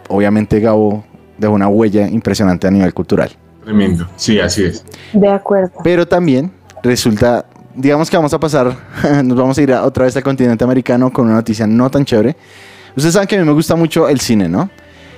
obviamente 0.10 0.60
Gabo 0.60 1.04
dejó 1.38 1.54
una 1.54 1.68
huella 1.68 2.08
impresionante 2.08 2.68
a 2.68 2.72
nivel 2.72 2.94
cultural. 2.94 3.32
tremendo. 3.64 4.08
Sí, 4.16 4.40
así 4.40 4.64
es. 4.64 4.86
De 5.14 5.28
acuerdo. 5.28 5.72
Pero 5.84 6.08
también 6.08 6.52
resulta, 6.84 7.46
digamos 7.78 8.10
que 8.10 8.18
vamos 8.18 8.34
a 8.34 8.40
pasar, 8.40 8.76
nos 9.24 9.38
vamos 9.38 9.58
a 9.58 9.62
ir 9.62 9.72
a- 9.72 9.84
otra 9.86 10.04
vez 10.06 10.16
al 10.18 10.24
continente 10.24 10.64
americano 10.64 11.12
con 11.14 11.26
una 11.28 11.36
noticia 11.36 11.66
no 11.66 11.90
tan 11.90 12.04
chévere. 12.04 12.36
Ustedes 12.96 13.14
saben 13.14 13.28
que 13.28 13.36
a 13.36 13.40
mí 13.40 13.46
me 13.46 13.54
gusta 13.54 13.76
mucho 13.76 14.10
el 14.10 14.20
cine, 14.20 14.50
¿no? 14.50 14.70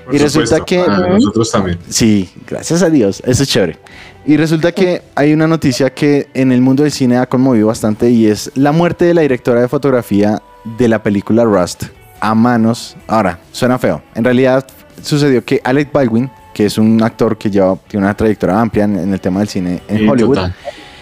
Por 0.06 0.14
Y 0.16 0.18
resulta 0.18 0.60
que- 0.66 0.82
Ah, 0.88 1.06
nosotros 1.10 1.52
también. 1.52 1.78
Sí, 1.88 2.30
gracias 2.48 2.82
a 2.84 2.90
Dios, 2.90 3.24
eso 3.26 3.44
es 3.44 3.50
chévere. 3.50 3.78
Y 4.26 4.38
resulta 4.38 4.72
que 4.74 5.02
hay 5.16 5.34
una 5.34 5.48
noticia 5.48 5.90
que 5.94 6.28
en 6.34 6.52
el 6.52 6.62
mundo 6.62 6.84
del 6.84 6.92
cine 6.92 7.18
ha 7.18 7.26
conmovido 7.28 7.68
bastante 7.68 8.10
y 8.10 8.28
es 8.28 8.52
la 8.56 8.72
muerte 8.72 9.06
de 9.06 9.14
la 9.14 9.22
directora 9.22 9.62
de 9.62 9.68
fotografía 9.68 10.42
de 10.78 10.88
la 10.88 11.02
película 11.02 11.44
Rust 11.46 11.84
a 12.20 12.36
manos. 12.36 12.98
Ahora, 13.08 13.40
suena 13.52 13.80
feo. 13.80 14.02
En 14.14 14.24
realidad 14.26 14.68
sucedió 15.02 15.44
que 15.46 15.62
Alec 15.64 15.92
Baldwin, 15.94 16.30
que 16.54 16.66
es 16.66 16.78
un 16.78 17.02
actor 17.02 17.38
que 17.38 17.50
ya 17.50 17.74
tiene 17.88 18.06
una 18.06 18.14
trayectoria 18.18 18.60
amplia 18.60 18.84
en, 18.84 18.98
en 19.00 19.14
el 19.14 19.22
tema 19.22 19.40
del 19.40 19.48
cine 19.48 19.82
en 19.88 20.00
Sí, 20.00 20.08
Hollywood. 20.10 20.36
total. 20.36 20.56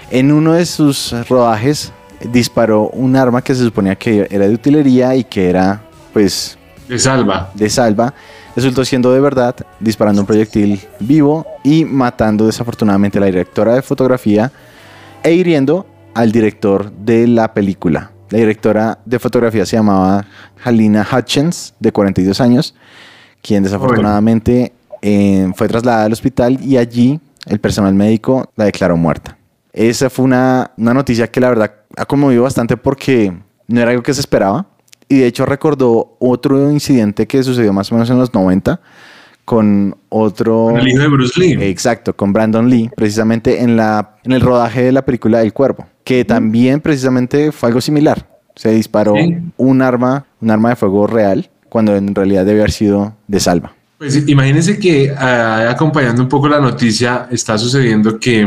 En 0.10 0.32
uno 0.32 0.54
de 0.54 0.66
sus 0.66 1.14
rodajes 1.28 1.92
disparó 2.32 2.90
un 2.90 3.16
arma 3.16 3.42
que 3.42 3.54
se 3.54 3.64
suponía 3.64 3.96
que 3.96 4.28
era 4.32 4.48
de 4.48 4.54
utilería 4.54 5.16
y 5.16 5.24
que 5.24 5.50
era, 5.50 5.82
pues, 6.14 6.58
De 6.88 6.98
salva. 6.98 7.52
de 7.54 7.70
salva. 7.70 8.14
Resultó 8.56 8.86
siendo 8.86 9.12
de 9.12 9.20
verdad, 9.20 9.56
disparando 9.80 10.22
un 10.22 10.28
proyectil 10.28 10.82
vivo 11.00 11.46
y 11.64 11.86
matando 11.86 12.46
desafortunadamente 12.46 13.18
a 13.18 13.22
la 13.22 13.28
directora 13.28 13.76
de 13.76 13.82
fotografía 13.82 14.52
e 15.22 15.34
hiriendo 15.34 15.86
al 16.16 16.32
director 16.32 16.92
de 16.92 17.28
la 17.28 17.54
película. 17.54 18.12
La 18.30 18.40
directora 18.40 19.00
de 19.06 19.20
fotografía 19.20 19.66
se 19.66 19.76
llamaba 19.76 20.26
Halina 20.64 21.06
Hutchins, 21.10 21.74
de 21.80 21.92
42 21.92 22.42
años, 22.42 22.74
quien 23.42 23.64
desafortunadamente 23.64 24.74
eh, 25.02 25.52
fue 25.56 25.68
trasladada 25.68 26.06
al 26.06 26.14
hospital 26.14 26.60
y 26.64 26.78
allí 26.78 27.20
el 27.46 27.60
personal 27.60 27.94
médico 27.94 28.50
la 28.56 28.66
declaró 28.66 28.98
muerta. 28.98 29.37
Esa 29.78 30.10
fue 30.10 30.26
una, 30.26 30.72
una 30.78 30.94
noticia 30.94 31.28
que 31.28 31.40
la 31.40 31.50
verdad 31.50 31.72
ha 31.96 32.06
conmovido 32.06 32.44
bastante 32.44 32.78
porque 32.78 33.32
no 33.68 33.80
era 33.82 33.92
algo 33.92 34.02
que 34.04 34.14
se 34.14 34.22
esperaba. 34.22 34.66
Y 35.08 35.20
de 35.20 35.28
hecho 35.28 35.46
recordó 35.46 36.18
otro 36.20 36.70
incidente 36.72 37.28
que 37.28 37.44
sucedió 37.44 37.72
más 37.74 37.92
o 37.92 37.96
menos 37.96 38.10
en 38.10 38.18
los 38.18 38.34
90 38.34 38.82
con 39.46 39.96
otro... 40.10 40.76
El 40.78 40.88
hijo 40.90 41.00
de 41.00 41.08
Bruce 41.08 41.40
Lee. 41.40 41.58
Exacto, 41.62 42.14
con 42.16 42.34
Brandon 42.34 42.70
Lee, 42.70 42.90
precisamente 42.98 43.62
en, 43.62 43.78
la, 43.78 44.16
en 44.26 44.34
el 44.34 44.42
rodaje 44.42 44.82
de 44.84 44.92
la 44.92 45.06
película 45.06 45.42
El 45.42 45.54
Cuervo, 45.54 45.86
que 46.04 46.26
también 46.26 46.82
precisamente 46.82 47.52
fue 47.54 47.70
algo 47.70 47.80
similar. 47.80 48.28
Se 48.56 48.72
disparó 48.72 49.14
Sí. 49.16 49.38
un 49.56 49.82
arma, 49.82 50.26
un 50.42 50.50
arma 50.52 50.70
de 50.70 50.76
fuego 50.76 51.08
real, 51.08 51.50
cuando 51.70 51.96
en 51.96 52.14
realidad 52.16 52.46
debe 52.46 52.60
haber 52.62 52.72
sido 52.72 53.16
de 53.28 53.40
salva. 53.40 53.74
Pues 54.00 54.28
imagínense 54.28 54.78
que 54.80 55.14
ah, 55.18 55.68
acompañando 55.70 56.22
un 56.24 56.28
poco 56.30 56.50
la 56.50 56.60
noticia 56.60 57.28
está 57.32 57.58
sucediendo 57.58 58.20
que 58.20 58.46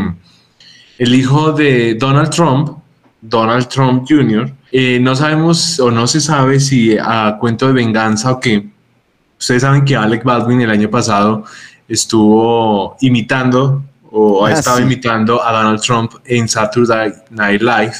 el 1.01 1.15
hijo 1.15 1.53
de 1.53 1.95
Donald 1.95 2.29
Trump, 2.31 2.79
Donald 3.23 3.67
Trump 3.69 4.05
Jr., 4.09 4.53
eh, 4.71 4.99
no 5.01 5.17
sabemos 5.17 5.81
o 5.81 5.91
no 5.91 6.07
se 6.07 6.21
sabe 6.21 6.61
si 6.61 6.97
a 6.97 7.37
cuento 7.41 7.67
de 7.67 7.73
venganza 7.73 8.31
o 8.33 8.39
qué. 8.39 8.69
Ustedes 9.39 9.63
saben 9.63 9.85
que 9.85 9.97
Alec 9.97 10.23
Baldwin 10.23 10.61
el 10.61 10.71
año 10.71 10.91
pasado 10.91 11.45
estuvo 11.89 12.97
imitando 13.01 13.83
o 14.13 14.45
ha 14.45 14.51
Ah, 14.51 14.53
estado 14.53 14.77
sí. 14.79 14.83
imitando 14.85 15.43
a 15.43 15.53
Donald 15.53 15.81
Trump 15.81 16.13
en 16.25 16.49
Saturday 16.49 17.13
Night 17.31 17.63
Live. 17.63 17.93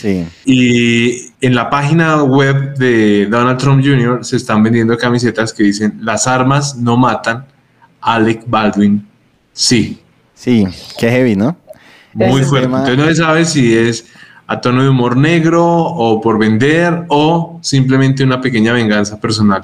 Sí. 0.00 0.26
Y 0.44 1.32
en 1.40 1.54
la 1.54 1.68
página 1.68 2.22
web 2.22 2.76
de 2.76 3.26
Donald 3.26 3.58
Trump 3.58 3.84
Jr. 3.84 4.24
se 4.24 4.36
están 4.36 4.62
vendiendo 4.62 4.96
camisetas 4.96 5.52
que 5.52 5.64
dicen 5.64 5.98
las 6.02 6.26
armas 6.26 6.76
no 6.76 6.96
matan, 6.96 7.44
Alec 8.00 8.44
Baldwin 8.46 9.06
sí. 9.52 10.00
Sí, 10.34 10.66
qué 10.98 11.10
heavy, 11.10 11.34
¿no? 11.34 11.56
Muy 12.16 12.40
Ese 12.40 12.48
fuerte. 12.50 12.66
Entonces 12.66 12.96
no 12.98 13.06
se 13.06 13.14
sabe 13.14 13.44
si 13.44 13.76
es 13.76 14.06
a 14.46 14.60
tono 14.60 14.82
de 14.82 14.88
humor 14.88 15.16
negro 15.16 15.64
o 15.66 16.20
por 16.20 16.38
vender 16.38 17.04
o 17.08 17.58
simplemente 17.62 18.24
una 18.24 18.40
pequeña 18.40 18.72
venganza 18.72 19.20
personal 19.20 19.62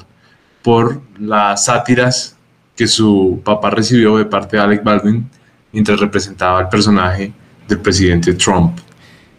por 0.62 1.00
las 1.18 1.64
sátiras 1.64 2.36
que 2.76 2.86
su 2.86 3.40
papá 3.44 3.70
recibió 3.70 4.16
de 4.18 4.24
parte 4.26 4.56
de 4.56 4.62
Alec 4.62 4.82
Baldwin 4.84 5.28
mientras 5.72 5.98
representaba 6.00 6.58
al 6.58 6.68
personaje 6.68 7.32
del 7.68 7.78
presidente 7.78 8.34
Trump. 8.34 8.78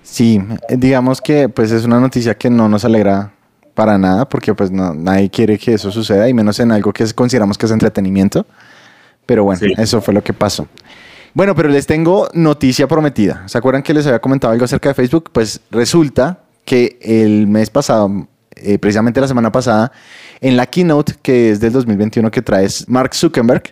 Sí, 0.01 0.41
digamos 0.70 1.22
que 1.22 1.49
pues 1.49 1.72
es 1.72 1.86
una 1.86 1.99
noticia 1.99 2.36
que 2.36 2.49
no 2.49 2.68
nos 2.68 2.84
alegra 2.86 3.32
para 3.74 3.97
nada 3.97 4.28
porque 4.28 4.53
pues 4.53 4.72
no, 4.72 4.93
nadie 4.93 5.30
quiere 5.30 5.57
que 5.57 5.74
eso 5.74 5.91
suceda 5.91 6.28
y 6.30 6.34
menos 6.34 6.59
en 6.59 6.72
algo 6.72 6.91
que 6.93 7.05
consideramos 7.14 7.57
que 7.57 7.66
es 7.66 7.72
entretenimiento. 7.72 8.45
Pero 9.26 9.43
bueno, 9.45 9.59
Sí. 9.59 9.74
eso 9.78 10.01
fue 10.01 10.14
lo 10.14 10.22
que 10.24 10.34
pasó. 10.34 10.68
Bueno, 11.34 11.56
pero 11.56 11.68
les 11.68 11.88
tengo 11.88 12.30
noticia 12.34 12.88
prometida. 12.88 13.48
¿Se 13.48 13.58
acuerdan 13.58 13.82
que 13.82 13.94
les 13.94 14.06
había 14.06 14.20
comentado 14.20 14.54
algo 14.54 14.66
acerca 14.66 14.90
de 14.90 14.96
Facebook? 14.96 15.32
Pues 15.34 15.62
resulta 15.72 16.44
que 16.64 17.00
el 17.02 17.48
mes 17.48 17.72
pasado, 17.72 18.28
eh, 18.56 18.78
precisamente 18.78 19.20
la 19.20 19.28
semana 19.28 19.52
pasada, 19.52 19.92
en 20.42 20.56
la 20.56 20.68
keynote 20.68 21.16
que 21.24 21.50
es 21.50 21.60
del 21.60 21.74
2021 21.74 22.30
que 22.30 22.44
trae 22.44 22.68
Mark 22.86 23.16
Zuckerberg, 23.16 23.64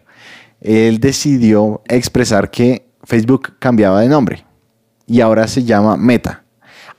él 0.59 0.99
decidió 0.99 1.83
expresar 1.87 2.49
que 2.49 2.87
Facebook 3.03 3.53
cambiaba 3.59 4.01
de 4.01 4.09
nombre 4.09 4.43
y 5.05 5.21
ahora 5.21 5.47
se 5.47 5.63
llama 5.63 5.97
Meta. 5.97 6.43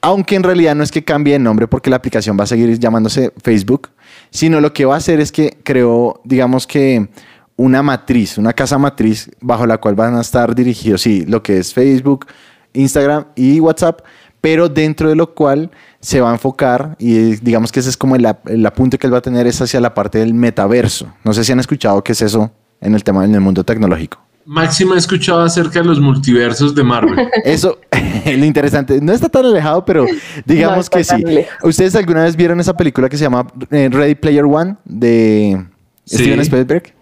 Aunque 0.01 0.37
en 0.37 0.45
realidad 0.45 0.77
no 0.77 0.85
es 0.85 0.93
que 0.93 1.03
cambie 1.03 1.33
de 1.33 1.39
nombre 1.41 1.67
porque 1.67 1.91
la 1.91 1.97
aplicación 1.97 2.37
va 2.39 2.45
a 2.45 2.49
seguir 2.49 2.79
llamándose 2.79 3.33
Facebook, 3.43 3.91
sino 4.31 4.61
lo 4.61 4.73
que 4.73 4.85
va 4.85 4.95
a 4.95 4.99
hacer 4.99 5.19
es 5.19 5.33
que 5.33 5.59
creó, 5.65 6.21
digamos 6.25 6.69
que 6.69 7.09
una 7.57 7.83
matriz, 7.83 8.39
una 8.39 8.53
casa 8.53 8.79
matriz 8.79 9.31
bajo 9.41 9.67
la 9.67 9.79
cual 9.79 9.95
van 9.95 10.15
a 10.17 10.21
estar 10.21 10.55
dirigidos, 10.55 11.03
sí, 11.03 11.25
lo 11.27 11.43
que 11.43 11.59
es 11.59 11.73
Facebook, 11.73 12.27
Instagram 12.73 13.27
y 13.37 13.61
WhatsApp, 13.61 14.01
pero 14.41 14.69
dentro 14.69 15.09
de 15.09 15.15
lo 15.15 15.35
cual 15.35 15.71
se 16.01 16.21
va 16.21 16.31
a 16.31 16.33
enfocar 16.33 16.97
y 16.99 17.37
digamos 17.37 17.71
que 17.71 17.81
ese 17.81 17.91
es 17.91 17.97
como 17.97 18.17
el, 18.17 18.27
el 18.47 18.67
apunte 18.67 18.99
que 18.99 19.07
él 19.07 19.15
va 19.15 19.19
a 19.19 19.23
tener 19.23 19.47
es 19.47 19.61
hacia 19.61 19.81
la 19.81 19.95
parte 19.95 20.19
del 20.19 20.35
metaverso. 20.35 21.13
No 21.25 21.33
sé 21.33 21.45
si 21.45 21.53
han 21.53 21.61
escuchado 21.61 22.03
qué 22.03 22.13
es 22.13 22.23
eso 22.23 22.51
en 22.81 22.95
el 22.95 23.05
tema 23.05 23.25
en 23.25 23.35
el 23.35 23.41
mundo 23.41 23.63
tecnológico. 23.63 24.19
Máxima 24.45 24.97
ha 24.97 24.99
escuchado 24.99 25.43
acerca 25.43 25.81
de 25.81 25.85
los 25.85 26.01
multiversos 26.01 26.75
de 26.75 26.83
Marvel. 26.83 27.29
Eso, 27.45 27.79
lo 28.27 28.45
interesante, 28.45 29.01
no 29.01 29.13
está 29.13 29.29
tan 29.29 29.47
alejado, 29.47 29.85
pero 29.85 30.05
digamos 30.45 30.91
que 30.91 31.05
sí. 31.05 31.23
lejos. 31.23 31.53
¿Ustedes 31.63 31.95
alguna 31.95 32.25
vez 32.25 32.35
vieron 32.35 32.59
esa 32.59 32.77
película 32.77 33.09
que 33.09 33.17
se 33.17 33.23
llama 33.23 33.47
eh, 33.71 33.89
Ready 33.89 34.17
Player 34.17 34.45
One 34.45 34.75
de 34.85 35.65
Sí. 36.05 36.17
Steven 36.17 36.41
Spielberg? 36.41 36.95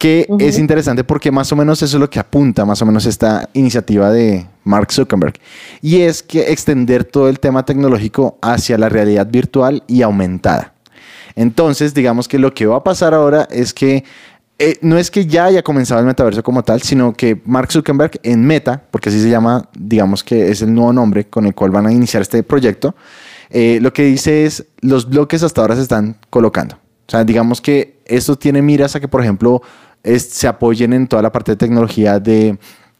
Que 0.00 0.26
es 0.38 0.58
interesante 0.58 1.04
porque 1.04 1.30
más 1.30 1.52
o 1.52 1.56
menos 1.56 1.82
eso 1.82 1.98
es 1.98 2.00
lo 2.00 2.08
que 2.08 2.18
apunta, 2.18 2.64
más 2.64 2.80
o 2.80 2.86
menos 2.86 3.04
esta 3.04 3.50
iniciativa 3.52 4.10
de 4.10 4.46
Mark 4.64 4.90
Zuckerberg. 4.90 5.34
Y 5.82 6.00
es 6.00 6.22
que 6.22 6.50
extender 6.50 7.04
todo 7.04 7.28
el 7.28 7.38
tema 7.38 7.66
tecnológico 7.66 8.38
hacia 8.40 8.78
la 8.78 8.88
realidad 8.88 9.26
virtual 9.30 9.82
y 9.86 10.00
aumentada. 10.00 10.72
Entonces, 11.36 11.92
digamos 11.92 12.28
que 12.28 12.38
lo 12.38 12.54
que 12.54 12.64
va 12.64 12.76
a 12.76 12.82
pasar 12.82 13.12
ahora 13.12 13.46
es 13.50 13.74
que 13.74 14.04
eh, 14.58 14.78
no 14.80 14.96
es 14.96 15.10
que 15.10 15.26
ya 15.26 15.44
haya 15.44 15.62
comenzado 15.62 16.00
el 16.00 16.06
metaverso 16.06 16.42
como 16.42 16.62
tal, 16.62 16.80
sino 16.80 17.12
que 17.12 17.38
Mark 17.44 17.70
Zuckerberg 17.70 18.20
en 18.22 18.42
Meta, 18.42 18.82
porque 18.90 19.10
así 19.10 19.20
se 19.20 19.28
llama, 19.28 19.68
digamos 19.78 20.24
que 20.24 20.50
es 20.50 20.62
el 20.62 20.72
nuevo 20.72 20.94
nombre 20.94 21.26
con 21.26 21.44
el 21.44 21.54
cual 21.54 21.72
van 21.72 21.86
a 21.86 21.92
iniciar 21.92 22.22
este 22.22 22.42
proyecto, 22.42 22.94
eh, 23.50 23.80
lo 23.82 23.92
que 23.92 24.04
dice 24.04 24.46
es 24.46 24.64
los 24.80 25.10
bloques 25.10 25.42
hasta 25.42 25.60
ahora 25.60 25.76
se 25.76 25.82
están 25.82 26.16
colocando. 26.30 26.76
O 26.76 27.10
sea, 27.10 27.22
digamos 27.22 27.60
que 27.60 28.00
esto 28.06 28.36
tiene 28.36 28.62
miras 28.62 28.94
a 28.94 29.00
que, 29.00 29.08
por 29.08 29.20
ejemplo, 29.20 29.62
se 30.04 30.48
apoyen 30.48 30.92
en 30.92 31.06
toda 31.06 31.22
la 31.22 31.32
parte 31.32 31.52
de 31.52 31.56
tecnología 31.56 32.18
de 32.18 32.58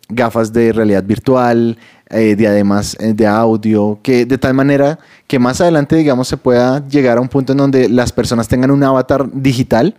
gafas 0.09 0.53
de 0.53 0.73
realidad 0.73 1.05
virtual, 1.05 1.79
eh, 2.09 2.35
diademas 2.37 2.97
eh, 3.01 3.15
de 3.15 3.27
audio, 3.27 3.99
que 4.03 4.27
de 4.27 4.39
tal 4.39 4.55
manera 4.55 4.99
que 5.27 5.39
más 5.39 5.61
adelante, 5.61 5.97
digamos, 5.97 6.29
se 6.29 6.37
pueda 6.37 6.87
llegar 6.89 7.19
a 7.19 7.21
un 7.21 7.29
punto 7.29 7.53
en 7.53 7.59
donde 7.59 7.89
las 7.89 8.13
personas 8.13 8.49
tengan 8.49 8.71
un 8.71 8.83
avatar 8.83 9.29
digital 9.33 9.97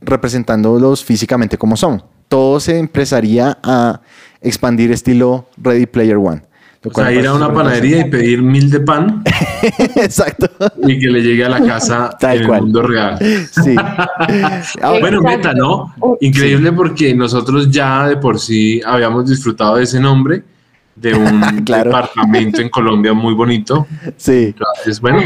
representándolos 0.00 1.04
físicamente 1.04 1.56
como 1.56 1.76
son. 1.76 2.02
Todo 2.28 2.58
se 2.60 2.78
empezaría 2.78 3.58
a 3.62 4.00
expandir 4.40 4.90
estilo 4.90 5.46
Ready 5.56 5.86
Player 5.86 6.16
One. 6.16 6.42
O 6.84 6.90
sea, 6.92 7.12
ir 7.12 7.24
a 7.28 7.34
una 7.34 7.52
panadería 7.52 7.98
y 8.06 8.10
pedir 8.10 8.42
mil 8.42 8.68
de 8.70 8.80
pan. 8.80 9.22
Exacto. 9.96 10.48
y 10.86 10.98
que 10.98 11.06
le 11.08 11.22
llegue 11.22 11.44
a 11.44 11.48
la 11.48 11.60
casa 11.64 12.10
Tal 12.20 12.38
en 12.42 12.46
cual. 12.48 12.58
el 12.58 12.62
mundo 12.64 12.82
real. 12.82 13.18
Sí. 13.50 13.76
Ahora- 14.82 15.00
Bueno, 15.00 15.20
meta, 15.22 15.52
¿no? 15.54 15.94
Uh, 16.00 16.16
Increíble 16.20 16.72
porque 16.72 17.14
nosotros 17.14 17.70
ya 17.70 18.08
de 18.08 18.16
por 18.16 18.38
sí 18.40 18.80
habíamos 18.84 19.28
disfrutado 19.28 19.76
de 19.76 19.84
ese 19.84 20.00
nombre, 20.00 20.42
de 20.96 21.14
un 21.14 21.40
Claro. 21.64 21.84
departamento 21.90 22.60
en 22.60 22.68
Colombia 22.68 23.12
muy 23.12 23.34
bonito. 23.34 23.86
sí. 24.16 24.52
Entonces, 24.56 25.00
bueno, 25.00 25.22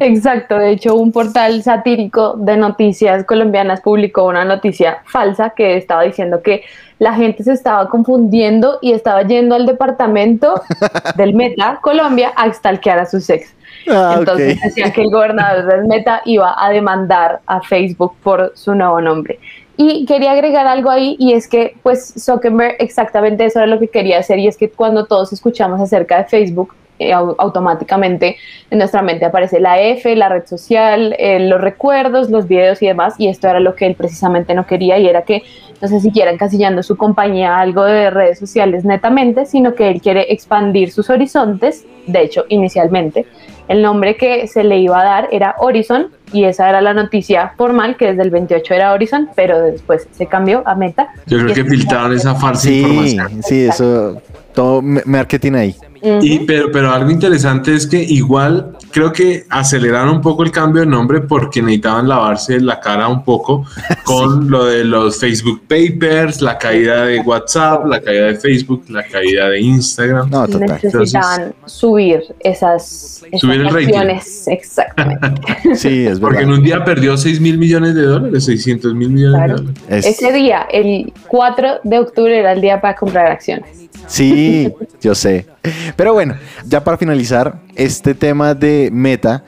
Exacto, 0.00 0.58
de 0.58 0.70
hecho 0.70 0.94
un 0.94 1.12
portal 1.12 1.62
satírico 1.62 2.34
de 2.36 2.56
noticias 2.56 3.24
colombianas 3.24 3.80
publicó 3.80 4.24
una 4.24 4.44
noticia 4.44 5.02
falsa 5.06 5.50
que 5.50 5.76
estaba 5.76 6.02
diciendo 6.02 6.42
que 6.42 6.62
la 6.98 7.14
gente 7.14 7.42
se 7.42 7.52
estaba 7.52 7.88
confundiendo 7.88 8.78
y 8.80 8.92
estaba 8.92 9.22
yendo 9.22 9.54
al 9.54 9.66
departamento 9.66 10.62
del 11.16 11.34
Meta 11.34 11.78
Colombia 11.82 12.32
a 12.36 12.52
stalkear 12.52 12.98
a 12.98 13.06
sus 13.06 13.28
ex. 13.28 13.54
Ah, 13.88 14.16
Entonces 14.18 14.56
ok. 14.56 14.62
decían 14.64 14.92
que 14.92 15.02
el 15.02 15.10
gobernador 15.10 15.66
del 15.66 15.86
Meta 15.86 16.22
iba 16.24 16.54
a 16.58 16.70
demandar 16.70 17.40
a 17.46 17.60
Facebook 17.60 18.14
por 18.22 18.52
su 18.54 18.74
nuevo 18.74 19.00
nombre. 19.00 19.38
Y 19.76 20.06
quería 20.06 20.32
agregar 20.32 20.66
algo 20.66 20.90
ahí 20.90 21.16
y 21.18 21.34
es 21.34 21.46
que 21.46 21.76
pues 21.82 22.14
Zuckerberg 22.18 22.76
exactamente 22.78 23.44
eso 23.44 23.58
era 23.58 23.66
lo 23.66 23.78
que 23.78 23.88
quería 23.88 24.18
hacer 24.18 24.38
y 24.38 24.48
es 24.48 24.56
que 24.56 24.70
cuando 24.70 25.04
todos 25.04 25.34
escuchamos 25.34 25.80
acerca 25.80 26.16
de 26.16 26.24
Facebook 26.24 26.74
eh, 26.98 27.12
au- 27.12 27.34
automáticamente 27.38 28.36
en 28.70 28.78
nuestra 28.78 29.02
mente 29.02 29.24
aparece 29.24 29.60
la 29.60 29.80
F, 29.80 30.14
la 30.16 30.28
red 30.28 30.46
social, 30.46 31.14
eh, 31.18 31.38
los 31.40 31.60
recuerdos, 31.60 32.30
los 32.30 32.48
videos 32.48 32.82
y 32.82 32.86
demás 32.86 33.14
y 33.18 33.28
esto 33.28 33.48
era 33.48 33.60
lo 33.60 33.74
que 33.74 33.86
él 33.86 33.94
precisamente 33.94 34.54
no 34.54 34.66
quería 34.66 34.98
y 34.98 35.06
era 35.06 35.22
que 35.22 35.42
no 35.80 35.88
se 35.88 36.00
siguiera 36.00 36.30
encasillando 36.30 36.82
su 36.82 36.96
compañía 36.96 37.56
a 37.56 37.60
algo 37.60 37.84
de 37.84 38.08
redes 38.10 38.38
sociales 38.38 38.84
netamente, 38.84 39.44
sino 39.44 39.74
que 39.74 39.88
él 39.90 40.00
quiere 40.00 40.32
expandir 40.32 40.90
sus 40.90 41.10
horizontes, 41.10 41.84
de 42.06 42.22
hecho 42.22 42.44
inicialmente 42.48 43.26
el 43.68 43.82
nombre 43.82 44.16
que 44.16 44.46
se 44.46 44.62
le 44.62 44.78
iba 44.78 45.00
a 45.00 45.04
dar 45.04 45.28
era 45.32 45.56
Horizon 45.58 46.08
y 46.32 46.44
esa 46.44 46.68
era 46.68 46.80
la 46.80 46.94
noticia 46.94 47.52
formal, 47.56 47.96
que 47.96 48.06
desde 48.06 48.22
el 48.22 48.30
28 48.30 48.74
era 48.74 48.92
Horizon, 48.92 49.28
pero 49.34 49.60
después 49.60 50.06
se 50.12 50.26
cambió 50.26 50.62
a 50.66 50.76
Meta. 50.76 51.08
Yo 51.26 51.38
creo 51.38 51.52
que 51.52 51.64
filtraron 51.64 52.12
esa 52.12 52.34
falsa 52.36 52.62
Sí, 52.68 52.80
información. 52.80 53.42
sí, 53.42 53.64
eso, 53.66 54.22
todo 54.54 54.82
me- 54.82 55.02
marketing 55.04 55.52
ahí. 55.54 55.74
Y, 56.02 56.40
pero, 56.40 56.70
pero 56.72 56.92
algo 56.92 57.10
interesante 57.10 57.74
es 57.74 57.86
que 57.86 58.02
igual 58.02 58.76
creo 58.90 59.12
que 59.12 59.44
aceleraron 59.50 60.08
un 60.16 60.20
poco 60.20 60.42
el 60.42 60.50
cambio 60.50 60.80
de 60.82 60.86
nombre 60.86 61.20
porque 61.20 61.60
necesitaban 61.62 62.08
lavarse 62.08 62.60
la 62.60 62.80
cara 62.80 63.08
un 63.08 63.24
poco 63.24 63.64
con 64.04 64.50
lo 64.50 64.64
de 64.66 64.84
los 64.84 65.18
Facebook 65.18 65.62
Papers, 65.68 66.40
la 66.42 66.58
caída 66.58 67.04
de 67.06 67.20
WhatsApp, 67.20 67.86
la 67.86 68.00
caída 68.00 68.26
de 68.26 68.36
Facebook, 68.36 68.84
la 68.88 69.02
caída 69.04 69.48
de 69.50 69.60
Instagram. 69.60 70.30
No, 70.30 70.46
total. 70.46 70.78
Necesitaban 70.82 71.54
subir 71.66 72.22
esas, 72.40 73.22
esas 73.30 73.40
Subir 73.40 73.60
el 73.60 73.68
rating. 73.70 73.86
acciones. 73.88 74.48
Exactamente. 74.48 75.30
Sí, 75.74 76.06
es 76.06 76.20
Porque 76.20 76.38
en 76.42 76.48
verdad. 76.48 76.58
un 76.58 76.64
día 76.64 76.84
perdió 76.84 77.16
6 77.16 77.40
mil 77.40 77.58
millones 77.58 77.94
de 77.94 78.02
dólares, 78.02 78.44
600 78.44 78.94
mil 78.94 79.10
millones 79.10 79.36
Claro. 79.38 79.56
de 79.56 79.62
dólares. 79.72 79.82
Es- 79.88 80.06
Ese 80.06 80.32
día, 80.32 80.66
el 80.70 81.12
4 81.28 81.80
de 81.82 81.98
octubre, 81.98 82.38
era 82.38 82.52
el 82.52 82.60
día 82.60 82.80
para 82.80 82.94
comprar 82.96 83.26
acciones. 83.26 83.68
Sí, 84.06 84.72
yo 85.00 85.14
sé. 85.14 85.46
Pero 85.94 86.12
bueno, 86.12 86.34
ya 86.66 86.82
para 86.82 86.96
finalizar, 86.96 87.60
este 87.74 88.14
tema 88.14 88.54
de 88.54 88.90
meta 88.92 89.44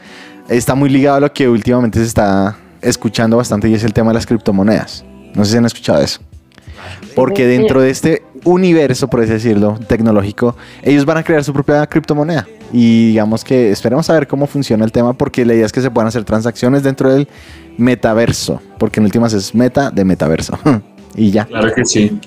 está 0.49 0.75
muy 0.75 0.89
ligado 0.89 1.17
a 1.17 1.21
lo 1.21 1.33
que 1.33 1.49
últimamente 1.49 1.99
se 1.99 2.07
está 2.07 2.57
escuchando 2.81 3.37
bastante 3.37 3.69
y 3.69 3.75
es 3.75 3.85
el 3.85 3.93
tema 3.93 4.11
de 4.11 4.15
las 4.15 4.27
criptomonedas. 4.27 5.05
No 5.35 5.45
sé 5.45 5.53
si 5.53 5.59
han 5.59 5.67
escuchado 5.67 6.03
eso. 6.03 6.21
Porque 7.15 7.47
dentro 7.47 7.81
de 7.81 7.91
este 7.91 8.23
universo, 8.45 9.09
por 9.09 9.21
así 9.21 9.33
decirlo, 9.33 9.79
tecnológico, 9.89 10.57
ellos 10.83 11.05
van 11.05 11.19
a 11.19 11.23
crear 11.23 11.43
su 11.45 11.53
propia 11.53 11.87
criptomoneda. 11.87 12.47
Y 12.73 13.09
digamos 13.09 13.45
que 13.45 13.71
esperemos 13.71 14.09
a 14.11 14.15
ver 14.15 14.27
cómo 14.27 14.47
funciona 14.47 14.85
el 14.85 14.93
tema, 14.93 15.13
porque 15.15 15.45
la 15.45 15.55
idea 15.55 15.67
es 15.67 15.73
que 15.73 15.81
se 15.81 15.91
puedan 15.91 16.09
hacer 16.09 16.25
transacciones 16.25 16.83
dentro 16.83 17.13
del 17.13 17.29
metaverso, 17.77 18.61
porque 18.79 19.01
en 19.01 19.05
últimas 19.05 19.33
es 19.33 19.55
meta 19.55 19.91
de 19.91 20.05
metaverso. 20.05 20.59
y 21.19 21.31
ya. 21.31 21.45
Claro 21.45 21.73
que 21.75 21.85
sí. 21.85 22.19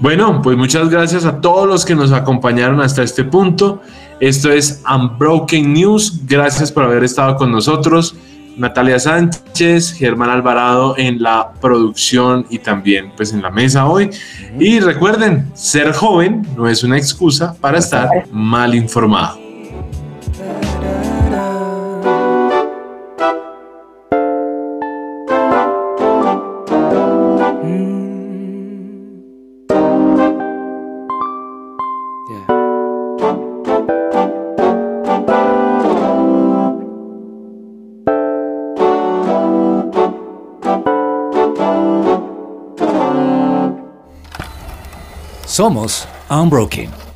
Bueno, 0.00 0.40
pues 0.42 0.56
muchas 0.56 0.90
gracias 0.90 1.24
a 1.24 1.40
todos 1.40 1.66
los 1.66 1.84
que 1.84 1.94
nos 1.94 2.12
acompañaron 2.12 2.80
hasta 2.80 3.02
este 3.02 3.24
punto. 3.24 3.80
Esto 4.20 4.50
es 4.50 4.82
Unbroken 4.92 5.72
News. 5.72 6.20
Gracias 6.26 6.70
por 6.70 6.84
haber 6.84 7.04
estado 7.04 7.36
con 7.36 7.50
nosotros. 7.52 8.14
Natalia 8.56 8.98
Sánchez, 8.98 9.94
Germán 9.94 10.28
Alvarado 10.28 10.94
en 10.98 11.22
la 11.22 11.52
producción 11.60 12.44
y 12.50 12.58
también 12.58 13.12
pues 13.16 13.32
en 13.32 13.40
la 13.40 13.50
mesa 13.50 13.86
hoy. 13.86 14.10
Y 14.58 14.80
recuerden, 14.80 15.50
ser 15.54 15.92
joven 15.92 16.46
no 16.56 16.68
es 16.68 16.84
una 16.84 16.98
excusa 16.98 17.54
para 17.60 17.78
estar 17.78 18.08
mal 18.30 18.74
informado. 18.74 19.38
Somos 45.60 46.08
Unbroken. 46.30 47.09